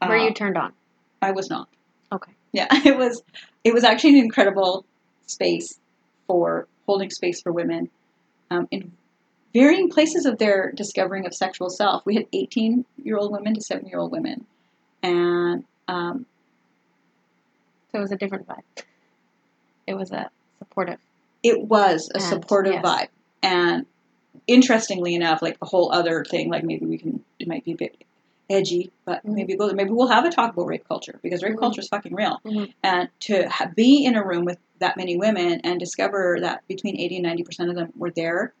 uh, 0.00 0.06
Were 0.08 0.16
you 0.18 0.34
turned 0.34 0.56
on? 0.56 0.72
I 1.20 1.30
was 1.32 1.48
not. 1.48 1.68
Okay. 2.10 2.32
Yeah, 2.52 2.66
it 2.84 2.96
was. 2.96 3.22
It 3.64 3.72
was 3.72 3.84
actually 3.84 4.18
an 4.18 4.24
incredible 4.24 4.84
space 5.26 5.78
for 6.26 6.66
holding 6.86 7.10
space 7.10 7.40
for 7.40 7.52
women 7.52 7.88
um, 8.50 8.66
in 8.70 8.92
varying 9.54 9.88
places 9.88 10.26
of 10.26 10.38
their 10.38 10.72
discovering 10.72 11.26
of 11.26 11.32
sexual 11.34 11.70
self. 11.70 12.04
We 12.04 12.16
had 12.16 12.26
18 12.32 12.84
year 13.02 13.16
old 13.16 13.32
women 13.32 13.54
to 13.54 13.60
7 13.60 13.86
year 13.86 13.98
old 13.98 14.10
women, 14.12 14.46
and 15.02 15.64
um, 15.88 16.26
So 17.92 17.98
it 17.98 18.02
was 18.02 18.12
a 18.12 18.16
different 18.16 18.46
vibe. 18.48 18.84
It 19.86 19.94
was 19.94 20.10
a 20.12 20.30
supportive. 20.58 20.98
it 21.42 21.60
was 21.62 22.10
a 22.14 22.16
And, 22.18 22.22
supportive 22.24 22.74
yes. 22.74 22.84
vibe. 22.84 23.08
And 23.42 23.86
interestingly 24.46 25.14
enough, 25.14 25.42
like 25.42 25.56
a 25.62 25.66
whole 25.66 25.92
other 25.92 26.24
thing, 26.24 26.50
like 26.50 26.64
maybe 26.64 26.86
we 26.86 26.98
can, 26.98 27.24
it 27.38 27.48
might 27.48 27.64
be 27.64 27.72
a 27.72 27.76
bit 27.76 28.04
edgy, 28.50 28.90
but 29.04 29.24
Mhm. 29.24 29.34
maybe 29.34 29.54
there. 29.56 29.72
Maybe 29.74 29.90
we'll 29.90 30.08
have 30.08 30.24
a 30.24 30.30
talk 30.30 30.52
about 30.52 30.66
rape 30.66 30.86
culture 30.86 31.18
because 31.22 31.42
rape 31.42 31.54
Mhm. 31.54 31.60
culture 31.60 31.80
is 31.80 31.88
fucking 31.88 32.14
real. 32.14 32.38
Mhm. 32.44 32.72
And 32.82 33.08
to 33.20 33.48
ha- 33.48 33.70
be 33.74 34.04
in 34.04 34.14
a 34.16 34.24
room 34.24 34.44
with 34.44 34.58
that 34.78 34.96
many 34.96 35.16
women 35.16 35.60
and 35.64 35.78
discover 35.78 36.38
that 36.40 36.66
between 36.68 36.98
80 36.98 37.16
and 37.16 37.22
90% 37.24 37.70
of 37.70 37.76
them 37.76 37.92
were 37.96 38.10
there 38.10 38.52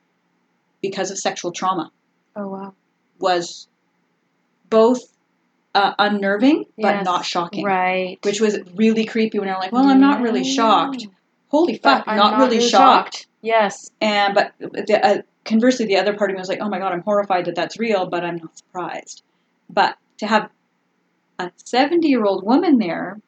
because 0.80 1.10
of 1.10 1.18
sexual 1.18 1.50
trauma 1.52 1.90
Oh 2.36 2.48
wow. 2.48 2.74
was 3.18 3.66
both 4.70 5.00
uh, 5.74 5.94
unnerving 5.98 6.66
but 6.78 7.02
not 7.02 7.24
shocking. 7.24 7.64
Right. 7.64 8.18
Which 8.22 8.40
was 8.40 8.58
really 8.74 9.04
creepy 9.06 9.38
when 9.38 9.48
I'm 9.48 9.58
like, 9.58 9.72
well, 9.72 9.86
I'm 9.86 10.00
not 10.00 10.20
really 10.20 10.44
shocked. 10.44 11.06
Holy 11.48 11.76
fuck, 11.78 12.04
I'm 12.06 12.16
not, 12.16 12.38
really 12.38 12.60
shocked. 12.60 13.26
Yes. 13.42 13.90
And 14.00 14.34
but 14.34 14.52
the, 14.58 15.00
uh, 15.02 15.22
conversely, 15.44 15.86
the 15.86 15.96
other 15.96 16.14
part 16.16 16.30
of 16.30 16.34
me 16.36 16.40
was 16.40 16.48
like, 16.48 16.60
"Oh 16.60 16.68
my 16.68 16.78
god, 16.78 16.92
I'm 16.92 17.02
horrified 17.02 17.46
that 17.46 17.54
that's 17.54 17.78
real," 17.78 18.06
but 18.06 18.24
I'm 18.24 18.36
not 18.36 18.56
surprised. 18.56 19.22
But 19.70 19.96
to 20.18 20.26
have 20.26 20.50
a 21.38 21.50
70 21.56 22.08
year 22.08 22.24
old 22.24 22.44
woman 22.44 22.78
there 22.78 23.20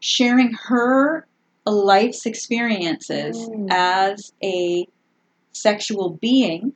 sharing 0.00 0.52
her 0.52 1.26
life's 1.66 2.24
experiences 2.26 3.36
Mm. 3.48 3.68
as 3.70 4.32
a 4.42 4.86
sexual 5.52 6.10
being, 6.10 6.72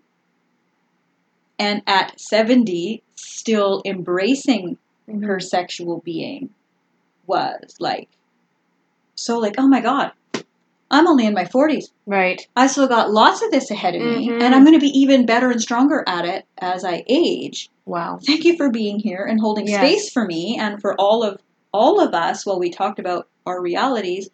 and 1.58 1.82
at 1.86 2.20
70 2.20 3.02
still 3.14 3.80
embracing 3.84 4.76
Mhm. 5.08 5.24
her 5.24 5.38
sexual 5.40 5.98
being 6.04 6.50
was 7.26 7.76
like 7.78 8.08
so 9.14 9.38
like 9.38 9.54
oh 9.58 9.68
my 9.68 9.80
god 9.80 10.12
i'm 10.92 11.08
only 11.08 11.26
in 11.26 11.34
my 11.34 11.44
40s 11.44 11.86
Right. 12.06 12.46
I 12.56 12.66
still 12.66 12.88
got 12.88 13.12
lots 13.12 13.42
of 13.42 13.50
this 13.52 13.70
ahead 13.70 13.94
of 13.94 14.02
me, 14.02 14.28
Mhm. 14.28 14.42
and 14.42 14.54
I'm 14.54 14.64
going 14.64 14.74
to 14.78 14.80
be 14.80 14.98
even 14.98 15.24
better 15.24 15.50
and 15.52 15.60
stronger 15.62 16.02
at 16.08 16.24
it 16.24 16.44
as 16.58 16.84
I 16.84 17.04
age. 17.08 17.70
Wow. 17.86 18.18
Thank 18.26 18.44
you 18.44 18.56
for 18.56 18.70
being 18.70 18.98
here 18.98 19.24
and 19.24 19.40
holding 19.40 19.68
Yes. 19.68 19.76
space 19.78 20.12
for 20.12 20.24
me 20.26 20.58
and 20.58 20.80
for 20.80 21.00
all 21.00 21.22
of 21.22 21.40
all 21.72 22.00
of 22.00 22.12
us 22.12 22.44
while 22.44 22.58
we 22.58 22.70
talked 22.70 22.98
about 22.98 23.28
our 23.46 23.62
realities, 23.62 24.28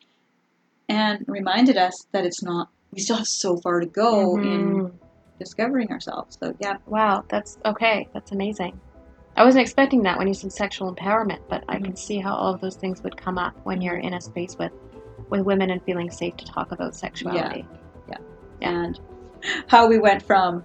and 0.88 1.24
reminded 1.28 1.76
us 1.76 2.06
that 2.12 2.24
it's 2.24 2.42
not. 2.42 2.68
We 2.92 3.00
still 3.00 3.16
have 3.18 3.26
so 3.28 3.58
far 3.58 3.80
to 3.80 3.86
go 3.86 4.38
in 4.40 4.76
Mhm. 4.76 4.92
discovering 5.38 5.90
ourselves. 5.90 6.36
So 6.42 6.54
yeah, 6.58 6.78
Wow. 6.86 7.24
That's 7.28 7.58
okay. 7.66 8.08
That's 8.14 8.32
amazing. 8.32 8.80
I 9.36 9.44
wasn't 9.44 9.62
expecting 9.62 10.02
that 10.02 10.18
when 10.18 10.26
you 10.26 10.34
said 10.34 10.52
sexual 10.52 10.92
empowerment, 10.92 11.40
but 11.50 11.62
I 11.68 11.76
Mhm. 11.78 11.84
can 11.84 11.96
see 11.96 12.18
how 12.18 12.34
all 12.34 12.54
of 12.54 12.60
those 12.62 12.76
things 12.76 13.02
would 13.04 13.16
come 13.16 13.36
up 13.38 13.52
when 13.64 13.82
you're 13.82 13.98
in 13.98 14.14
a 14.14 14.20
space 14.20 14.56
with 14.58 14.72
with 15.30 15.42
women 15.42 15.70
and 15.70 15.82
feeling 15.84 16.10
safe 16.10 16.36
to 16.38 16.44
talk 16.46 16.72
about 16.72 16.94
sexuality. 16.94 17.66
Yeah. 18.08 18.16
yeah. 18.60 18.68
And 18.84 19.00
how 19.68 19.86
we 19.88 19.98
went 19.98 20.22
from 20.22 20.64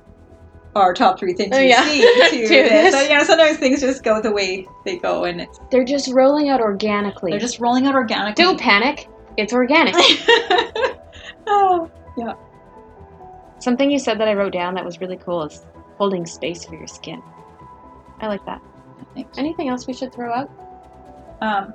our 0.76 0.94
top 0.94 1.20
three 1.20 1.34
things 1.34 1.56
Oh, 1.56 1.60
we 1.60 1.70
yeah. 1.70 1.84
see 1.84 2.02
to, 2.30 2.30
To 2.42 2.48
this. 2.48 2.72
this. 2.72 2.94
So, 2.94 3.02
yeah, 3.02 3.24
sometimes 3.24 3.58
things 3.58 3.82
just 3.82 4.04
go 4.04 4.22
the 4.22 4.32
way 4.32 4.68
they 4.86 4.98
go, 4.98 5.26
and 5.26 5.42
it's 5.42 5.60
They're 5.72 5.84
just 5.84 6.12
rolling 6.12 6.50
out 6.50 6.62
organically. 6.62 7.32
they're 7.32 7.40
just 7.40 7.60
rolling 7.60 7.86
out 7.86 7.94
organically. 7.96 8.44
Don't 8.44 8.60
panic. 8.60 9.08
It's 9.38 9.54
organic. 9.54 9.96
oh, 11.48 11.90
yeah. 12.18 12.34
Something 13.60 13.90
you 13.92 14.00
said 14.00 14.20
that 14.20 14.28
I 14.28 14.34
wrote 14.34 14.54
down 14.54 14.74
that 14.76 14.86
was 14.86 15.00
really 15.00 15.18
cool 15.18 15.44
is 15.44 15.64
holding 15.98 16.26
space 16.26 16.66
for 16.66 16.76
your 16.76 16.88
skin. 16.88 17.22
I 18.20 18.28
like 18.28 18.46
that. 18.46 18.62
thanks. 19.16 19.38
Anything 19.38 19.70
else 19.70 19.88
we 19.88 19.94
should 19.94 20.14
throw 20.14 20.32
out? 20.34 20.50
Um, 21.42 21.74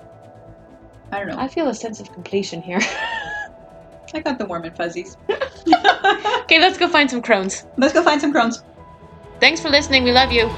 I 1.13 1.19
don't 1.19 1.29
know. 1.29 1.39
I 1.39 1.49
feel 1.49 1.69
a 1.69 1.75
sense 1.75 2.01
of 2.01 2.13
completion 2.13 2.63
here. 2.63 2.81
I 4.15 4.21
got 4.21 4.39
the 4.39 4.47
warm 4.47 4.65
and 4.65 4.77
fuzzies. 4.77 5.17
okay, 5.29 6.59
let's 6.59 6.79
go 6.79 6.89
find 6.89 7.11
some 7.11 7.23
crones. 7.23 7.67
Let's 7.77 7.93
go 7.93 8.03
find 8.03 8.21
some 8.21 8.33
crones. 8.33 8.63
Thanks 9.41 9.61
for 9.61 9.69
listening. 9.69 10.05
We 10.05 10.13
love 10.13 10.33
you. 10.33 10.51